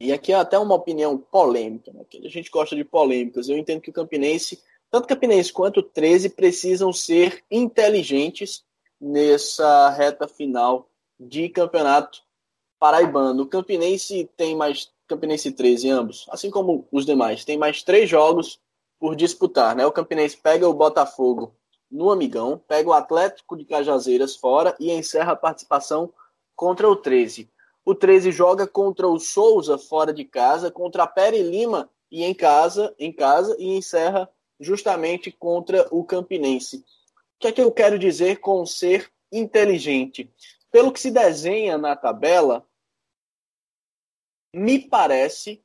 e 0.00 0.12
aqui 0.12 0.32
é 0.32 0.36
até 0.36 0.58
uma 0.58 0.74
opinião 0.74 1.16
polêmica, 1.16 1.92
né? 1.92 2.04
a 2.24 2.28
gente 2.28 2.50
gosta 2.50 2.74
de 2.74 2.84
polêmicas, 2.84 3.48
eu 3.48 3.56
entendo 3.56 3.80
que 3.80 3.90
o 3.90 3.92
Campinense, 3.92 4.60
tanto 4.90 5.04
o 5.04 5.08
Campinense 5.08 5.52
quanto 5.52 5.80
o 5.80 5.82
13, 5.82 6.30
precisam 6.30 6.92
ser 6.92 7.44
inteligentes 7.50 8.64
nessa 9.00 9.90
reta 9.90 10.26
final 10.26 10.88
de 11.18 11.48
campeonato 11.48 12.22
paraibano. 12.78 13.44
O 13.44 13.48
Campinense 13.48 14.28
tem 14.36 14.56
mais, 14.56 14.92
Campinense 15.08 15.52
13 15.52 15.90
ambos, 15.90 16.26
assim 16.30 16.50
como 16.50 16.86
os 16.90 17.04
demais, 17.04 17.44
tem 17.44 17.58
mais 17.58 17.82
três 17.82 18.08
jogos 18.08 18.60
por 18.98 19.16
disputar, 19.16 19.74
né? 19.74 19.84
O 19.84 19.92
Campinense 19.92 20.36
pega 20.36 20.68
o 20.68 20.74
Botafogo 20.74 21.54
no 21.90 22.10
Amigão, 22.10 22.62
pega 22.66 22.88
o 22.88 22.92
Atlético 22.92 23.56
de 23.56 23.64
Cajazeiras 23.64 24.36
fora 24.36 24.74
e 24.80 24.90
encerra 24.90 25.32
a 25.32 25.36
participação 25.36 26.12
contra 26.56 26.88
o 26.88 26.96
13. 26.96 27.50
O 27.84 27.94
13 27.94 28.30
joga 28.30 28.66
contra 28.66 29.08
o 29.08 29.18
Souza 29.18 29.76
fora 29.76 30.12
de 30.12 30.24
casa, 30.24 30.70
contra 30.70 31.02
a 31.02 31.06
Pere 31.06 31.42
Lima 31.42 31.90
e 32.10 32.22
em 32.22 32.32
casa, 32.32 32.94
em 32.98 33.12
casa 33.12 33.56
e 33.58 33.76
encerra 33.76 34.30
justamente 34.60 35.30
contra 35.32 35.86
o 35.90 36.04
Campinense. 36.04 36.76
O 36.76 36.82
que 37.40 37.48
é 37.48 37.52
que 37.52 37.60
eu 37.60 37.72
quero 37.72 37.98
dizer 37.98 38.38
com 38.38 38.64
ser 38.64 39.10
inteligente? 39.32 40.32
Pelo 40.70 40.92
que 40.92 41.00
se 41.00 41.10
desenha 41.10 41.76
na 41.76 41.96
tabela, 41.96 42.64
me 44.54 44.78
parece 44.78 45.62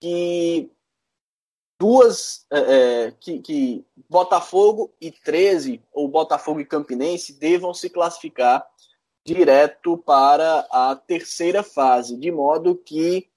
que 0.00 0.70
duas 1.78 2.46
é, 2.50 2.58
é, 2.58 3.10
que, 3.12 3.40
que, 3.40 3.86
Botafogo 4.08 4.94
e 5.00 5.10
13 5.10 5.82
ou 5.92 6.08
Botafogo 6.08 6.60
e 6.60 6.66
Campinense 6.66 7.32
devam 7.32 7.72
se 7.72 7.88
classificar 7.88 8.66
direto 9.24 9.96
para 9.96 10.60
a 10.70 10.96
terceira 10.96 11.62
fase, 11.62 12.16
de 12.16 12.30
modo 12.30 12.76
que 12.76 13.30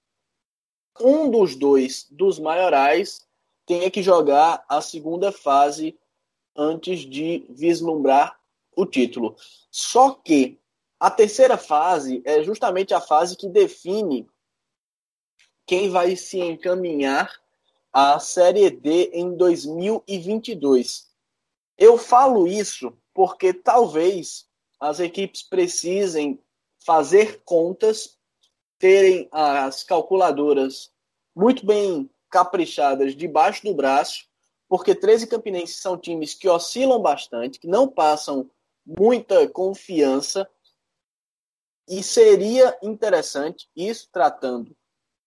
um 0.99 1.29
dos 1.29 1.55
dois 1.55 2.07
dos 2.11 2.39
maiorais 2.39 3.25
tenha 3.65 3.89
que 3.89 4.03
jogar 4.03 4.63
a 4.67 4.81
segunda 4.81 5.31
fase 5.31 5.97
antes 6.55 6.99
de 6.99 7.45
vislumbrar 7.49 8.38
o 8.75 8.86
título. 8.86 9.36
Só 9.71 10.11
que 10.11 10.59
a 10.99 11.09
terceira 11.09 11.57
fase 11.57 12.21
é 12.25 12.43
justamente 12.43 12.93
a 12.93 13.01
fase 13.01 13.36
que 13.36 13.47
define 13.47 14.27
quem 15.66 15.89
vai 15.89 16.16
se 16.16 16.39
encaminhar 16.39 17.32
à 17.91 18.20
Série 18.20 18.70
D 18.70 19.11
em 19.14 19.36
2022. 19.36 21.07
Eu 21.78 21.97
falo 21.97 22.47
isso 22.47 22.95
porque 23.14 23.53
talvez 23.53 24.47
as 24.80 24.99
equipes 24.99 25.43
precisem 25.43 26.39
fazer 26.86 27.41
contas, 27.45 28.18
terem 28.78 29.30
as 29.32 29.84
calculadoras 29.84 30.91
muito 31.36 31.66
bem 31.66 32.09
caprichadas 32.30 33.16
debaixo 33.16 33.64
do 33.64 33.74
braço, 33.74 34.28
porque 34.68 34.93
13 34.93 35.28
Campinenses 35.28 35.78
são 35.78 35.97
times 35.97 36.34
que 36.34 36.49
oscilam 36.49 36.99
bastante, 36.99 37.59
que 37.59 37.68
não 37.68 37.88
passam 37.88 38.49
muita 38.86 39.47
confiança, 39.47 40.49
e 41.88 42.01
seria 42.01 42.78
interessante, 42.82 43.70
isso 43.76 44.09
tratando 44.11 44.76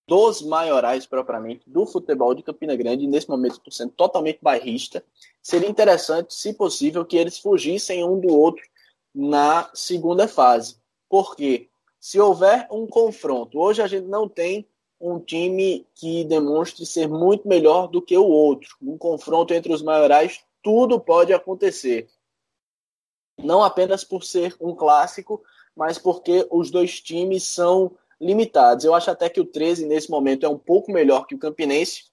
dos 0.06 0.40
maiorais 0.42 1.04
propriamente, 1.04 1.62
do 1.66 1.84
futebol 1.84 2.34
de 2.34 2.42
Campina 2.42 2.76
Grande, 2.76 3.06
nesse 3.06 3.28
momento 3.28 3.54
estou 3.54 3.72
sendo 3.72 3.92
totalmente 3.92 4.38
bairrista, 4.40 5.04
seria 5.42 5.68
interessante, 5.68 6.32
se 6.34 6.52
possível, 6.52 7.04
que 7.04 7.16
eles 7.16 7.38
fugissem 7.38 8.04
um 8.04 8.20
do 8.20 8.28
outro 8.28 8.62
na 9.14 9.68
segunda 9.74 10.28
fase. 10.28 10.76
Porque 11.08 11.68
se 11.98 12.20
houver 12.20 12.68
um 12.70 12.86
confronto, 12.86 13.58
hoje 13.58 13.82
a 13.82 13.86
gente 13.86 14.06
não 14.06 14.28
tem 14.28 14.68
um 15.00 15.18
time 15.18 15.86
que 15.94 16.24
demonstre 16.24 16.86
ser 16.86 17.08
muito 17.08 17.46
melhor 17.46 17.88
do 17.88 18.00
que 18.00 18.16
o 18.16 18.24
outro. 18.24 18.76
Um 18.80 18.96
confronto 18.96 19.52
entre 19.52 19.72
os 19.72 19.82
maiorais, 19.82 20.40
tudo 20.62 21.00
pode 21.00 21.32
acontecer. 21.32 22.08
Não 23.38 23.62
apenas 23.62 24.04
por 24.04 24.24
ser 24.24 24.56
um 24.60 24.74
clássico, 24.74 25.42
mas 25.74 25.98
porque 25.98 26.46
os 26.50 26.70
dois 26.70 27.00
times 27.00 27.44
são 27.44 27.96
limitados. 28.20 28.84
Eu 28.84 28.94
acho 28.94 29.10
até 29.10 29.28
que 29.28 29.40
o 29.40 29.44
13 29.44 29.86
nesse 29.86 30.10
momento 30.10 30.44
é 30.44 30.48
um 30.48 30.58
pouco 30.58 30.92
melhor 30.92 31.26
que 31.26 31.34
o 31.34 31.38
Campinense, 31.38 32.04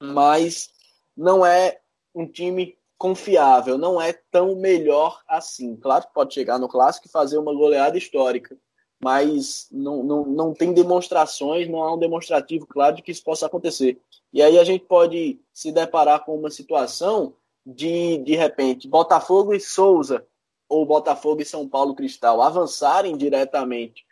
mas 0.00 0.70
não 1.16 1.44
é 1.44 1.80
um 2.14 2.26
time 2.26 2.76
confiável, 2.98 3.76
não 3.76 4.00
é 4.00 4.12
tão 4.30 4.54
melhor 4.56 5.20
assim. 5.26 5.76
Claro 5.76 6.06
que 6.06 6.14
pode 6.14 6.34
chegar 6.34 6.58
no 6.58 6.68
clássico 6.68 7.06
e 7.06 7.10
fazer 7.10 7.36
uma 7.36 7.52
goleada 7.52 7.98
histórica, 7.98 8.56
mas 9.02 9.66
não, 9.72 10.02
não, 10.04 10.24
não 10.24 10.54
tem 10.54 10.72
demonstrações, 10.72 11.68
não 11.68 11.82
há 11.82 11.94
um 11.94 11.98
demonstrativo 11.98 12.66
claro 12.66 12.94
de 12.94 13.02
que 13.02 13.10
isso 13.10 13.24
possa 13.24 13.46
acontecer. 13.46 14.00
E 14.32 14.40
aí 14.40 14.58
a 14.58 14.64
gente 14.64 14.84
pode 14.84 15.40
se 15.52 15.72
deparar 15.72 16.24
com 16.24 16.36
uma 16.36 16.50
situação 16.50 17.34
de, 17.66 18.18
de 18.18 18.36
repente, 18.36 18.88
Botafogo 18.88 19.52
e 19.52 19.60
Souza, 19.60 20.24
ou 20.68 20.86
Botafogo 20.86 21.42
e 21.42 21.44
São 21.44 21.68
Paulo 21.68 21.94
Cristal 21.94 22.40
avançarem 22.40 23.16
diretamente 23.16 24.06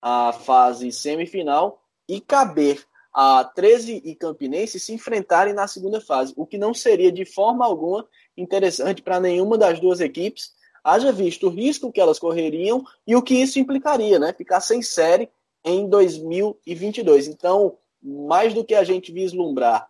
a 0.00 0.32
fase 0.32 0.92
semifinal 0.92 1.82
e 2.08 2.20
caber 2.20 2.84
a 3.12 3.42
13 3.44 4.02
e 4.04 4.14
Campinense 4.14 4.78
se 4.78 4.92
enfrentarem 4.92 5.54
na 5.54 5.66
segunda 5.66 6.00
fase, 6.00 6.34
o 6.36 6.46
que 6.46 6.58
não 6.58 6.74
seria 6.74 7.10
de 7.10 7.24
forma 7.24 7.64
alguma 7.64 8.06
interessante 8.36 9.00
para 9.00 9.18
nenhuma 9.18 9.56
das 9.56 9.80
duas 9.80 10.00
equipes, 10.00 10.52
haja 10.84 11.10
visto 11.10 11.46
o 11.46 11.50
risco 11.50 11.90
que 11.90 12.00
elas 12.00 12.18
correriam 12.18 12.84
e 13.06 13.16
o 13.16 13.22
que 13.22 13.34
isso 13.34 13.58
implicaria, 13.58 14.18
né? 14.18 14.32
Ficar 14.32 14.60
sem 14.60 14.82
série 14.82 15.30
em 15.64 15.88
2022. 15.88 17.26
Então, 17.26 17.78
mais 18.02 18.52
do 18.54 18.64
que 18.64 18.74
a 18.74 18.84
gente 18.84 19.10
vislumbrar 19.10 19.88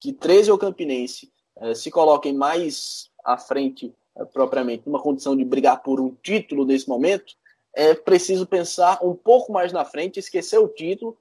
que 0.00 0.12
13 0.12 0.50
ou 0.50 0.58
Campinense 0.58 1.30
eh, 1.60 1.74
se 1.74 1.90
coloquem 1.90 2.32
mais 2.32 3.10
à 3.24 3.36
frente, 3.36 3.94
eh, 4.16 4.24
propriamente, 4.24 4.82
numa 4.86 5.00
condição 5.00 5.36
de 5.36 5.44
brigar 5.44 5.80
por 5.82 6.00
um 6.00 6.16
título 6.22 6.64
nesse 6.64 6.88
momento, 6.88 7.34
é 7.74 7.94
preciso 7.94 8.46
pensar 8.46 8.98
um 9.02 9.14
pouco 9.14 9.52
mais 9.52 9.72
na 9.72 9.84
frente, 9.84 10.18
esquecer 10.18 10.58
o 10.58 10.68
título 10.68 11.16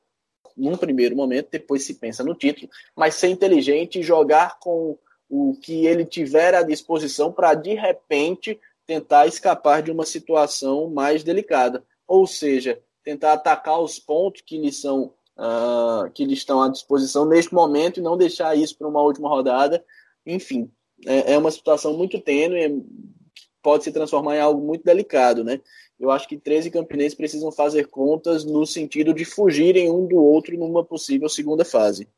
num 0.55 0.75
primeiro 0.75 1.15
momento, 1.15 1.49
depois 1.51 1.83
se 1.83 1.95
pensa 1.95 2.23
no 2.23 2.35
título, 2.35 2.69
mas 2.95 3.15
ser 3.15 3.29
inteligente 3.29 3.99
e 3.99 4.03
jogar 4.03 4.59
com 4.59 4.97
o 5.29 5.55
que 5.61 5.85
ele 5.85 6.05
tiver 6.05 6.53
à 6.53 6.61
disposição 6.61 7.31
para 7.31 7.53
de 7.53 7.73
repente 7.73 8.59
tentar 8.85 9.27
escapar 9.27 9.81
de 9.81 9.91
uma 9.91 10.05
situação 10.05 10.89
mais 10.89 11.23
delicada, 11.23 11.83
ou 12.05 12.27
seja, 12.27 12.81
tentar 13.03 13.33
atacar 13.33 13.79
os 13.79 13.97
pontos 13.97 14.41
que 14.41 14.57
lhe 14.57 14.71
são 14.71 15.13
uh, 15.37 16.11
que 16.13 16.25
lhe 16.25 16.33
estão 16.33 16.61
à 16.61 16.67
disposição 16.67 17.25
neste 17.25 17.53
momento 17.53 17.99
e 17.99 18.03
não 18.03 18.17
deixar 18.17 18.55
isso 18.57 18.77
para 18.77 18.87
uma 18.87 19.01
última 19.01 19.29
rodada. 19.29 19.83
Enfim, 20.25 20.69
é, 21.05 21.33
é 21.33 21.37
uma 21.37 21.51
situação 21.51 21.97
muito 21.97 22.19
tênue, 22.19 22.83
pode 23.61 23.83
se 23.83 23.91
transformar 23.91 24.35
em 24.35 24.41
algo 24.41 24.61
muito 24.65 24.83
delicado, 24.83 25.43
né? 25.43 25.61
Eu 26.01 26.09
acho 26.09 26.27
que 26.27 26.35
13 26.35 26.71
campinenses 26.71 27.13
precisam 27.13 27.51
fazer 27.51 27.87
contas 27.87 28.43
no 28.43 28.65
sentido 28.65 29.13
de 29.13 29.23
fugirem 29.23 29.91
um 29.91 30.07
do 30.07 30.15
outro 30.15 30.57
numa 30.57 30.83
possível 30.83 31.29
segunda 31.29 31.63
fase. 31.63 32.09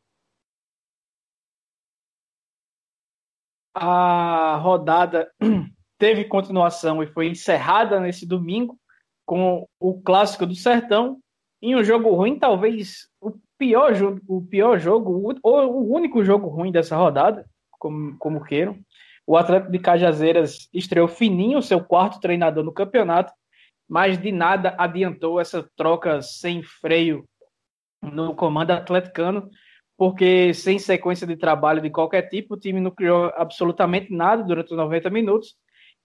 A 3.75 4.55
rodada 4.55 5.29
teve 5.99 6.23
continuação 6.23 7.03
e 7.03 7.07
foi 7.07 7.27
encerrada 7.27 7.99
nesse 7.99 8.25
domingo 8.25 8.79
com 9.25 9.67
o 9.77 10.01
clássico 10.01 10.45
do 10.45 10.55
Sertão 10.55 11.19
em 11.61 11.75
um 11.75 11.84
jogo 11.84 12.09
ruim, 12.15 12.39
talvez 12.39 13.09
o 13.19 13.34
pior 13.57 13.93
jogo, 13.93 14.21
o 14.27 14.41
pior 14.41 14.79
jogo, 14.79 15.38
ou 15.43 15.71
o 15.73 15.93
único 15.93 16.23
jogo 16.23 16.47
ruim 16.47 16.71
dessa 16.71 16.95
rodada, 16.95 17.45
como, 17.71 18.17
como 18.17 18.43
queiram. 18.43 18.79
O 19.27 19.36
Atlético 19.36 19.71
de 19.71 19.79
Cajazeiras 19.79 20.69
estreou 20.73 21.07
fininho, 21.07 21.61
seu 21.61 21.84
quarto 21.84 22.21
treinador 22.21 22.63
no 22.63 22.73
campeonato, 22.73 23.34
mas 23.88 24.17
de 24.17 24.31
nada 24.31 24.75
adiantou 24.77 25.39
essa 25.39 25.67
troca 25.75 26.21
sem 26.21 26.63
freio 26.63 27.27
no 28.01 28.36
comando 28.36 28.71
atleticano, 28.71 29.49
porque 29.97 30.53
sem 30.53 30.79
sequência 30.79 31.25
de 31.25 31.38
trabalho 31.38 31.81
de 31.81 31.89
qualquer 31.89 32.23
tipo, 32.23 32.55
o 32.55 32.59
time 32.59 32.79
não 32.79 32.91
criou 32.91 33.31
absolutamente 33.36 34.11
nada 34.11 34.43
durante 34.43 34.71
os 34.71 34.77
90 34.77 35.09
minutos. 35.09 35.55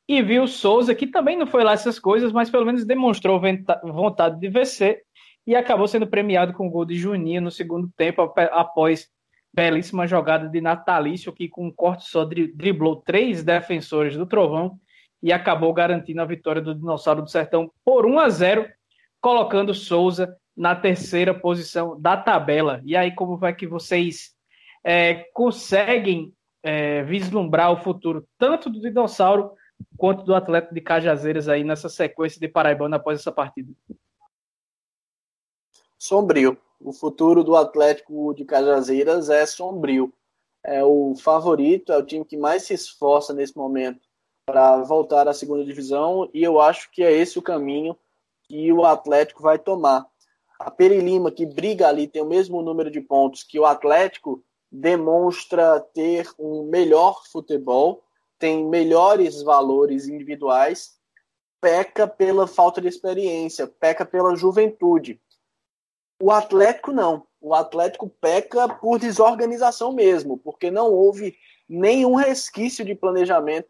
E 0.09 0.22
viu 0.22 0.47
Souza, 0.47 0.95
que 0.95 1.07
também 1.07 1.37
não 1.37 1.47
foi 1.47 1.62
lá 1.62 1.72
essas 1.72 1.99
coisas, 1.99 2.33
mas 2.33 2.51
pelo 2.51 2.64
menos 2.64 2.87
demonstrou 2.87 3.41
vontade 3.85 4.41
de 4.41 4.49
vencer 4.49 5.03
e 5.47 5.55
acabou 5.55 5.89
sendo 5.89 6.07
premiado 6.07 6.53
com 6.53 6.66
o 6.66 6.70
gol 6.70 6.85
de 6.85 6.95
Juninho 6.95 7.43
no 7.43 7.51
segundo 7.51 7.91
tempo, 7.97 8.22
após 8.53 9.09
belíssima 9.53 10.07
jogada 10.07 10.49
de 10.49 10.61
Natalício, 10.61 11.33
que 11.33 11.49
com 11.49 11.66
um 11.66 11.72
corte 11.72 12.05
só 12.09 12.24
driblou 12.24 12.97
três 12.97 13.43
defensores 13.43 14.16
do 14.16 14.26
Trovão 14.26 14.79
e 15.23 15.33
acabou 15.33 15.73
garantindo 15.73 16.23
a 16.23 16.27
vitória 16.27 16.62
do 16.62 16.75
Dinossauro 16.75 17.23
do 17.23 17.31
Sertão 17.31 17.71
por 17.85 18.07
1 18.07 18.19
a 18.21 18.29
0, 18.29 18.69
colocando 19.21 19.75
Souza 19.75 20.37
na 20.57 20.75
terceira 20.75 21.35
posição 21.35 22.01
da 22.01 22.16
tabela. 22.16 22.81
E 22.85 22.97
aí, 22.97 23.14
como 23.14 23.45
é 23.45 23.53
que 23.53 23.66
vocês 23.66 24.35
é, 24.85 25.14
conseguem 25.33 26.33
é, 26.62 27.03
vislumbrar 27.03 27.73
o 27.73 27.83
futuro 27.83 28.27
tanto 28.39 28.71
do 28.71 28.81
Dinossauro 28.81 29.53
quanto 29.97 30.25
do 30.25 30.35
Atlético 30.35 30.75
de 30.75 30.81
Cajazeiras 30.81 31.49
aí 31.49 31.62
nessa 31.62 31.89
sequência 31.89 32.41
de 32.41 32.49
Paraibana 32.49 32.97
após 32.97 33.21
essa 33.21 33.33
partida? 33.33 33.73
Sombrio. 35.99 36.57
O 36.81 36.93
futuro 36.93 37.43
do 37.43 37.57
Atlético 37.57 38.33
de 38.35 38.45
Cajazeiras 38.45 39.31
é 39.31 39.45
sombrio. 39.45 40.12
É 40.64 40.85
o 40.85 41.14
favorito, 41.16 41.93
é 41.93 41.99
o 41.99 42.05
time 42.05 42.25
que 42.25 42.37
mais 42.37 42.64
se 42.64 42.75
esforça 42.75 43.33
nesse 43.33 43.57
momento 43.57 44.08
para 44.49 44.78
voltar 44.78 45.28
à 45.28 45.34
segunda 45.34 45.62
divisão 45.62 46.30
e 46.32 46.42
eu 46.42 46.59
acho 46.59 46.90
que 46.90 47.03
é 47.03 47.12
esse 47.12 47.38
o 47.38 47.42
caminho 47.42 47.94
que 48.44 48.72
o 48.72 48.82
Atlético 48.82 49.42
vai 49.42 49.59
tomar. 49.59 50.07
A 50.59 50.70
Peri 50.70 51.01
Lima, 51.01 51.30
que 51.30 51.44
briga 51.44 51.86
ali, 51.86 52.09
tem 52.09 52.22
o 52.22 52.26
mesmo 52.26 52.62
número 52.62 52.90
de 52.90 52.99
pontos 52.99 53.42
que 53.42 53.61
o 53.61 53.66
Atlético, 53.66 54.42
demonstra 54.72 55.78
ter 55.80 56.30
um 56.38 56.62
melhor 56.64 57.26
futebol, 57.26 58.03
tem 58.38 58.66
melhores 58.66 59.42
valores 59.42 60.09
individuais, 60.09 60.94
peca 61.61 62.09
pela 62.09 62.46
falta 62.46 62.80
de 62.80 62.88
experiência, 62.88 63.66
peca 63.66 64.07
pela 64.07 64.34
juventude. 64.34 65.20
O 66.22 66.32
Atlético 66.32 66.90
não. 66.90 67.26
O 67.38 67.55
Atlético 67.55 68.09
peca 68.09 68.66
por 68.66 68.99
desorganização 68.99 69.92
mesmo, 69.92 70.38
porque 70.38 70.70
não 70.70 70.90
houve 70.90 71.36
nenhum 71.68 72.14
resquício 72.14 72.82
de 72.82 72.94
planejamento 72.94 73.68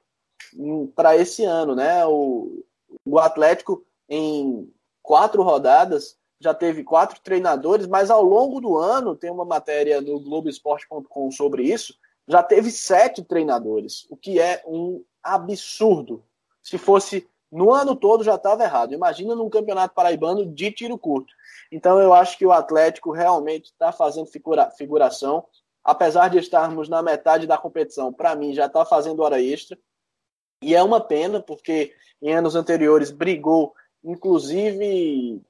para 0.95 1.17
esse 1.17 1.45
ano, 1.45 1.75
né? 1.75 2.05
O, 2.07 2.65
o 3.05 3.19
Atlético 3.19 3.85
em 4.09 4.73
quatro 5.03 5.43
rodadas 5.43 6.17
já 6.41 6.55
teve 6.55 6.85
quatro 6.85 7.21
treinadores, 7.21 7.87
mas 7.87 8.11
ao 8.11 8.23
longo 8.23 8.61
do 8.61 8.77
ano 8.77 9.17
tem 9.17 9.31
uma 9.31 9.45
matéria 9.45 10.01
no 10.01 10.21
Globoesporte.com 10.21 11.31
sobre 11.31 11.65
isso. 11.65 11.95
Já 12.27 12.43
teve 12.43 12.71
sete 12.71 13.25
treinadores, 13.25 14.07
o 14.11 14.17
que 14.17 14.39
é 14.39 14.63
um 14.67 15.03
absurdo. 15.23 16.23
Se 16.63 16.79
fosse 16.79 17.27
no 17.51 17.73
ano 17.73 17.97
todo 17.97 18.23
já 18.23 18.35
estava 18.35 18.63
errado. 18.63 18.93
Imagina 18.93 19.35
num 19.35 19.49
campeonato 19.49 19.95
paraibano 19.95 20.45
de 20.47 20.71
tiro 20.71 20.99
curto. 20.99 21.33
Então 21.73 21.99
eu 21.99 22.13
acho 22.13 22.37
que 22.37 22.47
o 22.47 22.53
Atlético 22.53 23.11
realmente 23.11 23.67
está 23.67 23.91
fazendo 23.91 24.27
figura, 24.27 24.71
figuração. 24.71 25.45
Apesar 25.83 26.29
de 26.29 26.39
estarmos 26.39 26.89
na 26.89 27.03
metade 27.03 27.47
da 27.47 27.57
competição, 27.57 28.13
para 28.13 28.37
mim 28.37 28.53
já 28.53 28.67
está 28.67 28.85
fazendo 28.85 29.23
hora 29.23 29.41
extra. 29.41 29.79
E 30.63 30.75
é 30.75 30.83
uma 30.83 31.01
pena, 31.01 31.41
porque 31.41 31.95
em 32.21 32.35
anos 32.35 32.55
anteriores 32.55 33.11
brigou, 33.11 33.75
inclusive, 34.03 35.41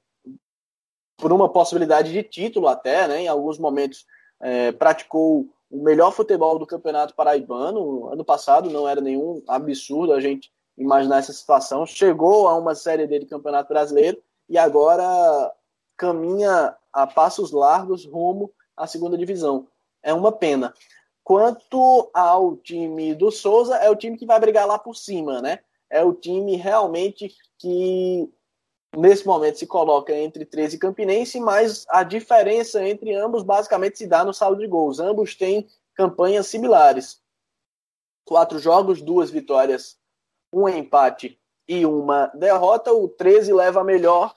por 1.17 1.31
uma 1.31 1.49
possibilidade 1.49 2.11
de 2.11 2.23
título 2.23 2.67
até, 2.67 3.07
né? 3.07 3.21
Em 3.21 3.27
alguns 3.27 3.57
momentos 3.57 4.05
é, 4.39 4.71
praticou 4.71 5.47
o 5.69 5.83
melhor 5.83 6.11
futebol 6.11 6.57
do 6.57 6.65
Campeonato 6.65 7.13
Paraibano. 7.13 8.07
Ano 8.11 8.23
passado 8.23 8.69
não 8.69 8.87
era 8.87 9.01
nenhum 9.01 9.41
absurdo 9.47 10.13
a 10.13 10.19
gente 10.19 10.51
imaginar 10.77 11.17
essa 11.17 11.33
situação. 11.33 11.85
Chegou 11.85 12.47
a 12.47 12.57
uma 12.57 12.73
série 12.73 13.05
D 13.05 13.19
de 13.19 13.25
Campeonato 13.25 13.69
Brasileiro 13.69 14.21
e 14.47 14.57
agora 14.57 15.53
caminha 15.97 16.75
a 16.93 17.05
passos 17.05 17.51
largos 17.51 18.05
rumo 18.05 18.51
à 18.75 18.87
segunda 18.87 19.17
divisão. 19.17 19.67
É 20.01 20.13
uma 20.13 20.31
pena. 20.31 20.73
Quanto 21.29 22.09
ao 22.11 22.57
time 22.57 23.13
do 23.13 23.29
Souza, 23.29 23.75
é 23.75 23.87
o 23.87 23.95
time 23.95 24.17
que 24.17 24.25
vai 24.25 24.39
brigar 24.39 24.65
lá 24.65 24.79
por 24.79 24.95
cima, 24.95 25.39
né? 25.43 25.59
É 25.87 26.03
o 26.03 26.11
time 26.11 26.55
realmente 26.55 27.31
que 27.59 28.27
nesse 28.97 29.27
momento 29.27 29.59
se 29.59 29.67
coloca 29.67 30.11
entre 30.11 30.43
13 30.43 30.75
e 30.75 30.79
Campinense, 30.79 31.39
mas 31.39 31.85
a 31.87 32.01
diferença 32.01 32.83
entre 32.83 33.13
ambos 33.13 33.43
basicamente 33.43 33.99
se 33.99 34.07
dá 34.07 34.25
no 34.25 34.33
saldo 34.33 34.59
de 34.59 34.65
gols. 34.65 34.99
Ambos 34.99 35.35
têm 35.35 35.69
campanhas 35.93 36.47
similares. 36.47 37.21
Quatro 38.25 38.57
jogos, 38.57 38.99
duas 38.99 39.29
vitórias, 39.29 39.99
um 40.51 40.67
empate 40.67 41.39
e 41.67 41.85
uma 41.85 42.25
derrota. 42.33 42.91
O 42.91 43.07
13 43.07 43.53
leva 43.53 43.83
melhor 43.83 44.33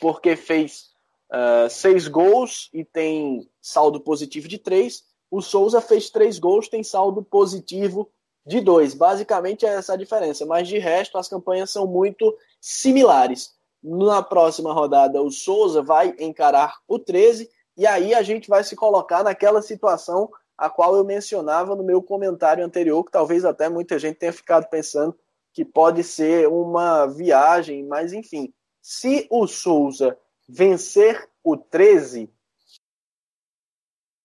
porque 0.00 0.34
fez 0.34 0.90
uh, 1.30 1.70
seis 1.70 2.08
gols 2.08 2.68
e 2.72 2.84
tem 2.84 3.48
saldo 3.60 4.00
positivo 4.00 4.48
de 4.48 4.58
três. 4.58 5.11
O 5.32 5.40
Souza 5.40 5.80
fez 5.80 6.10
três 6.10 6.38
gols, 6.38 6.68
tem 6.68 6.84
saldo 6.84 7.22
positivo 7.22 8.10
de 8.44 8.60
dois. 8.60 8.92
Basicamente 8.92 9.64
é 9.64 9.70
essa 9.70 9.94
a 9.94 9.96
diferença. 9.96 10.44
Mas 10.44 10.68
de 10.68 10.78
resto, 10.78 11.16
as 11.16 11.26
campanhas 11.26 11.70
são 11.70 11.86
muito 11.86 12.36
similares. 12.60 13.54
Na 13.82 14.22
próxima 14.22 14.74
rodada, 14.74 15.22
o 15.22 15.30
Souza 15.30 15.80
vai 15.80 16.14
encarar 16.18 16.74
o 16.86 16.98
13 16.98 17.48
e 17.78 17.86
aí 17.86 18.12
a 18.12 18.20
gente 18.22 18.46
vai 18.50 18.62
se 18.62 18.76
colocar 18.76 19.24
naquela 19.24 19.62
situação 19.62 20.30
a 20.56 20.68
qual 20.68 20.94
eu 20.96 21.02
mencionava 21.02 21.74
no 21.74 21.82
meu 21.82 22.02
comentário 22.02 22.62
anterior, 22.62 23.02
que 23.02 23.10
talvez 23.10 23.42
até 23.42 23.70
muita 23.70 23.98
gente 23.98 24.18
tenha 24.18 24.34
ficado 24.34 24.68
pensando 24.68 25.18
que 25.50 25.64
pode 25.64 26.04
ser 26.04 26.46
uma 26.46 27.06
viagem, 27.06 27.86
mas 27.86 28.12
enfim. 28.12 28.52
Se 28.82 29.26
o 29.30 29.46
Souza 29.46 30.18
vencer 30.46 31.26
o 31.42 31.56
13, 31.56 32.30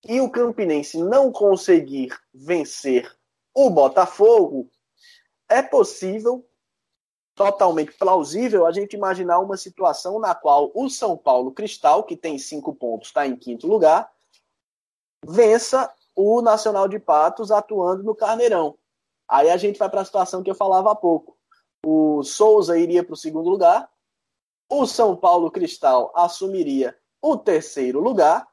e 0.08 0.22
o 0.22 0.30
Campinense 0.30 0.98
não 0.98 1.32
conseguir 1.32 2.18
vencer 2.34 3.14
o 3.54 3.70
Botafogo, 3.70 4.70
é 5.50 5.62
possível, 5.62 6.48
totalmente 7.36 7.92
plausível, 7.94 8.66
a 8.66 8.72
gente 8.72 8.96
imaginar 8.96 9.40
uma 9.40 9.58
situação 9.58 10.20
na 10.20 10.34
qual 10.34 10.72
o 10.74 10.90
São 10.90 11.18
Paulo 11.18 11.52
Cristal, 11.52 12.04
que 12.04 12.16
tem 12.16 12.40
cinco 12.40 12.74
pontos, 12.74 13.10
está 13.10 13.28
em 13.28 13.36
quinto 13.36 13.68
lugar, 13.68 14.10
vença 15.26 15.94
o 16.16 16.42
Nacional 16.42 16.88
de 16.88 17.00
Patos 17.00 17.52
atuando 17.52 18.04
no 18.04 18.16
Carneirão. 18.16 18.78
Aí 19.28 19.50
a 19.50 19.58
gente 19.58 19.78
vai 19.78 19.90
para 19.90 20.02
a 20.02 20.06
situação 20.06 20.42
que 20.42 20.50
eu 20.50 20.56
falava 20.56 20.92
há 20.92 20.96
pouco. 20.96 21.38
O 21.86 22.24
Souza 22.24 22.78
iria 22.80 23.04
para 23.04 23.14
o 23.14 23.18
segundo 23.18 23.50
lugar, 23.50 23.90
o 24.70 24.86
São 24.86 25.16
Paulo 25.16 25.52
Cristal 25.52 26.12
assumiria 26.16 26.98
o 27.22 27.38
terceiro 27.38 28.00
lugar 28.00 28.48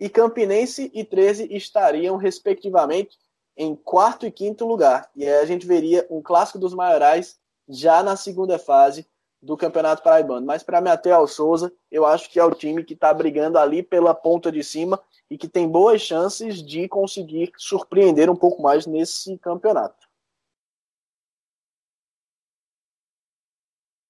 e 0.00 0.08
Campinense 0.08 0.90
e 0.94 1.04
13 1.04 1.48
estariam, 1.54 2.16
respectivamente, 2.16 3.18
em 3.56 3.74
quarto 3.74 4.24
e 4.24 4.30
quinto 4.30 4.66
lugar. 4.66 5.10
E 5.16 5.26
aí 5.26 5.38
a 5.40 5.44
gente 5.44 5.66
veria 5.66 6.06
um 6.08 6.22
clássico 6.22 6.58
dos 6.58 6.72
maiorais 6.72 7.38
já 7.68 8.02
na 8.02 8.16
segunda 8.16 8.58
fase 8.58 9.06
do 9.42 9.56
Campeonato 9.56 10.02
Paraibano. 10.02 10.46
Mas 10.46 10.62
para 10.62 10.80
me 10.80 10.90
até 10.90 11.10
ao 11.10 11.26
Souza, 11.26 11.72
eu 11.90 12.06
acho 12.06 12.30
que 12.30 12.38
é 12.38 12.44
o 12.44 12.54
time 12.54 12.84
que 12.84 12.94
está 12.94 13.12
brigando 13.12 13.58
ali 13.58 13.82
pela 13.82 14.14
ponta 14.14 14.50
de 14.52 14.62
cima 14.62 15.00
e 15.30 15.36
que 15.36 15.48
tem 15.48 15.68
boas 15.68 16.00
chances 16.00 16.62
de 16.62 16.88
conseguir 16.88 17.52
surpreender 17.56 18.30
um 18.30 18.36
pouco 18.36 18.62
mais 18.62 18.86
nesse 18.86 19.36
campeonato. 19.38 20.06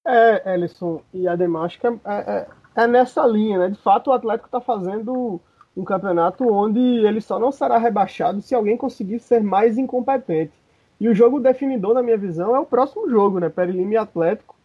É, 0.05 0.53
Ellison 0.53 1.03
e 1.13 1.27
Ademar, 1.27 1.65
acho 1.65 1.79
que 1.79 1.85
é, 1.85 1.91
é, 2.05 2.47
é 2.75 2.87
nessa 2.87 3.25
linha, 3.27 3.59
né? 3.59 3.69
De 3.69 3.79
fato, 3.81 4.09
o 4.09 4.13
Atlético 4.13 4.47
está 4.47 4.61
fazendo 4.61 5.39
um 5.75 5.83
campeonato 5.83 6.51
onde 6.51 6.79
ele 6.79 7.21
só 7.21 7.39
não 7.39 7.51
será 7.51 7.77
rebaixado 7.77 8.41
se 8.41 8.53
alguém 8.53 8.77
conseguir 8.77 9.19
ser 9.19 9.41
mais 9.41 9.77
incompetente. 9.77 10.51
E 10.99 11.07
o 11.07 11.15
jogo 11.15 11.39
definidor, 11.39 11.93
na 11.93 12.03
minha 12.03 12.17
visão, 12.17 12.55
é 12.55 12.59
o 12.59 12.65
próximo 12.65 13.09
jogo, 13.09 13.39
né? 13.39 13.47
Perilima 13.47 13.93
e 13.93 13.97
Atlético. 13.97 14.55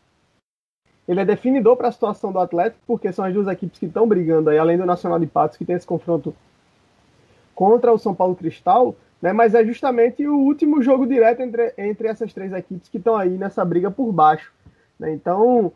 Ele 1.07 1.21
é 1.21 1.25
definidor 1.25 1.77
para 1.77 1.89
a 1.89 1.93
situação 1.93 2.33
do 2.33 2.41
Atlético, 2.41 2.81
porque 2.87 3.13
são 3.13 3.25
as 3.25 3.33
duas 3.33 3.47
equipes 3.47 3.79
que 3.79 3.87
estão 3.87 4.09
brigando 4.09 4.51
aí, 4.51 4.59
além 4.59 4.77
do 4.77 4.87
Nacional 4.87 5.19
de 5.19 5.27
Patos, 5.27 5.57
que 5.57 5.65
tem 5.65 5.77
esse 5.77 5.87
confronto 5.87 6.35
contra 7.55 7.93
o 7.93 7.99
São 7.99 8.15
Paulo 8.15 8.35
Cristal, 8.35 8.97
né? 9.23 9.33
Mas 9.33 9.55
é 9.55 9.65
justamente 9.65 10.27
o 10.27 10.37
último 10.37 10.83
jogo 10.83 11.07
direto 11.07 11.41
entre, 11.41 11.73
entre 11.79 12.09
essas 12.09 12.33
três 12.33 12.53
equipes 12.53 12.89
que 12.89 12.99
estão 12.99 13.17
aí 13.17 13.39
nessa 13.39 13.65
briga 13.65 13.91
por 13.91 14.11
baixo. 14.13 14.53
Né? 14.99 15.13
Então, 15.13 15.73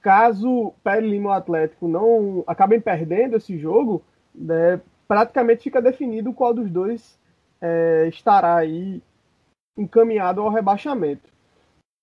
caso 0.00 0.72
Pérez 0.84 1.10
Lima 1.10 1.30
e 1.30 1.32
o 1.32 1.32
Atlético 1.32 1.88
não 1.88 2.44
acabem 2.46 2.80
perdendo 2.80 3.36
esse 3.36 3.56
jogo, 3.56 4.02
né, 4.34 4.80
praticamente 5.06 5.62
fica 5.62 5.82
definido 5.82 6.32
qual 6.32 6.54
dos 6.54 6.70
dois 6.70 7.18
é, 7.60 8.08
estará 8.08 8.56
aí 8.56 9.02
encaminhado 9.76 10.40
ao 10.40 10.50
rebaixamento. 10.50 11.30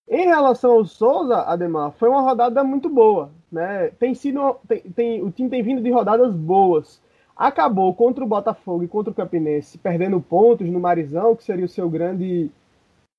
Em 0.08 0.26
relação 0.26 0.72
ao 0.72 0.86
Souza, 0.86 1.42
Ademar, 1.42 1.92
foi 1.92 2.10
uma 2.10 2.22
rodada 2.22 2.64
muito 2.64 2.90
boa. 2.90 3.32
Né? 3.52 3.90
Tem 4.00 4.16
sido, 4.16 4.56
tem, 4.68 4.82
tem, 4.82 5.24
o 5.24 5.32
time 5.32 5.50
tem 5.50 5.62
vindo 5.62 5.82
de 5.82 5.92
rodadas 5.92 6.34
boas. 6.34 7.02
Acabou 7.36 7.94
contra 7.94 8.24
o 8.24 8.28
Botafogo 8.28 8.84
e 8.84 8.88
contra 8.88 9.12
o 9.12 9.16
Campinense, 9.16 9.78
perdendo 9.78 10.20
pontos 10.20 10.68
no 10.70 10.80
Marizão, 10.80 11.36
que 11.36 11.44
seria 11.44 11.66
o 11.66 11.70
seu 11.70 11.90
grande 11.90 12.50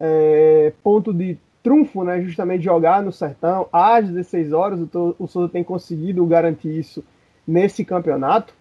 é, 0.00 0.72
ponto 0.82 1.12
de 1.12 1.38
trunfo, 1.62 2.02
né? 2.02 2.20
justamente 2.22 2.64
jogar 2.64 3.02
no 3.02 3.12
Sertão 3.12 3.68
às 3.72 4.08
16 4.08 4.52
horas. 4.52 4.80
O, 4.80 5.16
o 5.18 5.26
Souza 5.28 5.48
tem 5.48 5.62
conseguido 5.62 6.26
garantir 6.26 6.76
isso 6.76 7.04
nesse 7.46 7.84
campeonato 7.84 8.54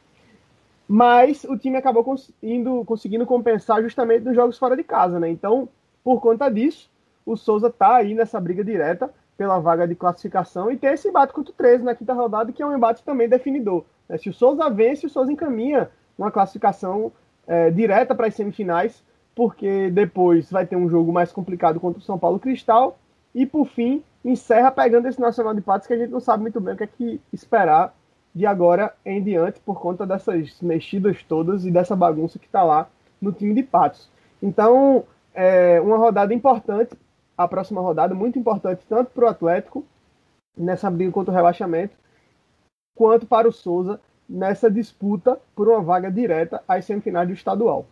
mas 0.91 1.43
o 1.43 1.55
time 1.55 1.77
acabou 1.77 2.03
cons 2.03 2.31
indo, 2.41 2.83
conseguindo 2.83 3.23
compensar 3.23 3.79
justamente 3.83 4.25
nos 4.25 4.33
jogos 4.33 4.57
fora 4.57 4.75
de 4.75 4.83
casa, 4.83 5.19
né? 5.19 5.29
Então, 5.29 5.69
por 6.03 6.19
conta 6.19 6.49
disso, 6.49 6.89
o 7.23 7.37
Souza 7.37 7.67
está 7.67 7.97
aí 7.97 8.15
nessa 8.15 8.39
briga 8.39 8.63
direta 8.63 9.13
pela 9.37 9.59
vaga 9.59 9.87
de 9.87 9.93
classificação 9.93 10.71
e 10.71 10.77
tem 10.77 10.91
esse 10.91 11.07
embate 11.07 11.31
contra 11.31 11.51
o 11.51 11.55
13 11.55 11.83
na 11.83 11.93
quinta 11.93 12.11
rodada, 12.11 12.51
que 12.51 12.63
é 12.63 12.65
um 12.65 12.75
embate 12.75 13.03
também 13.03 13.29
definidor. 13.29 13.85
Né? 14.09 14.17
Se 14.17 14.31
o 14.31 14.33
Souza 14.33 14.67
vence, 14.67 15.05
o 15.05 15.09
Souza 15.11 15.31
encaminha 15.31 15.91
uma 16.17 16.31
classificação 16.31 17.11
é, 17.45 17.69
direta 17.69 18.15
para 18.15 18.25
as 18.25 18.33
semifinais, 18.33 19.03
porque 19.35 19.91
depois 19.91 20.49
vai 20.49 20.65
ter 20.65 20.75
um 20.75 20.89
jogo 20.89 21.13
mais 21.13 21.31
complicado 21.31 21.79
contra 21.79 21.99
o 21.99 22.03
São 22.03 22.17
Paulo 22.17 22.39
Cristal 22.39 22.97
e, 23.35 23.45
por 23.45 23.67
fim, 23.67 24.03
encerra 24.25 24.71
pegando 24.71 25.07
esse 25.07 25.21
Nacional 25.21 25.53
de 25.53 25.61
Patos 25.61 25.87
que 25.87 25.93
a 25.93 25.97
gente 25.97 26.09
não 26.09 26.19
sabe 26.19 26.41
muito 26.41 26.59
bem 26.59 26.73
o 26.73 26.77
que 26.77 26.83
é 26.83 26.87
que 26.87 27.21
esperar 27.31 27.93
de 28.33 28.45
agora 28.45 28.93
em 29.05 29.21
diante 29.21 29.59
por 29.59 29.79
conta 29.79 30.05
dessas 30.05 30.61
mexidas 30.61 31.23
todas 31.23 31.65
e 31.65 31.71
dessa 31.71 31.95
bagunça 31.95 32.39
que 32.39 32.45
está 32.45 32.63
lá 32.63 32.87
no 33.21 33.31
time 33.31 33.53
de 33.53 33.63
Patos. 33.63 34.09
Então, 34.41 35.03
é 35.33 35.79
uma 35.81 35.97
rodada 35.97 36.33
importante, 36.33 36.95
a 37.37 37.47
próxima 37.47 37.81
rodada, 37.81 38.13
muito 38.13 38.37
importante, 38.37 38.85
tanto 38.87 39.11
para 39.11 39.25
o 39.25 39.27
Atlético, 39.27 39.85
nessa 40.57 40.89
briga 40.89 41.11
contra 41.11 41.31
o 41.31 41.35
rebaixamento, 41.35 41.95
quanto 42.95 43.25
para 43.25 43.47
o 43.47 43.51
Souza, 43.51 43.99
nessa 44.27 44.69
disputa 44.69 45.39
por 45.55 45.67
uma 45.67 45.81
vaga 45.81 46.11
direta 46.11 46.61
às 46.67 46.85
semifinais 46.85 47.27
do 47.27 47.33
estadual. 47.33 47.85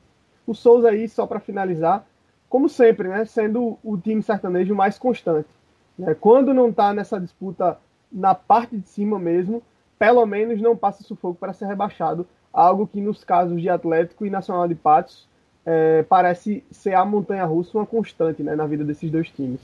O 0.46 0.54
Souza 0.54 0.90
aí, 0.90 1.10
só 1.10 1.26
para 1.26 1.40
finalizar, 1.40 2.06
como 2.48 2.70
sempre, 2.70 3.08
né, 3.08 3.26
sendo 3.26 3.78
o 3.84 3.98
time 3.98 4.22
sertanejo 4.22 4.76
mais 4.76 4.98
constante. 4.98 5.50
Né? 5.98 6.14
Quando 6.14 6.54
não 6.54 6.70
está 6.70 6.94
nessa 6.94 7.20
disputa 7.20 7.78
na 8.12 8.36
parte 8.36 8.78
de 8.78 8.88
cima 8.88 9.18
mesmo, 9.18 9.62
pelo 9.98 10.26
menos 10.26 10.62
não 10.62 10.76
passa 10.76 11.04
sufoco 11.04 11.40
para 11.40 11.54
ser 11.54 11.66
rebaixado, 11.66 12.28
algo 12.54 12.88
que 12.88 13.02
nos 13.02 13.24
casos 13.24 13.62
de 13.62 13.70
Atlético 13.70 14.26
e 14.26 14.30
Nacional 14.30 14.68
de 14.68 14.76
Patos 14.76 15.28
é, 15.66 16.04
parece 16.04 16.64
ser 16.72 16.94
a 16.94 17.04
montanha 17.04 17.46
russa 17.46 17.78
uma 17.78 17.86
constante 17.86 18.42
né, 18.42 18.56
na 18.56 18.66
vida 18.66 18.84
desses 18.84 19.12
dois 19.12 19.30
times. 19.30 19.62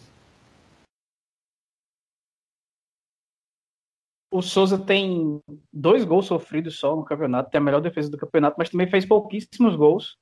O 4.29 4.41
Souza 4.41 4.79
tem 4.79 5.39
dois 5.71 6.03
gols 6.03 6.25
sofridos 6.25 6.79
só 6.79 6.95
no 6.95 7.05
campeonato, 7.05 7.51
tem 7.51 7.59
a 7.59 7.63
melhor 7.63 7.79
defesa 7.79 8.09
do 8.09 8.17
campeonato, 8.17 8.55
mas 8.57 8.69
também 8.69 8.89
fez 8.89 9.05
pouquíssimos 9.05 9.75
gols. 9.75 10.17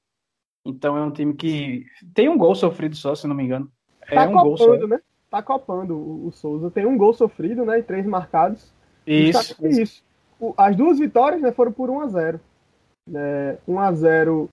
Então 0.65 0.97
é 0.97 1.01
um 1.01 1.11
time 1.11 1.33
que 1.33 1.85
tem 2.13 2.27
um 2.29 2.37
gol 2.37 2.53
sofrido 2.53 2.95
só, 2.95 3.15
se 3.15 3.25
não 3.25 3.35
me 3.35 3.43
engano. 3.43 3.71
É 4.01 4.15
tá 4.15 4.23
um 4.27 4.33
copando, 4.33 4.43
gol 4.43 4.57
só. 4.57 4.87
né? 4.87 4.99
Tá 5.29 5.41
copando 5.41 5.97
o, 5.97 6.27
o 6.27 6.31
Souza. 6.31 6.69
Tem 6.69 6.85
um 6.85 6.97
gol 6.97 7.13
sofrido, 7.13 7.65
né? 7.65 7.79
E 7.79 7.83
três 7.83 8.05
marcados. 8.05 8.73
Isso. 9.05 9.55
isso. 9.65 10.03
As 10.57 10.75
duas 10.75 10.99
vitórias 10.99 11.41
né, 11.41 11.51
foram 11.51 11.71
por 11.71 11.89
1 11.89 12.01
a 12.01 12.07
0 12.07 12.41
né, 13.07 13.57
1 13.67 13.79
a 13.79 13.91
0 13.91 14.49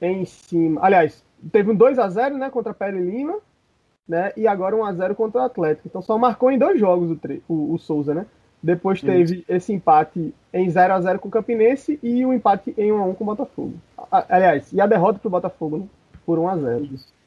em 0.00 0.24
cima. 0.24 0.80
Aliás, 0.84 1.24
teve 1.52 1.70
um 1.70 1.74
2 1.74 1.98
a 1.98 2.08
0 2.08 2.36
né, 2.36 2.50
contra 2.50 2.72
a 2.72 2.74
Pele 2.74 3.00
Lima, 3.00 3.38
né? 4.08 4.32
E 4.36 4.46
agora 4.46 4.76
1 4.76 4.84
a 4.84 4.92
0 4.92 5.14
contra 5.14 5.40
o 5.40 5.44
Atlético. 5.44 5.88
Então 5.88 6.02
só 6.02 6.18
marcou 6.18 6.50
em 6.50 6.58
dois 6.58 6.78
jogos 6.78 7.10
o, 7.10 7.52
o, 7.52 7.74
o 7.74 7.78
Souza, 7.78 8.14
né? 8.14 8.26
Depois 8.62 9.00
teve 9.00 9.36
Isso. 9.36 9.44
esse 9.48 9.72
empate 9.72 10.34
em 10.52 10.68
0 10.68 10.92
a 10.92 11.00
0 11.00 11.18
com 11.18 11.28
o 11.28 11.30
Campinense 11.30 11.98
e 12.02 12.24
o 12.26 12.28
um 12.28 12.34
empate 12.34 12.74
em 12.76 12.92
1 12.92 12.98
a 12.98 13.04
1 13.06 13.14
com 13.14 13.24
o 13.24 13.26
Botafogo. 13.26 13.74
Aliás, 14.10 14.72
e 14.72 14.80
a 14.80 14.86
derrota 14.86 15.18
para 15.18 15.28
o 15.28 15.30
Botafogo, 15.30 15.78
né? 15.78 15.86
Por 16.26 16.38
1 16.38 16.48
a 16.48 16.56
0 16.56 16.84
Isso. 16.84 17.19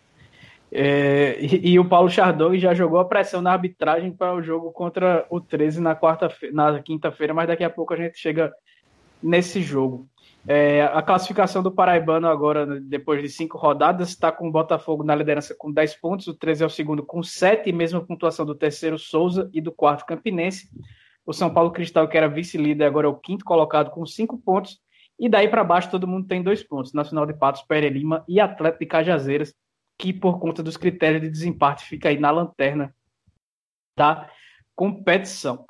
É, 0.76 1.38
e, 1.40 1.74
e, 1.74 1.80
o 1.80 1.88
Paulo 1.88 2.10
Chardon 2.10 2.56
já 2.56 2.74
jogou 2.74 3.00
a 3.00 3.06
pressão 3.06 3.44
na 3.44 3.52
arbitragem 3.52 4.12
para 4.12 4.34
o 4.34 4.42
jogo 4.42 4.72
contra 4.72 5.24
o 5.30 5.40
13 5.40 5.80
na 5.80 5.94
quarta 5.94 6.36
na 6.52 6.82
quinta-feira, 6.82 7.32
mas 7.32 7.48
daqui 7.48 7.64
a 7.64 7.70
pouco 7.70 7.94
a 7.94 7.98
gente 7.98 8.18
chega 8.18 8.52
nesse 9.22 9.62
jogo. 9.62 10.10
É, 10.48 10.82
a 10.82 11.04
classificação 11.04 11.62
do 11.62 11.72
Paraibano 11.72 12.28
agora, 12.28 12.66
depois 12.82 13.22
de 13.22 13.30
cinco 13.30 13.56
rodadas, 13.56 14.10
está 14.10 14.32
com 14.32 14.48
o 14.48 14.52
Botafogo 14.52 15.04
na 15.04 15.14
liderança 15.14 15.56
com 15.56 15.72
10 15.72 15.94
pontos, 16.02 16.26
o 16.26 16.34
13 16.34 16.64
é 16.64 16.66
o 16.66 16.70
segundo 16.72 17.04
com 17.04 17.22
7, 17.22 17.72
mesma 17.72 18.02
pontuação 18.02 18.44
do 18.44 18.56
terceiro 18.56 18.98
Souza 18.98 19.52
e 19.54 19.62
do 19.62 19.72
quarto 19.72 20.08
Campinense. 20.08 20.70
O 21.24 21.34
São 21.34 21.54
Paulo 21.54 21.70
Cristal, 21.70 22.08
que 22.08 22.18
era 22.18 22.28
vice-líder, 22.28 22.86
agora 22.86 23.06
é 23.06 23.10
o 23.12 23.16
quinto 23.16 23.46
colocado 23.46 23.92
com 23.92 24.04
5 24.08 24.40
pontos. 24.40 24.80
E 25.20 25.30
daí 25.30 25.48
para 25.48 25.64
baixo 25.64 25.92
todo 25.92 26.08
mundo 26.08 26.28
tem 26.28 26.42
dois 26.42 26.64
pontos: 26.64 26.94
Nacional 26.94 27.28
de 27.28 27.34
Patos, 27.36 27.62
Pere 27.62 27.88
Lima 27.90 28.26
e 28.28 28.40
Atlético 28.40 28.80
de 28.80 28.88
Cajazeiras 28.88 29.54
que 29.98 30.12
por 30.14 30.40
conta 30.40 30.64
dos 30.64 30.78
critérios 30.78 31.22
de 31.22 31.30
desempate 31.30 31.86
fica 31.86 32.10
aí 32.10 32.20
na 32.20 32.32
lanterna 32.32 32.94
da 33.98 34.30
competição. 34.76 35.66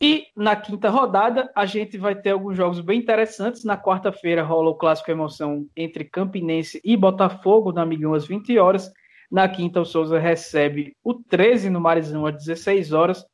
E 0.00 0.28
na 0.36 0.54
quinta 0.54 0.88
rodada, 0.88 1.50
a 1.56 1.66
gente 1.66 1.98
vai 1.98 2.14
ter 2.14 2.30
alguns 2.30 2.56
jogos 2.56 2.80
bem 2.80 3.00
interessantes. 3.00 3.64
Na 3.64 3.76
quarta-feira 3.76 4.44
rola 4.44 4.70
o 4.70 4.76
clássico 4.76 5.10
emoção 5.10 5.66
entre 5.76 6.04
Campinense 6.04 6.80
e 6.84 6.96
Botafogo, 6.96 7.72
na 7.72 7.82
Amigão, 7.82 8.14
às 8.14 8.24
20 8.26 8.56
horas. 8.58 8.92
Na 9.30 9.48
quinta, 9.48 9.80
o 9.80 9.84
Souza 9.84 10.18
recebe 10.18 10.96
o 11.02 11.14
13 11.14 11.68
no 11.68 11.80
Marizão, 11.80 12.24
às 12.24 12.36
16 12.36 12.92
horas. 12.92 13.26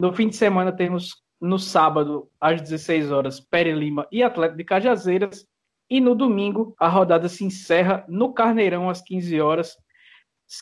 No 0.00 0.12
fim 0.12 0.28
de 0.28 0.36
semana, 0.36 0.70
temos 0.70 1.22
no 1.40 1.58
sábado, 1.58 2.30
às 2.40 2.62
16 2.62 3.10
horas, 3.10 3.40
Pere 3.40 3.72
Lima 3.72 4.06
e 4.12 4.22
Atlético 4.22 4.58
de 4.58 4.64
Cajazeiras. 4.64 5.44
E 5.92 6.00
no 6.00 6.14
domingo, 6.14 6.74
a 6.80 6.88
rodada 6.88 7.28
se 7.28 7.44
encerra 7.44 8.02
no 8.08 8.32
Carneirão 8.32 8.88
às 8.88 9.02
15 9.02 9.38
horas, 9.42 9.76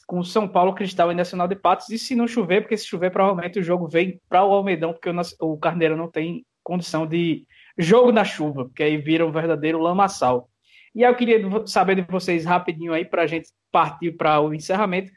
com 0.04 0.24
São 0.24 0.48
Paulo, 0.48 0.74
Cristal 0.74 1.12
e 1.12 1.14
Nacional 1.14 1.46
de 1.46 1.54
Patos. 1.54 1.88
E 1.88 2.00
se 2.00 2.16
não 2.16 2.26
chover, 2.26 2.62
porque 2.62 2.76
se 2.76 2.84
chover, 2.84 3.12
provavelmente 3.12 3.60
o 3.60 3.62
jogo 3.62 3.86
vem 3.86 4.20
para 4.28 4.44
o 4.44 4.52
Almedão, 4.52 4.92
porque 4.92 5.08
o, 5.38 5.56
Carneirão 5.56 5.96
não 5.96 6.10
tem 6.10 6.44
condição 6.64 7.06
de 7.06 7.46
jogo 7.78 8.10
na 8.10 8.24
chuva, 8.24 8.64
porque 8.64 8.82
aí 8.82 8.96
vira 8.96 9.24
um 9.24 9.30
verdadeiro 9.30 9.78
lamaçal. 9.78 10.50
E 10.92 11.04
aí 11.04 11.12
eu 11.12 11.16
queria 11.16 11.40
saber 11.64 11.94
de 11.94 12.02
vocês 12.10 12.44
rapidinho 12.44 12.92
aí, 12.92 13.04
para 13.04 13.22
a 13.22 13.26
gente 13.28 13.50
partir 13.70 14.10
para 14.16 14.40
o 14.40 14.52
encerramento, 14.52 15.12
o 15.12 15.14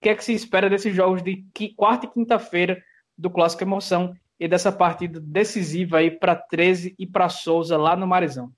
que 0.00 0.10
é 0.10 0.14
que 0.14 0.24
se 0.24 0.32
espera 0.32 0.70
desses 0.70 0.94
jogos 0.94 1.24
de 1.24 1.44
quarta 1.74 2.06
e 2.06 2.08
quinta-feira 2.08 2.80
do 3.18 3.28
Clássico 3.28 3.64
Emoção 3.64 4.14
e 4.38 4.46
dessa 4.46 4.70
partida 4.70 5.18
decisiva 5.18 5.98
aí 5.98 6.12
para 6.12 6.36
13 6.36 6.94
e 6.96 7.04
para 7.04 7.28
Souza 7.28 7.76
lá 7.76 7.96
no 7.96 8.06
Marizão. 8.06 8.52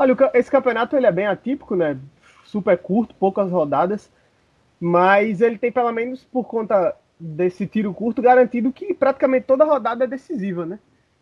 Olha, 0.00 0.16
esse 0.32 0.50
campeonato 0.50 0.96
ele 0.96 1.04
é 1.04 1.12
bem 1.12 1.26
atípico, 1.26 1.76
né? 1.76 1.98
Super 2.42 2.78
curto, 2.78 3.14
poucas 3.16 3.50
rodadas, 3.50 4.10
mas 4.80 5.42
ele 5.42 5.58
tem 5.58 5.70
pelo 5.70 5.92
menos 5.92 6.24
por 6.24 6.44
conta 6.44 6.96
desse 7.18 7.66
tiro 7.66 7.92
curto 7.92 8.22
garantido 8.22 8.72
que 8.72 8.94
praticamente 8.94 9.44
toda 9.44 9.62
rodada 9.62 10.04
é 10.04 10.06
decisiva, 10.06 10.64
né? 10.64 10.78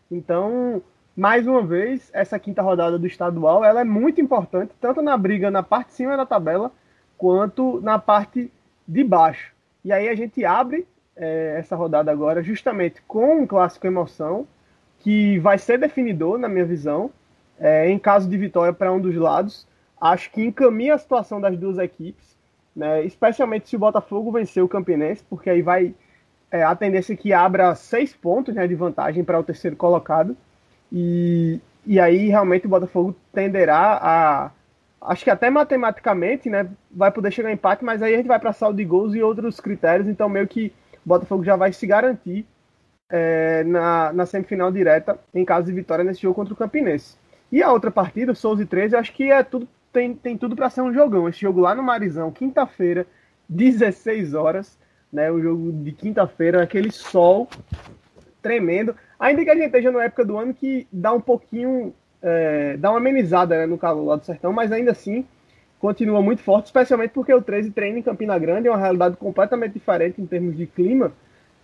Então, 0.09 0.81
mais 1.17 1.45
uma 1.45 1.61
vez, 1.61 2.09
essa 2.15 2.39
quinta 2.39 2.63
rodada 2.63 2.97
do 2.97 3.07
estadual, 3.09 3.65
ela 3.65 3.81
é 3.81 3.85
muito 3.85 4.21
importante, 4.21 4.73
tanto 4.81 5.03
na 5.03 5.17
briga 5.17 5.51
na 5.51 5.65
parte 5.65 5.89
de 5.89 5.95
cima 5.95 6.17
da 6.17 6.25
tabela, 6.25 6.71
quanto 7.17 7.81
na 7.81 7.99
parte 7.99 8.49
de 8.87 9.03
baixo. 9.03 9.53
E 9.85 9.91
aí 9.91 10.09
a 10.09 10.15
gente 10.15 10.45
abre 10.45 10.87
é, 11.17 11.57
essa 11.59 11.75
rodada 11.75 12.13
agora 12.13 12.45
justamente 12.45 13.03
com 13.09 13.41
um 13.41 13.47
clássico 13.47 13.89
emoção, 13.89 14.47
que 15.01 15.37
vai 15.41 15.59
ser 15.59 15.79
definidor, 15.79 16.39
na 16.39 16.49
minha 16.49 16.65
visão, 16.65 17.11
é, 17.59 17.91
em 17.91 17.99
caso 17.99 18.29
de 18.29 18.37
vitória 18.37 18.73
para 18.73 18.93
um 18.93 19.01
dos 19.01 19.15
lados. 19.15 19.67
Acho 20.01 20.31
que 20.31 20.45
encaminha 20.45 20.95
a 20.95 20.99
situação 20.99 21.41
das 21.41 21.57
duas 21.59 21.79
equipes, 21.79 22.37
né, 22.75 23.05
especialmente 23.05 23.69
se 23.69 23.77
o 23.77 23.79
Botafogo 23.79 24.31
vencer 24.31 24.63
o 24.63 24.69
Campinense, 24.69 25.25
porque 25.29 25.51
aí 25.51 25.63
vai 25.63 25.95
é, 26.51 26.63
a 26.63 26.75
tendência 26.75 27.17
que 27.17 27.33
abra 27.33 27.75
seis 27.75 28.15
pontos 28.15 28.55
né, 28.55 28.67
de 28.67 28.75
vantagem 28.75 29.25
para 29.25 29.39
o 29.39 29.43
terceiro 29.43 29.77
colocado. 29.77 30.37
E, 30.93 31.61
e 31.85 32.01
aí 32.01 32.29
realmente 32.29 32.67
o 32.67 32.71
Botafogo 32.71 33.15
tenderá 33.33 33.99
a. 34.01 34.51
Acho 35.01 35.23
que 35.23 35.31
até 35.31 35.49
matematicamente 35.49 36.51
né, 36.51 36.69
vai 36.91 37.11
poder 37.13 37.31
chegar 37.31 37.51
em 37.51 37.55
empate, 37.55 37.85
mas 37.85 38.03
aí 38.03 38.15
a 38.15 38.17
gente 38.17 38.27
vai 38.27 38.39
para 38.39 38.53
saldo 38.53 38.79
de 38.79 38.85
gols 38.85 39.15
e 39.15 39.23
outros 39.23 39.61
critérios, 39.61 40.09
então 40.09 40.29
meio 40.29 40.49
que 40.49 40.73
o 41.07 41.09
Botafogo 41.09 41.45
já 41.45 41.55
vai 41.55 41.73
se 41.73 41.87
garantir 41.87 42.45
é, 43.09 43.63
na, 43.63 44.13
na 44.13 44.27
semifinal 44.27 44.73
direta 44.73 45.19
em 45.33 45.45
caso 45.45 45.67
de 45.67 45.73
vitória 45.73 46.05
nesse 46.05 46.23
jogo 46.23 46.35
contra 46.35 46.53
o 46.53 46.57
Campinense. 46.57 47.17
E 47.51 47.63
a 47.63 47.73
outra 47.73 47.91
partida, 47.91 48.35
Souza 48.35 48.63
e 48.63 48.67
13, 48.67 48.97
acho 48.97 49.13
que 49.13 49.31
é 49.31 49.43
tudo, 49.43 49.69
tem, 49.93 50.15
tem 50.15 50.37
tudo 50.37 50.55
para 50.55 50.71
ser 50.71 50.83
um 50.83 50.93
jogão. 50.93 51.29
Esse 51.29 51.41
jogo 51.41 51.61
lá 51.61 51.75
no 51.75 51.83
Marizão, 51.83 52.31
quinta-feira, 52.31 53.07
16 53.49 54.35
horas 54.35 54.79
né? 55.13 55.31
O 55.31 55.41
jogo 55.41 55.73
de 55.73 55.93
quinta-feira, 55.93 56.63
aquele 56.63 56.91
sol 56.91 57.49
tremendo. 58.43 58.95
Ainda 59.19 59.43
que 59.43 59.51
a 59.51 59.55
gente 59.55 59.67
esteja 59.67 59.91
na 59.91 60.05
época 60.05 60.25
do 60.25 60.37
ano 60.37 60.55
que 60.55 60.87
dá 60.93 61.13
um 61.13 61.21
pouquinho, 61.21 61.93
é, 62.23 62.77
dá 62.77 62.91
uma 62.91 62.99
amenizada 62.99 63.59
né, 63.59 63.67
no 63.67 63.79
calor 63.79 64.05
lá 64.05 64.17
do 64.17 64.25
sertão, 64.25 64.53
mas 64.53 64.71
ainda 64.71 64.93
assim 64.93 65.27
continua 65.81 66.21
muito 66.21 66.43
forte, 66.43 66.67
especialmente 66.67 67.11
porque 67.11 67.33
o 67.33 67.41
13 67.41 67.71
treina 67.71 67.99
em 67.99 68.03
Campina 68.03 68.37
Grande, 68.39 68.67
é 68.67 68.71
uma 68.71 68.79
realidade 68.79 69.17
completamente 69.17 69.75
diferente 69.75 70.21
em 70.21 70.27
termos 70.27 70.57
de 70.57 70.67
clima. 70.67 71.13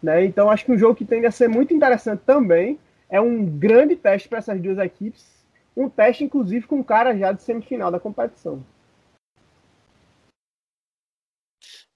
Né? 0.03 0.25
Então 0.25 0.51
acho 0.51 0.65
que 0.65 0.73
um 0.73 0.79
jogo 0.79 0.95
que 0.95 1.05
tende 1.05 1.27
a 1.27 1.31
ser 1.31 1.49
muito 1.49 1.75
interessante 1.75 2.23
também. 2.25 2.79
É 3.11 3.21
um 3.21 3.45
grande 3.45 3.95
teste 3.97 4.29
para 4.29 4.39
essas 4.39 4.61
duas 4.61 4.79
equipes. 4.79 5.34
Um 5.77 5.89
teste, 5.89 6.25
inclusive, 6.25 6.67
com 6.67 6.83
cara 6.85 7.17
já 7.17 7.33
de 7.33 7.43
semifinal 7.43 7.91
da 7.91 7.99
competição. 7.99 8.65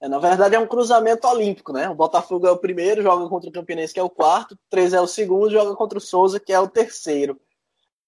É, 0.01 0.07
na 0.07 0.17
verdade, 0.17 0.55
é 0.55 0.59
um 0.59 0.67
cruzamento 0.67 1.27
olímpico, 1.27 1.73
né? 1.73 1.89
O 1.89 1.95
Botafogo 1.95 2.47
é 2.47 2.51
o 2.51 2.57
primeiro, 2.57 3.01
joga 3.01 3.27
contra 3.27 3.49
o 3.49 3.53
Campinense, 3.53 3.93
que 3.93 3.99
é 3.99 4.03
o 4.03 4.09
quarto, 4.09 4.53
o 4.53 4.59
13 4.69 4.95
é 4.95 5.01
o 5.01 5.07
segundo, 5.07 5.51
joga 5.51 5.75
contra 5.75 5.97
o 5.97 6.01
Souza, 6.01 6.39
que 6.39 6.53
é 6.53 6.59
o 6.59 6.69
terceiro. 6.69 7.39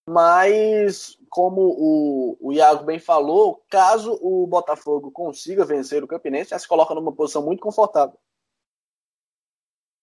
Mas, 0.07 1.17
como 1.29 1.61
o, 1.61 2.37
o 2.39 2.53
Iago 2.53 2.85
bem 2.85 2.97
falou, 2.97 3.63
caso 3.69 4.17
o 4.21 4.47
Botafogo 4.47 5.11
consiga 5.11 5.65
vencer 5.65 6.03
o 6.03 6.07
Campinense, 6.07 6.51
já 6.51 6.59
se 6.59 6.67
coloca 6.67 6.95
numa 6.95 7.11
posição 7.11 7.43
muito 7.43 7.61
confortável. 7.61 8.17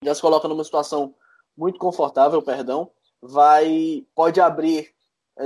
Já 0.05 0.15
se 0.15 0.21
coloca 0.21 0.47
numa 0.47 0.65
situação 0.65 1.15
muito 1.57 1.79
confortável, 1.79 2.43
perdão. 2.43 2.91
Vai, 3.21 4.07
pode 4.15 4.41
abrir 4.41 4.95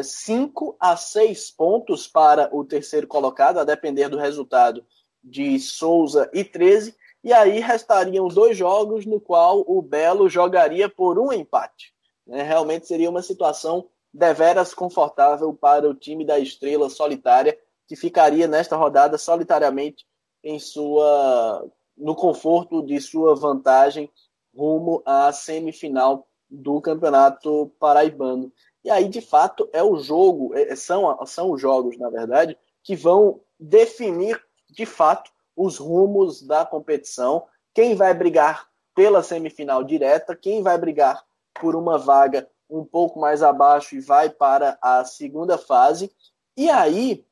5 0.00 0.76
é, 0.80 0.86
a 0.86 0.96
6 0.96 1.50
pontos 1.50 2.06
para 2.06 2.48
o 2.54 2.64
terceiro 2.64 3.06
colocado, 3.06 3.58
a 3.58 3.64
depender 3.64 4.08
do 4.08 4.18
resultado 4.18 4.84
de 5.22 5.58
Souza 5.58 6.30
e 6.32 6.44
13, 6.44 6.94
e 7.24 7.32
aí 7.32 7.60
restariam 7.60 8.26
dois 8.28 8.56
jogos 8.56 9.06
no 9.06 9.20
qual 9.20 9.64
o 9.66 9.80
Belo 9.80 10.28
jogaria 10.28 10.88
por 10.88 11.18
um 11.18 11.32
empate. 11.32 11.94
Né? 12.26 12.42
Realmente 12.42 12.86
seria 12.86 13.10
uma 13.10 13.22
situação 13.22 13.88
deveras 14.12 14.74
confortável 14.74 15.54
para 15.54 15.88
o 15.88 15.94
time 15.94 16.24
da 16.24 16.38
Estrela 16.38 16.90
Solitária, 16.90 17.56
que 17.86 17.96
ficaria 17.96 18.48
nesta 18.48 18.76
rodada 18.76 19.16
solitariamente 19.16 20.04
em 20.42 20.58
sua 20.58 21.64
no 21.96 22.14
conforto 22.16 22.82
de 22.82 23.00
sua 23.00 23.34
vantagem 23.34 24.10
rumo 24.56 25.02
à 25.04 25.32
semifinal 25.32 26.26
do 26.50 26.80
Campeonato 26.80 27.72
Paraibano. 27.78 28.52
E 28.84 28.90
aí, 28.90 29.08
de 29.08 29.20
fato, 29.20 29.68
é 29.72 29.82
o 29.82 29.96
jogo, 29.96 30.54
é, 30.54 30.74
são, 30.74 31.24
são 31.26 31.52
os 31.52 31.60
jogos, 31.60 31.96
na 31.98 32.10
verdade, 32.10 32.58
que 32.82 32.96
vão 32.96 33.40
definir 33.58 34.42
de 34.72 34.86
fato, 34.86 35.30
os 35.54 35.76
rumos 35.76 36.42
da 36.42 36.64
competição, 36.64 37.46
quem 37.74 37.94
vai 37.94 38.12
brigar 38.14 38.68
pela 38.94 39.22
semifinal 39.22 39.84
direta, 39.84 40.34
quem 40.34 40.62
vai 40.62 40.78
brigar 40.78 41.24
por 41.60 41.76
uma 41.76 41.98
vaga 41.98 42.48
um 42.68 42.84
pouco 42.84 43.20
mais 43.20 43.42
abaixo 43.42 43.94
e 43.94 44.00
vai 44.00 44.30
para 44.30 44.78
a 44.80 45.04
segunda 45.04 45.58
fase. 45.58 46.10
E 46.56 46.70
aí, 46.70 47.26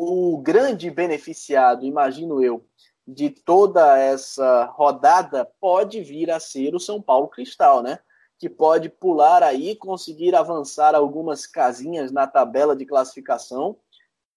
o 0.00 0.38
grande 0.38 0.90
beneficiado, 0.90 1.84
imagino 1.84 2.42
eu, 2.42 2.66
de 3.06 3.30
toda 3.30 3.96
essa 3.96 4.64
rodada 4.64 5.44
pode 5.60 6.00
vir 6.00 6.30
a 6.30 6.40
ser 6.40 6.74
o 6.74 6.80
São 6.80 7.00
Paulo 7.00 7.28
Cristal, 7.28 7.82
né? 7.82 8.00
Que 8.38 8.48
pode 8.48 8.88
pular 8.88 9.42
aí, 9.42 9.76
conseguir 9.76 10.34
avançar 10.34 10.94
algumas 10.94 11.46
casinhas 11.46 12.10
na 12.10 12.26
tabela 12.26 12.74
de 12.74 12.84
classificação 12.84 13.76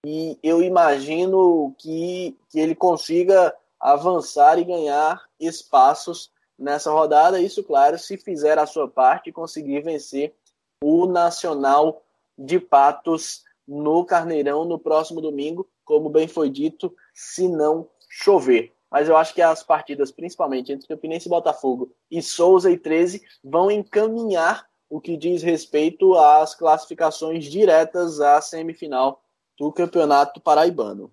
e 0.05 0.39
eu 0.41 0.61
imagino 0.61 1.75
que, 1.77 2.37
que 2.49 2.59
ele 2.59 2.75
consiga 2.75 3.53
avançar 3.79 4.57
e 4.57 4.63
ganhar 4.63 5.21
espaços 5.39 6.31
nessa 6.57 6.91
rodada. 6.91 7.41
Isso, 7.41 7.63
claro, 7.63 7.97
se 7.97 8.15
fizer 8.17 8.57
a 8.57 8.65
sua 8.65 8.87
parte 8.87 9.29
e 9.29 9.33
conseguir 9.33 9.81
vencer 9.81 10.33
o 10.81 11.05
Nacional 11.07 12.01
de 12.37 12.59
Patos 12.59 13.43
no 13.67 14.05
Carneirão 14.05 14.63
no 14.63 14.79
próximo 14.79 15.19
domingo, 15.19 15.67
como 15.83 16.09
bem 16.09 16.27
foi 16.27 16.49
dito, 16.49 16.95
se 17.13 17.47
não 17.47 17.89
chover. 18.09 18.73
Mas 18.89 19.09
eu 19.09 19.17
acho 19.17 19.33
que 19.33 19.41
as 19.41 19.63
partidas, 19.63 20.11
principalmente 20.11 20.71
entre 20.71 20.87
Campinense 20.87 21.27
e 21.27 21.29
Botafogo 21.29 21.91
e 22.09 22.21
Souza 22.21 22.71
e 22.71 22.77
13, 22.77 23.21
vão 23.43 23.69
encaminhar 23.69 24.65
o 24.89 25.01
que 25.01 25.17
diz 25.17 25.43
respeito 25.43 26.15
às 26.15 26.55
classificações 26.55 27.45
diretas 27.45 28.21
à 28.21 28.39
semifinal 28.39 29.21
do 29.59 29.71
Campeonato 29.71 30.39
Paraibano. 30.39 31.11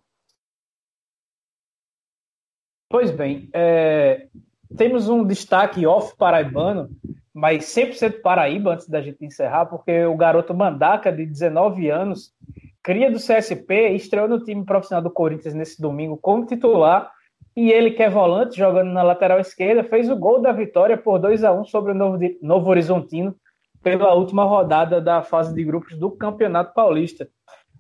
Pois 2.89 3.11
bem, 3.11 3.49
é, 3.53 4.29
temos 4.77 5.09
um 5.09 5.25
destaque 5.25 5.85
off 5.85 6.16
paraibano, 6.16 6.91
mas 7.33 7.64
100% 7.64 8.20
Paraíba, 8.20 8.75
antes 8.75 8.89
da 8.89 9.01
gente 9.01 9.25
encerrar, 9.25 9.66
porque 9.66 10.05
o 10.05 10.16
garoto 10.16 10.55
Mandaca, 10.55 11.11
de 11.11 11.27
19 11.27 11.91
anos, 11.91 12.33
cria 12.81 13.11
do 13.11 13.18
CSP, 13.18 13.91
estreou 13.95 14.29
no 14.29 14.45
time 14.45 14.64
profissional 14.64 15.03
do 15.03 15.11
Corinthians 15.11 15.55
nesse 15.55 15.81
domingo 15.81 16.16
como 16.16 16.47
titular, 16.47 17.11
e 17.57 17.70
ele, 17.70 17.92
que 17.92 18.02
é 18.02 18.11
volante, 18.11 18.57
jogando 18.57 18.90
na 18.90 19.02
lateral 19.02 19.38
esquerda, 19.38 19.84
fez 19.84 20.11
o 20.11 20.16
gol 20.16 20.40
da 20.40 20.52
vitória 20.52 20.96
por 20.98 21.18
2 21.18 21.44
a 21.44 21.52
1 21.52 21.64
sobre 21.66 21.92
o 21.92 21.94
Novo, 21.94 22.18
Novo 22.42 22.70
Horizontino 22.70 23.34
pela 23.82 24.14
última 24.14 24.44
rodada 24.44 25.00
da 25.00 25.22
fase 25.22 25.55
de 25.55 25.62
grupos 25.62 25.96
do 25.96 26.11
Campeonato 26.11 26.72
Paulista. 26.72 27.28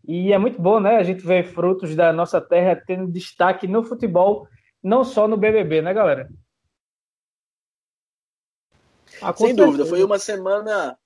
E 0.06 0.32
é 0.32 0.38
muito 0.38 0.60
bom, 0.60 0.78
né? 0.78 0.96
A 0.96 1.02
gente 1.02 1.26
ver 1.26 1.44
frutos 1.44 1.96
da 1.96 2.12
nossa 2.12 2.40
terra 2.40 2.80
tendo 2.86 3.10
destaque 3.10 3.66
no 3.66 3.82
futebol, 3.82 4.46
não 4.82 5.02
só 5.02 5.26
no 5.26 5.36
BBB, 5.36 5.80
né, 5.80 5.94
galera? 5.94 6.28
Ah, 9.22 9.32
Sem 9.32 9.54
dúvida, 9.54 9.86
foi 9.86 10.04
uma 10.04 10.18
semana. 10.18 10.98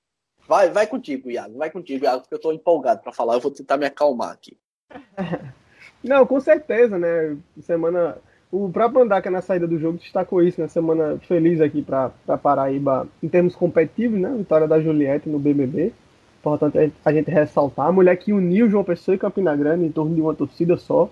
Vai, 0.47 0.71
vai 0.71 0.87
contigo, 0.87 1.31
Iago, 1.31 1.57
vai 1.59 1.71
contigo, 1.71 2.05
Iago, 2.05 2.23
porque 2.23 2.35
eu 2.35 2.39
estou 2.39 2.53
empolgado 2.53 3.03
para 3.03 3.13
falar. 3.13 3.35
Eu 3.35 3.41
vou 3.41 3.51
tentar 3.51 3.77
me 3.77 3.87
acalmar 3.87 4.33
aqui. 4.33 4.59
Não, 6.03 6.27
com 6.27 6.41
certeza, 6.41 6.99
né? 6.99 7.37
Semana. 7.61 8.19
O 8.51 8.71
próprio 8.71 9.03
Andaca 9.03 9.31
na 9.31 9.43
saída 9.43 9.67
do 9.67 9.79
jogo 9.79 9.99
destacou 9.99 10.43
isso, 10.43 10.61
né? 10.61 10.69
Semana 10.69 11.19
feliz 11.27 11.61
aqui 11.61 11.83
para 11.83 12.11
Paraíba 12.43 13.07
em 13.23 13.29
termos 13.29 13.55
competitivos, 13.55 14.19
né? 14.19 14.35
Vitória 14.39 14.67
da 14.67 14.81
Juliette 14.81 15.29
no 15.29 15.39
BBB 15.39 15.93
importante 16.39 16.93
a 17.05 17.13
gente 17.13 17.31
ressaltar. 17.31 17.87
A 17.87 17.93
mulher 17.93 18.17
que 18.17 18.33
uniu 18.33 18.71
João 18.71 18.85
Pessoa 18.85 19.15
e 19.15 19.19
Campina 19.19 19.55
Grande 19.55 19.85
em 19.85 19.93
torno 19.93 20.15
de 20.15 20.21
uma 20.21 20.35
torcida 20.35 20.77
só. 20.77 21.11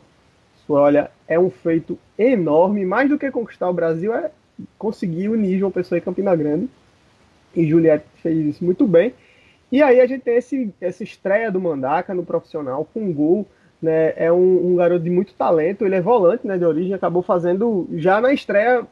Isso, 0.57 0.73
olha, 0.73 1.11
é 1.29 1.39
um 1.39 1.51
feito 1.51 1.99
enorme. 2.19 2.85
Mais 2.85 3.09
do 3.09 3.19
que 3.19 3.31
conquistar 3.31 3.69
o 3.69 3.75
Brasil 3.75 4.15
é 4.15 4.31
conseguir 4.79 5.29
unir 5.29 5.59
João 5.59 5.71
Pessoa 5.71 5.99
e 5.99 6.03
Campina 6.03 6.35
Grande. 6.35 6.69
E 7.55 7.69
Juliette 7.69 8.07
fez 8.23 8.47
isso 8.47 8.65
muito 8.65 8.87
bem. 8.87 9.13
E 9.71 9.83
aí 9.83 10.01
a 10.01 10.07
gente 10.07 10.23
tem 10.23 10.37
esse, 10.37 10.73
essa 10.81 11.03
estreia 11.03 11.51
do 11.51 11.61
Mandaca 11.61 12.15
no 12.15 12.25
profissional 12.25 12.87
com 12.93 13.01
um 13.01 13.13
gol. 13.13 13.47
Né, 13.81 14.15
é 14.17 14.33
um, 14.33 14.73
um, 14.73 14.77
garoto 14.77 15.05
de 15.05 15.11
muito 15.11 15.35
talento, 15.35 15.85
ele 15.85 15.97
é 15.97 16.01
volante 16.01 16.47
né, 16.47 16.57
de 16.57 16.65
origem, 16.65 16.95
acabou 16.95 17.23
fazendo 17.23 17.87
já 17.93 18.23
na 18.23 18.33
estreia, 18.33 18.87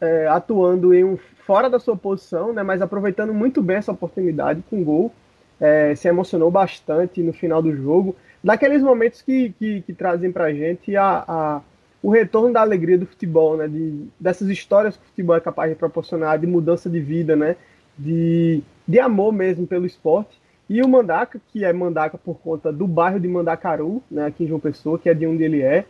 é, 0.00 0.28
atuando 0.28 0.94
em 0.94 1.02
um, 1.02 1.18
fora 1.44 1.68
da 1.68 1.80
sua 1.80 1.96
posição, 1.96 2.52
né, 2.52 2.62
mas 2.62 2.80
aproveitando 2.80 3.34
muito 3.34 3.60
bem 3.60 3.78
essa 3.78 3.90
oportunidade 3.90 4.62
com 4.70 4.84
gol 4.84 5.12
é, 5.60 5.94
se 5.94 6.08
emocionou 6.08 6.50
bastante 6.50 7.22
no 7.22 7.32
final 7.32 7.60
do 7.60 7.76
jogo. 7.76 8.16
Daqueles 8.42 8.82
momentos 8.82 9.20
que, 9.20 9.50
que, 9.58 9.82
que 9.82 9.92
trazem 9.92 10.32
pra 10.32 10.52
gente 10.52 10.96
a, 10.96 11.24
a, 11.28 11.60
o 12.02 12.10
retorno 12.10 12.52
da 12.52 12.62
alegria 12.62 12.96
do 12.96 13.06
futebol, 13.06 13.56
né? 13.58 13.68
De, 13.68 14.06
dessas 14.18 14.48
histórias 14.48 14.96
que 14.96 15.02
o 15.02 15.08
futebol 15.08 15.36
é 15.36 15.40
capaz 15.40 15.70
de 15.70 15.76
proporcionar, 15.76 16.38
de 16.38 16.46
mudança 16.46 16.88
de 16.88 16.98
vida, 16.98 17.36
né? 17.36 17.56
De, 17.98 18.62
de 18.88 18.98
amor 18.98 19.32
mesmo 19.32 19.66
pelo 19.66 19.84
esporte. 19.84 20.40
E 20.70 20.80
o 20.82 20.88
Mandaca, 20.88 21.40
que 21.48 21.64
é 21.64 21.72
Mandaca 21.72 22.16
por 22.16 22.38
conta 22.38 22.72
do 22.72 22.86
bairro 22.86 23.18
de 23.18 23.26
Mandacaru, 23.26 24.00
né, 24.08 24.26
aqui 24.26 24.44
em 24.44 24.46
João 24.46 24.60
Pessoa, 24.60 25.00
que 25.00 25.08
é 25.08 25.14
de 25.14 25.26
onde 25.26 25.42
ele 25.42 25.60
é, 25.60 25.84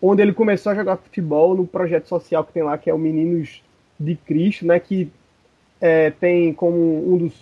onde 0.00 0.22
ele 0.22 0.32
começou 0.32 0.70
a 0.70 0.76
jogar 0.76 0.96
futebol 0.96 1.56
no 1.56 1.66
projeto 1.66 2.06
social 2.06 2.44
que 2.44 2.52
tem 2.52 2.62
lá, 2.62 2.78
que 2.78 2.88
é 2.88 2.94
o 2.94 2.98
Meninos 2.98 3.64
de 3.98 4.14
Cristo, 4.14 4.64
né, 4.64 4.78
que 4.78 5.10
é, 5.80 6.10
tem 6.10 6.52
como 6.52 6.78
um 7.14 7.18
dos, 7.18 7.34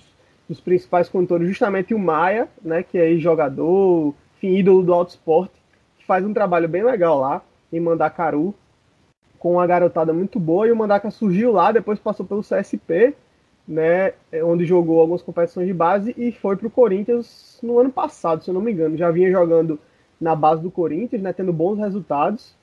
dos, 0.49 0.59
principais 0.59 1.07
condutores 1.07 1.47
justamente 1.47 1.93
o 1.93 1.99
Maia, 1.99 2.49
né, 2.63 2.83
que 2.83 2.97
é 2.97 3.15
jogador, 3.17 4.15
enfim, 4.39 4.57
ídolo 4.57 4.83
do 4.83 4.95
alto 4.95 5.11
esporte, 5.11 5.53
que 5.99 6.07
faz 6.07 6.25
um 6.25 6.33
trabalho 6.33 6.67
bem 6.67 6.83
legal 6.83 7.21
lá 7.21 7.43
em 7.71 7.79
Mandacaru, 7.79 8.55
com 9.39 9.53
uma 9.53 9.67
garotada 9.67 10.15
muito 10.15 10.41
boa, 10.41 10.67
e 10.67 10.73
o 10.73 10.77
Mandaca 10.77 11.11
surgiu 11.11 11.53
lá, 11.53 11.73
depois 11.73 11.99
passou 11.99 12.25
pelo 12.25 12.41
CSP, 12.41 13.15
né, 13.67 14.13
onde 14.45 14.65
jogou 14.65 15.01
algumas 15.01 15.23
competições 15.23 15.67
de 15.67 15.73
base 15.73 16.15
e 16.19 16.33
foi 16.33 16.57
para 16.57 16.67
o 16.67 16.71
Corinthians 16.71 17.59
no 17.63 17.79
ano 17.79 17.91
passado, 17.91 18.45
se 18.45 18.51
eu 18.51 18.55
não 18.55 18.61
me 18.61 18.73
engano. 18.73 18.97
Já 18.97 19.11
vinha 19.11 19.31
jogando 19.31 19.79
na 20.21 20.35
base 20.37 20.63
do 20.63 20.71
Corinthians, 20.71 21.23
né, 21.23 21.33
tendo 21.33 21.53
bons 21.53 21.79
resultados, 21.79 22.55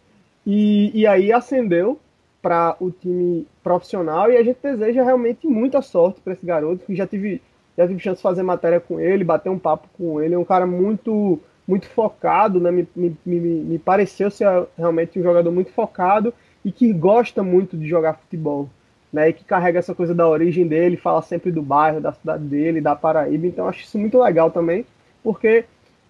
e, 0.45 0.91
e 0.99 1.05
aí 1.05 1.31
ascendeu 1.31 1.99
para 2.41 2.75
o 2.79 2.89
time 2.89 3.47
profissional 3.63 4.31
e 4.31 4.37
a 4.37 4.43
gente 4.43 4.57
deseja 4.61 5.03
realmente 5.03 5.47
muita 5.47 5.81
sorte 5.81 6.19
para 6.21 6.33
esse 6.33 6.45
garoto, 6.45 6.85
que 6.85 6.95
já 6.95 7.05
tive, 7.05 7.41
já 7.77 7.87
tive 7.87 7.99
chance 7.99 8.17
de 8.17 8.23
fazer 8.23 8.41
matéria 8.41 8.79
com 8.79 8.99
ele, 8.99 9.23
bater 9.23 9.49
um 9.49 9.59
papo 9.59 9.87
com 9.95 10.21
ele, 10.21 10.33
é 10.33 10.39
um 10.39 10.45
cara 10.45 10.65
muito 10.65 11.39
muito 11.67 11.87
focado, 11.87 12.59
né? 12.59 12.71
me, 12.71 12.87
me, 12.95 13.15
me, 13.25 13.39
me 13.39 13.79
pareceu 13.79 14.29
ser 14.29 14.47
realmente 14.77 15.17
um 15.17 15.23
jogador 15.23 15.51
muito 15.51 15.71
focado 15.71 16.33
e 16.65 16.71
que 16.71 16.91
gosta 16.91 17.43
muito 17.43 17.77
de 17.77 17.87
jogar 17.87 18.15
futebol, 18.15 18.69
né? 19.12 19.30
E 19.30 19.34
que 19.34 19.43
carrega 19.43 19.80
essa 19.80 19.93
coisa 19.95 20.14
da 20.14 20.28
origem 20.28 20.68
dele, 20.68 20.97
fala 20.97 21.22
sempre 21.22 21.51
do 21.51 21.62
bairro, 21.62 22.01
da 22.01 22.14
cidade 22.14 22.43
dele, 22.43 22.82
da 22.82 22.95
Paraíba, 22.95 23.47
então 23.47 23.68
acho 23.68 23.84
isso 23.84 23.97
muito 23.97 24.20
legal 24.20 24.51
também, 24.51 24.86
porque 25.24 25.66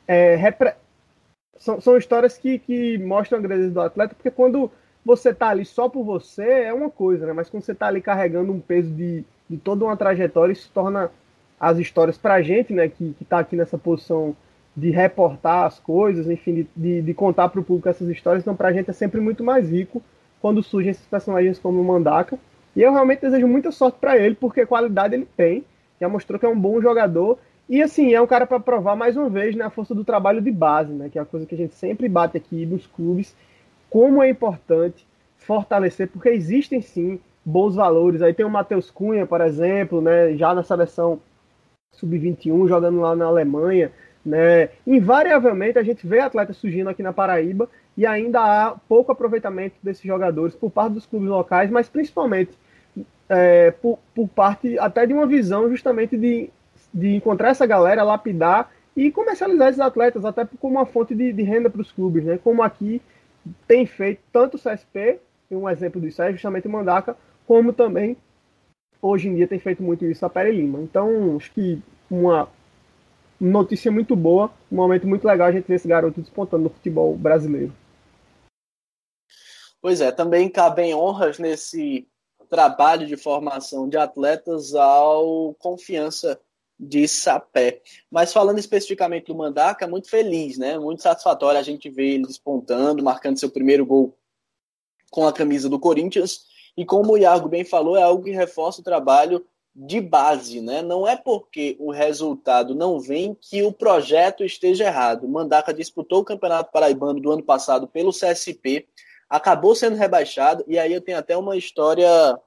é, 0.08 0.36
repre... 0.36 0.74
são, 1.58 1.82
são 1.82 1.98
histórias 1.98 2.38
que, 2.38 2.60
que 2.60 2.98
mostram 2.98 3.40
a 3.40 3.42
grandeza 3.42 3.72
do 3.72 3.82
atleta, 3.82 4.16
porque 4.16 4.32
quando 4.32 4.72
você 5.06 5.34
tá 5.34 5.50
ali 5.50 5.66
só 5.66 5.90
por 5.90 6.04
você 6.04 6.44
é 6.44 6.74
uma 6.74 6.90
coisa, 6.90 7.26
né? 7.26 7.34
Mas 7.34 7.50
quando 7.50 7.64
você 7.64 7.74
tá 7.74 7.88
ali 7.88 8.02
carregando 8.02 8.52
um 8.52 8.60
peso 8.60 8.92
de, 8.92 9.24
de 9.50 9.58
toda 9.58 9.86
uma 9.86 9.98
trajetória, 9.98 10.54
isso 10.54 10.70
torna 10.74 11.10
as 11.60 11.78
histórias 11.78 12.18
pra 12.18 12.42
gente, 12.42 12.74
né? 12.74 12.88
Que, 12.88 13.14
que 13.14 13.26
tá 13.26 13.40
aqui 13.40 13.56
nessa 13.56 13.78
posição 13.78 14.36
de 14.76 14.90
reportar 14.90 15.66
as 15.66 15.80
coisas, 15.80 16.30
enfim, 16.30 16.54
de, 16.54 16.68
de, 16.76 17.02
de 17.02 17.14
contar 17.14 17.50
para 17.50 17.60
o 17.60 17.64
público 17.64 17.90
essas 17.90 18.08
histórias. 18.10 18.44
Então, 18.44 18.56
pra 18.56 18.72
gente 18.72 18.90
é 18.90 18.94
sempre 18.94 19.20
muito 19.20 19.44
mais 19.44 19.70
rico 19.70 20.02
quando 20.40 20.64
surgem 20.64 20.92
esses 20.92 21.06
personagens 21.06 21.60
como 21.60 21.82
o 21.82 21.84
Mandaka. 21.84 22.38
E 22.76 22.82
eu 22.82 22.94
realmente 22.94 23.22
desejo 23.22 23.48
muita 23.48 23.72
sorte 23.72 23.98
para 24.00 24.18
ele, 24.18 24.36
porque 24.36 24.66
qualidade 24.66 25.16
ele 25.16 25.28
tem. 25.36 25.64
Já 26.00 26.08
mostrou 26.08 26.40
que 26.40 26.46
é 26.46 26.50
um 26.50 26.60
bom 26.60 26.82
jogador. 26.82 27.38
E 27.70 27.82
assim, 27.82 28.14
é 28.14 28.22
um 28.22 28.28
cara 28.28 28.46
para 28.46 28.60
provar 28.60 28.96
mais 28.96 29.16
uma 29.16 29.30
vez 29.30 29.56
né, 29.56 29.64
a 29.64 29.70
força 29.70 29.96
do 29.96 30.04
trabalho 30.04 30.42
de 30.42 30.52
base, 30.52 30.92
né? 30.92 31.10
Que 31.10 31.20
é 31.20 31.22
a 31.22 31.26
coisa 31.26 31.46
que 31.46 31.56
a 31.56 31.58
gente 31.58 31.76
sempre 31.76 32.10
bate 32.10 32.38
aqui 32.38 32.66
nos 32.66 32.88
clubes 32.88 33.36
como 33.90 34.24
é 34.24 34.30
importante 34.30 35.06
fortalecer, 35.38 36.08
porque 36.08 36.30
existem 36.30 36.82
sim 36.82 37.20
bons 37.44 37.76
valores. 37.76 38.22
Aí 38.22 38.34
tem 38.34 38.46
o 38.46 38.50
Matheus 38.50 38.90
Cunha, 38.90 39.26
por 39.26 39.42
exemplo, 39.42 40.02
né, 40.02 40.36
já 40.38 40.54
na 40.54 40.64
seleção 40.64 41.20
sub-21, 41.94 42.68
jogando 42.68 43.02
lá 43.02 43.16
na 43.16 43.26
Alemanha. 43.26 43.92
Né? 44.26 44.70
Invariavelmente 44.86 45.80
a 45.80 45.84
gente 45.84 46.06
vê 46.06 46.20
atletas 46.20 46.58
surgindo 46.58 46.90
aqui 46.90 47.04
na 47.04 47.12
Paraíba 47.12 47.68
e 47.98 48.06
ainda 48.06 48.40
há 48.40 48.72
pouco 48.88 49.12
aproveitamento 49.12 49.76
desses 49.82 50.04
jogadores 50.04 50.56
por 50.56 50.72
parte 50.72 50.94
dos 50.94 51.06
clubes 51.06 51.28
locais, 51.28 51.70
mas 51.70 51.90
principalmente 51.90 52.52
é, 53.32 53.72
por, 53.72 53.98
por, 54.14 54.28
parte 54.28 54.78
até 54.78 55.06
de 55.06 55.14
uma 55.14 55.26
visão 55.26 55.70
justamente 55.70 56.18
de, 56.18 56.50
de 56.94 57.16
encontrar 57.16 57.52
essa 57.52 57.66
galera, 57.66 58.04
lapidar 58.04 58.70
e 58.94 59.10
comercializar 59.10 59.70
esses 59.70 59.80
atletas, 59.80 60.26
até 60.26 60.46
como 60.60 60.76
uma 60.76 60.86
fonte 60.86 61.16
de, 61.16 61.32
de 61.32 61.42
renda 61.42 61.70
para 61.70 61.80
os 61.80 61.94
clubes, 61.94 62.26
né? 62.26 62.38
como 62.44 62.62
aqui 62.62 63.02
tem 63.66 63.86
feito 63.86 64.22
tanto 64.34 64.58
o 64.58 64.60
CSP, 64.60 65.20
um 65.50 65.70
exemplo 65.70 66.02
disso 66.02 66.22
é 66.22 66.32
justamente 66.34 66.68
o 66.68 66.72
Mandaca, 66.72 67.16
como 67.48 67.72
também 67.72 68.18
hoje 69.02 69.30
em 69.30 69.36
dia 69.36 69.48
tem 69.48 69.60
feito 69.60 69.82
muito 69.82 70.06
isso 70.06 70.26
a 70.26 70.30
Pere 70.30 70.52
Lima. 70.52 70.80
Então, 70.80 71.38
acho 71.38 71.52
que 71.54 71.82
uma 72.10 72.50
notícia 73.40 73.92
muito 73.92 74.14
boa, 74.14 74.52
um 74.70 74.76
momento 74.76 75.08
muito 75.08 75.26
legal 75.26 75.48
a 75.48 75.52
gente 75.52 75.68
ver 75.68 75.76
esse 75.76 75.88
garoto 75.88 76.22
despontando 76.22 76.64
no 76.64 76.70
futebol 76.70 77.16
brasileiro. 77.16 77.74
Pois 79.82 80.00
é, 80.00 80.12
também 80.12 80.50
cabem 80.50 80.94
honras 80.94 81.40
nesse 81.40 82.08
trabalho 82.52 83.08
de 83.08 83.16
formação 83.16 83.88
de 83.88 83.98
atletas 83.98 84.76
ao 84.76 85.54
Confiança 85.54 86.38
de 86.78 87.08
Sapé. 87.08 87.82
Mas 88.12 88.34
falando 88.34 88.60
especificamente 88.60 89.28
do 89.28 89.36
Mandaca, 89.36 89.88
muito 89.88 90.10
feliz, 90.10 90.58
né? 90.58 90.78
Muito 90.78 91.02
satisfatório 91.02 91.58
a 91.58 91.64
gente 91.64 91.90
ver 91.90 92.16
ele 92.16 92.28
despontando, 92.28 93.02
marcando 93.02 93.40
seu 93.40 93.50
primeiro 93.50 93.86
gol 93.86 94.18
com 95.10 95.26
a 95.26 95.32
camisa 95.32 95.70
do 95.70 95.80
Corinthians. 95.80 96.42
E 96.76 96.84
como 96.84 97.14
o 97.14 97.18
Iago 97.18 97.48
bem 97.48 97.64
falou, 97.64 97.96
é 97.96 98.04
algo 98.04 98.24
que 98.24 98.32
reforça 98.32 98.82
o 98.82 98.84
trabalho 98.84 99.46
de 99.74 100.02
base, 100.02 100.60
né? 100.60 100.82
Não 100.82 101.08
é 101.08 101.16
porque 101.16 101.78
o 101.80 101.90
resultado 101.90 102.76
não 102.76 103.00
vem 103.00 103.34
que 103.34 103.64
o 103.64 103.72
projeto 103.72 104.44
esteja 104.44 104.88
errado. 104.88 105.24
O 105.24 105.30
Mandaca 105.30 105.74
disputou 105.74 106.20
o 106.20 106.26
Campeonato 106.26 106.70
Paraibano 106.74 107.22
do 107.22 107.32
ano 107.32 107.44
passado 107.44 107.88
pelo 107.88 108.12
CSP, 108.12 108.86
acabou 109.32 109.74
sendo 109.74 109.96
rebaixado, 109.96 110.66
e 110.68 110.78
aí 110.78 110.92
eu 110.92 111.00
tenho 111.00 111.18
até 111.18 111.38
uma 111.38 111.56
história 111.56 112.38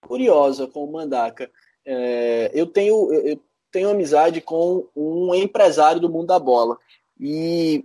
curiosa 0.00 0.68
com 0.68 0.84
o 0.84 0.92
Mandaca. 0.92 1.50
É, 1.84 2.52
eu 2.54 2.66
tenho, 2.66 3.12
eu 3.12 3.42
tenho 3.72 3.90
amizade 3.90 4.40
com 4.40 4.86
um 4.94 5.34
empresário 5.34 6.00
do 6.00 6.08
mundo 6.08 6.28
da 6.28 6.38
bola. 6.38 6.78
E 7.18 7.84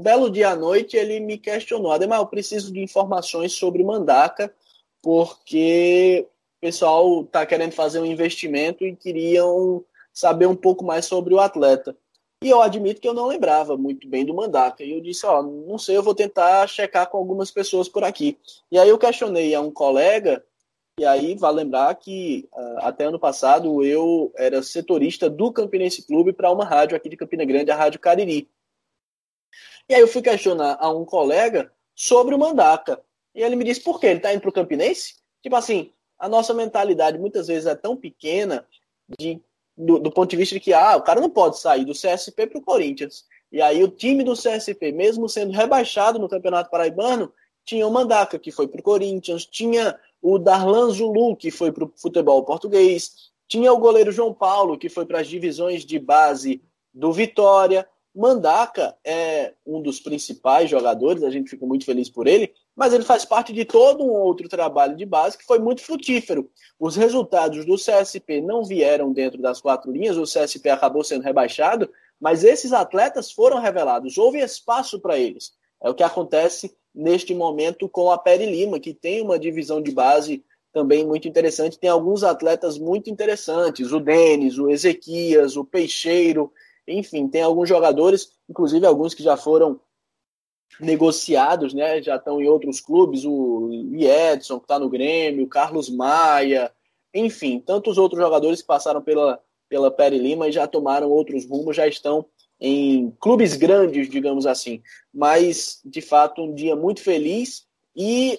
um 0.00 0.02
belo 0.02 0.28
dia 0.28 0.50
à 0.50 0.56
noite 0.56 0.96
ele 0.96 1.20
me 1.20 1.38
questionou: 1.38 1.92
Ademar, 1.92 2.18
eu 2.18 2.26
preciso 2.26 2.72
de 2.72 2.80
informações 2.80 3.52
sobre 3.52 3.84
Mandaca, 3.84 4.52
porque 5.00 6.26
o 6.56 6.60
pessoal 6.60 7.22
está 7.22 7.46
querendo 7.46 7.72
fazer 7.72 8.00
um 8.00 8.06
investimento 8.06 8.84
e 8.84 8.96
queriam 8.96 9.84
saber 10.12 10.46
um 10.46 10.56
pouco 10.56 10.84
mais 10.84 11.04
sobre 11.04 11.32
o 11.34 11.38
atleta. 11.38 11.96
E 12.42 12.50
eu 12.50 12.62
admito 12.62 13.00
que 13.00 13.08
eu 13.08 13.14
não 13.14 13.26
lembrava 13.26 13.76
muito 13.76 14.08
bem 14.08 14.24
do 14.24 14.34
Mandaca. 14.34 14.84
E 14.84 14.92
eu 14.92 15.00
disse, 15.00 15.26
ó, 15.26 15.42
não 15.42 15.76
sei, 15.76 15.96
eu 15.96 16.02
vou 16.02 16.14
tentar 16.14 16.66
checar 16.68 17.08
com 17.08 17.18
algumas 17.18 17.50
pessoas 17.50 17.88
por 17.88 18.04
aqui. 18.04 18.38
E 18.70 18.78
aí 18.78 18.88
eu 18.88 18.98
questionei 18.98 19.54
a 19.54 19.60
um 19.60 19.70
colega 19.70 20.44
e 20.98 21.04
aí, 21.04 21.36
vale 21.36 21.58
lembrar 21.58 21.94
que 21.94 22.48
uh, 22.52 22.78
até 22.78 23.04
ano 23.04 23.20
passado 23.20 23.84
eu 23.84 24.32
era 24.36 24.60
setorista 24.64 25.30
do 25.30 25.52
Campinense 25.52 26.04
Clube 26.04 26.32
para 26.32 26.50
uma 26.50 26.64
rádio 26.64 26.96
aqui 26.96 27.08
de 27.08 27.16
Campina 27.16 27.44
Grande, 27.44 27.70
a 27.70 27.76
Rádio 27.76 28.00
Cariri. 28.00 28.50
E 29.88 29.94
aí 29.94 30.00
eu 30.00 30.08
fui 30.08 30.20
questionar 30.20 30.76
a 30.80 30.90
um 30.90 31.04
colega 31.04 31.72
sobre 31.94 32.34
o 32.34 32.38
Mandaca. 32.38 33.00
E 33.32 33.40
ele 33.40 33.54
me 33.54 33.62
disse, 33.62 33.80
por 33.80 34.00
quê? 34.00 34.08
Ele 34.08 34.16
está 34.16 34.34
indo 34.34 34.40
para 34.40 34.50
o 34.50 34.52
Campinense? 34.52 35.14
Tipo 35.40 35.54
assim, 35.54 35.92
a 36.18 36.28
nossa 36.28 36.52
mentalidade 36.52 37.16
muitas 37.16 37.46
vezes 37.46 37.66
é 37.66 37.76
tão 37.76 37.96
pequena 37.96 38.66
de, 39.20 39.40
do, 39.78 40.00
do 40.00 40.10
ponto 40.10 40.28
de 40.28 40.36
vista 40.36 40.56
de 40.56 40.60
que 40.60 40.72
ah, 40.72 40.96
o 40.96 41.02
cara 41.02 41.20
não 41.20 41.30
pode 41.30 41.58
sair 41.58 41.84
do 41.84 41.92
CSP 41.92 42.48
para 42.48 42.58
o 42.58 42.62
Corinthians. 42.62 43.24
E 43.50 43.62
aí 43.62 43.82
o 43.82 43.88
time 43.88 44.24
do 44.24 44.34
CSP, 44.34 44.90
mesmo 44.92 45.28
sendo 45.28 45.52
rebaixado 45.52 46.18
no 46.18 46.28
Campeonato 46.28 46.68
Paraibano, 46.68 47.32
tinha 47.64 47.86
o 47.86 47.92
Mandaca, 47.92 48.38
que 48.38 48.50
foi 48.50 48.66
para 48.66 48.80
o 48.80 48.82
Corinthians, 48.82 49.46
tinha 49.46 49.98
o 50.20 50.38
Darlan 50.38 50.90
Zulu, 50.90 51.36
que 51.36 51.50
foi 51.50 51.70
para 51.70 51.84
o 51.84 51.92
futebol 51.96 52.42
português, 52.44 53.30
tinha 53.46 53.72
o 53.72 53.78
goleiro 53.78 54.10
João 54.10 54.34
Paulo, 54.34 54.76
que 54.76 54.88
foi 54.88 55.06
para 55.06 55.20
as 55.20 55.28
divisões 55.28 55.84
de 55.84 55.98
base 55.98 56.60
do 56.92 57.12
Vitória. 57.12 57.88
Mandaca 58.14 58.96
é 59.04 59.54
um 59.64 59.80
dos 59.80 60.00
principais 60.00 60.68
jogadores, 60.68 61.22
a 61.22 61.30
gente 61.30 61.48
fica 61.48 61.64
muito 61.64 61.84
feliz 61.84 62.10
por 62.10 62.26
ele, 62.26 62.52
mas 62.78 62.92
ele 62.94 63.02
faz 63.02 63.24
parte 63.24 63.52
de 63.52 63.64
todo 63.64 64.04
um 64.04 64.12
outro 64.12 64.48
trabalho 64.48 64.94
de 64.94 65.04
base 65.04 65.36
que 65.36 65.44
foi 65.44 65.58
muito 65.58 65.82
frutífero. 65.82 66.48
Os 66.78 66.94
resultados 66.94 67.64
do 67.64 67.74
CSP 67.74 68.40
não 68.40 68.62
vieram 68.62 69.12
dentro 69.12 69.42
das 69.42 69.60
quatro 69.60 69.90
linhas, 69.90 70.16
o 70.16 70.22
CSP 70.22 70.70
acabou 70.70 71.02
sendo 71.02 71.24
rebaixado, 71.24 71.90
mas 72.20 72.44
esses 72.44 72.72
atletas 72.72 73.32
foram 73.32 73.60
revelados, 73.60 74.16
houve 74.16 74.38
espaço 74.38 75.00
para 75.00 75.18
eles. 75.18 75.54
É 75.82 75.90
o 75.90 75.94
que 75.94 76.04
acontece 76.04 76.72
neste 76.94 77.34
momento 77.34 77.88
com 77.88 78.12
a 78.12 78.16
Peri 78.16 78.46
Lima, 78.46 78.78
que 78.78 78.94
tem 78.94 79.22
uma 79.22 79.40
divisão 79.40 79.82
de 79.82 79.90
base 79.90 80.44
também 80.72 81.04
muito 81.04 81.26
interessante. 81.26 81.80
Tem 81.80 81.90
alguns 81.90 82.22
atletas 82.22 82.78
muito 82.78 83.10
interessantes, 83.10 83.90
o 83.90 83.98
Denis, 83.98 84.56
o 84.56 84.70
Ezequias, 84.70 85.56
o 85.56 85.64
Peixeiro, 85.64 86.52
enfim, 86.86 87.26
tem 87.26 87.42
alguns 87.42 87.68
jogadores, 87.68 88.34
inclusive 88.48 88.86
alguns 88.86 89.14
que 89.14 89.22
já 89.22 89.36
foram 89.36 89.80
negociados, 90.80 91.74
né? 91.74 92.02
Já 92.02 92.16
estão 92.16 92.40
em 92.40 92.48
outros 92.48 92.80
clubes, 92.80 93.24
o 93.24 93.70
Edson, 93.92 94.58
que 94.58 94.64
está 94.64 94.78
no 94.78 94.88
Grêmio, 94.88 95.44
o 95.44 95.48
Carlos 95.48 95.88
Maia, 95.88 96.72
enfim, 97.12 97.58
tantos 97.60 97.98
outros 97.98 98.20
jogadores 98.20 98.60
que 98.60 98.66
passaram 98.66 99.02
pela, 99.02 99.40
pela 99.68 99.90
Peri 99.90 100.18
Lima 100.18 100.48
e 100.48 100.52
já 100.52 100.66
tomaram 100.66 101.10
outros 101.10 101.46
rumos, 101.46 101.76
já 101.76 101.86
estão 101.86 102.26
em 102.60 103.10
clubes 103.20 103.56
grandes, 103.56 104.08
digamos 104.08 104.46
assim. 104.46 104.82
Mas, 105.12 105.80
de 105.84 106.00
fato, 106.00 106.42
um 106.42 106.54
dia 106.54 106.74
muito 106.74 107.00
feliz. 107.00 107.66
E 107.94 108.38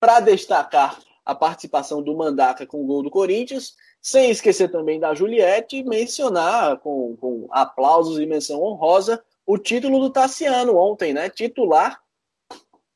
para 0.00 0.20
destacar 0.20 1.00
a 1.24 1.34
participação 1.34 2.02
do 2.02 2.16
Mandaca 2.16 2.66
com 2.66 2.82
o 2.82 2.86
gol 2.86 3.02
do 3.02 3.10
Corinthians, 3.10 3.74
sem 4.00 4.30
esquecer 4.30 4.70
também 4.70 5.00
da 5.00 5.14
Juliette, 5.14 5.82
mencionar 5.82 6.78
com, 6.78 7.16
com 7.16 7.48
aplausos 7.50 8.20
e 8.20 8.26
menção 8.26 8.62
honrosa 8.62 9.22
o 9.46 9.56
título 9.56 10.00
do 10.00 10.10
Tassiano 10.10 10.76
ontem, 10.76 11.14
né? 11.14 11.30
Titular 11.30 12.02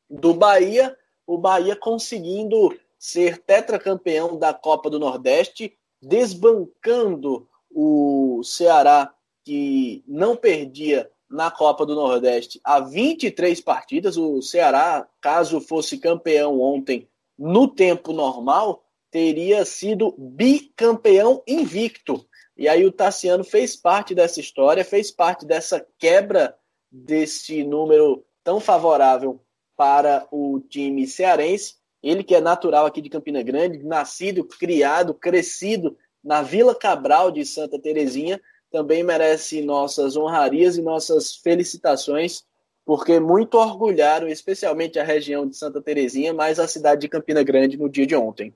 do 0.08 0.34
Bahia, 0.34 0.96
o 1.26 1.38
Bahia 1.38 1.76
conseguindo 1.76 2.76
ser 2.98 3.38
tetracampeão 3.38 4.36
da 4.36 4.52
Copa 4.52 4.90
do 4.90 4.98
Nordeste, 4.98 5.78
desbancando 6.02 7.48
o 7.70 8.42
Ceará, 8.42 9.14
que 9.44 10.02
não 10.06 10.34
perdia 10.34 11.10
na 11.30 11.50
Copa 11.50 11.86
do 11.86 11.94
Nordeste 11.94 12.60
há 12.64 12.80
23 12.80 13.60
partidas. 13.60 14.16
O 14.16 14.42
Ceará, 14.42 15.06
caso 15.20 15.60
fosse 15.60 15.98
campeão 15.98 16.60
ontem 16.60 17.08
no 17.38 17.68
tempo 17.68 18.12
normal, 18.12 18.84
teria 19.10 19.64
sido 19.64 20.14
bicampeão 20.16 21.42
invicto. 21.46 22.24
E 22.56 22.68
aí 22.68 22.84
o 22.84 22.92
Tassiano 22.92 23.42
fez 23.42 23.74
parte 23.74 24.14
dessa 24.14 24.40
história, 24.40 24.84
fez 24.84 25.10
parte 25.10 25.46
dessa 25.46 25.84
quebra 25.98 26.54
desse 26.90 27.64
número 27.64 28.24
tão 28.44 28.60
favorável 28.60 29.40
para 29.76 30.26
o 30.30 30.60
time 30.68 31.06
cearense. 31.06 31.76
Ele 32.02 32.24
que 32.24 32.34
é 32.34 32.40
natural 32.40 32.86
aqui 32.86 33.00
de 33.00 33.10
Campina 33.10 33.42
Grande, 33.42 33.82
nascido, 33.82 34.44
criado, 34.44 35.14
crescido 35.14 35.96
na 36.22 36.42
Vila 36.42 36.74
Cabral 36.74 37.30
de 37.30 37.44
Santa 37.44 37.78
Terezinha, 37.78 38.40
também 38.70 39.02
merece 39.02 39.62
nossas 39.62 40.16
honrarias 40.16 40.76
e 40.76 40.82
nossas 40.82 41.34
felicitações, 41.36 42.44
porque 42.84 43.18
muito 43.18 43.56
orgulharam, 43.56 44.28
especialmente 44.28 44.98
a 44.98 45.04
região 45.04 45.46
de 45.46 45.56
Santa 45.56 45.80
Terezinha, 45.80 46.32
mas 46.32 46.58
a 46.58 46.68
cidade 46.68 47.02
de 47.02 47.08
Campina 47.08 47.42
Grande 47.42 47.76
no 47.76 47.88
dia 47.88 48.06
de 48.06 48.14
ontem. 48.14 48.54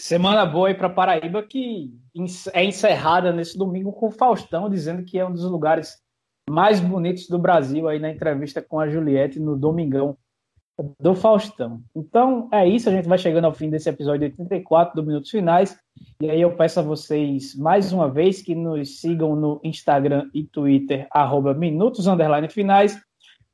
Semana 0.00 0.46
boa 0.46 0.68
aí 0.68 0.74
para 0.74 0.88
Paraíba, 0.88 1.42
que 1.42 1.92
é 2.54 2.64
encerrada 2.64 3.30
nesse 3.34 3.58
domingo 3.58 3.92
com 3.92 4.06
o 4.06 4.10
Faustão, 4.10 4.70
dizendo 4.70 5.04
que 5.04 5.18
é 5.18 5.26
um 5.26 5.30
dos 5.30 5.44
lugares 5.44 5.98
mais 6.48 6.80
bonitos 6.80 7.28
do 7.28 7.38
Brasil, 7.38 7.86
aí 7.86 7.98
na 7.98 8.10
entrevista 8.10 8.62
com 8.62 8.80
a 8.80 8.88
Juliette 8.88 9.38
no 9.38 9.58
Domingão 9.58 10.16
do 10.98 11.14
Faustão. 11.14 11.82
Então 11.94 12.48
é 12.50 12.66
isso, 12.66 12.88
a 12.88 12.92
gente 12.92 13.06
vai 13.06 13.18
chegando 13.18 13.44
ao 13.44 13.52
fim 13.52 13.68
desse 13.68 13.90
episódio 13.90 14.22
84 14.22 14.96
do 14.96 15.06
Minutos 15.06 15.30
Finais. 15.30 15.78
E 16.22 16.30
aí 16.30 16.40
eu 16.40 16.56
peço 16.56 16.80
a 16.80 16.82
vocês 16.82 17.54
mais 17.54 17.92
uma 17.92 18.08
vez 18.08 18.40
que 18.40 18.54
nos 18.54 19.02
sigam 19.02 19.36
no 19.36 19.60
Instagram 19.62 20.30
e 20.32 20.44
Twitter, 20.44 21.06
arroba 21.10 21.52
Minutos 21.52 22.06
Finais. 22.54 22.98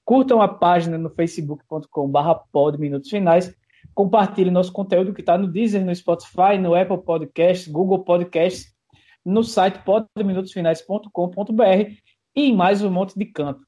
Curtam 0.05 0.40
a 0.40 0.47
página 0.47 0.97
no 0.97 1.11
facebook.com/barra 1.11 2.40
Minutos 2.78 3.11
Finais 3.11 3.53
Compartilhe 3.97 4.51
nosso 4.51 4.72
conteúdo 4.72 5.14
que 5.14 5.22
está 5.22 5.38
no 5.38 5.49
Deezer, 5.49 5.82
no 5.82 5.97
Spotify, 5.97 6.59
no 6.61 6.74
Apple 6.74 7.03
Podcasts, 7.03 7.66
Google 7.66 8.05
Podcasts, 8.05 8.74
no 9.24 9.42
site 9.42 9.78
podminutosfinais.com.br 9.86 11.94
e 12.36 12.42
em 12.42 12.55
mais 12.55 12.82
um 12.82 12.90
monte 12.90 13.18
de 13.18 13.24
canto. 13.24 13.61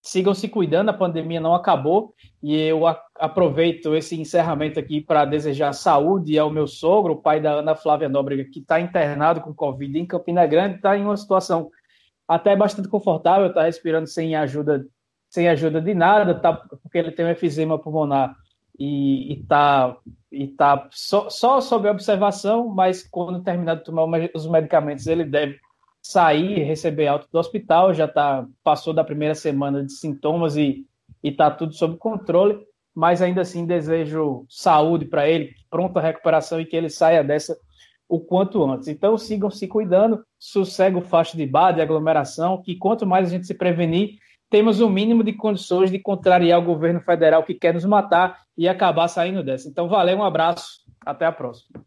Sigam 0.00 0.32
se 0.32 0.48
cuidando, 0.48 0.88
a 0.88 0.94
pandemia 0.94 1.42
não 1.42 1.54
acabou 1.54 2.14
e 2.42 2.56
eu 2.56 2.86
aproveito 3.14 3.94
esse 3.94 4.18
encerramento 4.18 4.80
aqui 4.80 4.98
para 4.98 5.26
desejar 5.26 5.74
saúde 5.74 6.38
ao 6.38 6.50
meu 6.50 6.66
sogro, 6.66 7.12
o 7.12 7.20
pai 7.20 7.38
da 7.38 7.52
Ana 7.52 7.74
Flávia 7.74 8.08
Nóbrega, 8.08 8.46
que 8.50 8.60
está 8.60 8.80
internado 8.80 9.42
com 9.42 9.52
Covid 9.52 9.98
em 9.98 10.06
Campina 10.06 10.46
Grande, 10.46 10.76
está 10.76 10.96
em 10.96 11.04
uma 11.04 11.18
situação 11.18 11.68
até 12.26 12.56
bastante 12.56 12.88
confortável, 12.88 13.48
está 13.48 13.64
respirando 13.64 14.06
sem 14.06 14.34
ajuda, 14.34 14.86
sem 15.28 15.50
ajuda 15.50 15.82
de 15.82 15.92
nada, 15.92 16.34
tá, 16.34 16.54
porque 16.54 16.96
ele 16.96 17.12
tem 17.12 17.26
um 17.26 17.30
efizema 17.30 17.78
pulmonar 17.78 18.34
e 18.80 19.34
está 19.34 19.94
e 20.32 20.46
tá 20.46 20.88
só, 20.90 21.28
só 21.28 21.60
sob 21.60 21.86
observação, 21.86 22.66
mas 22.68 23.06
quando 23.06 23.42
terminar 23.42 23.74
de 23.74 23.84
tomar 23.84 24.06
os 24.34 24.46
medicamentos, 24.46 25.06
ele 25.06 25.24
deve 25.24 25.58
sair, 26.00 26.62
receber 26.62 27.08
alta 27.08 27.26
do 27.30 27.38
hospital, 27.38 27.92
já 27.92 28.08
tá, 28.08 28.46
passou 28.64 28.94
da 28.94 29.04
primeira 29.04 29.34
semana 29.34 29.84
de 29.84 29.92
sintomas 29.92 30.56
e 30.56 30.86
está 31.22 31.50
tudo 31.50 31.74
sob 31.74 31.98
controle, 31.98 32.58
mas 32.94 33.20
ainda 33.20 33.42
assim 33.42 33.66
desejo 33.66 34.46
saúde 34.48 35.04
para 35.04 35.28
ele, 35.28 35.52
pronta 35.68 36.00
recuperação 36.00 36.58
e 36.58 36.64
que 36.64 36.76
ele 36.76 36.88
saia 36.88 37.22
dessa 37.22 37.58
o 38.08 38.18
quanto 38.18 38.64
antes. 38.64 38.88
Então 38.88 39.18
sigam 39.18 39.50
se 39.50 39.68
cuidando, 39.68 40.24
sossega 40.38 40.96
o 40.96 41.02
faixa 41.02 41.36
de 41.36 41.46
bar, 41.46 41.72
de 41.72 41.82
aglomeração, 41.82 42.62
que 42.62 42.76
quanto 42.76 43.06
mais 43.06 43.28
a 43.28 43.30
gente 43.30 43.46
se 43.46 43.54
prevenir, 43.54 44.14
temos 44.50 44.80
o 44.80 44.86
um 44.86 44.90
mínimo 44.90 45.22
de 45.22 45.32
condições 45.32 45.90
de 45.90 45.98
contrariar 45.98 46.58
o 46.58 46.64
governo 46.64 47.00
federal 47.00 47.44
que 47.44 47.54
quer 47.54 47.72
nos 47.72 47.84
matar 47.84 48.42
e 48.58 48.68
acabar 48.68 49.08
saindo 49.08 49.42
dessa. 49.42 49.68
Então, 49.68 49.88
valeu, 49.88 50.18
um 50.18 50.24
abraço, 50.24 50.80
até 51.06 51.24
a 51.24 51.32
próxima. 51.32 51.80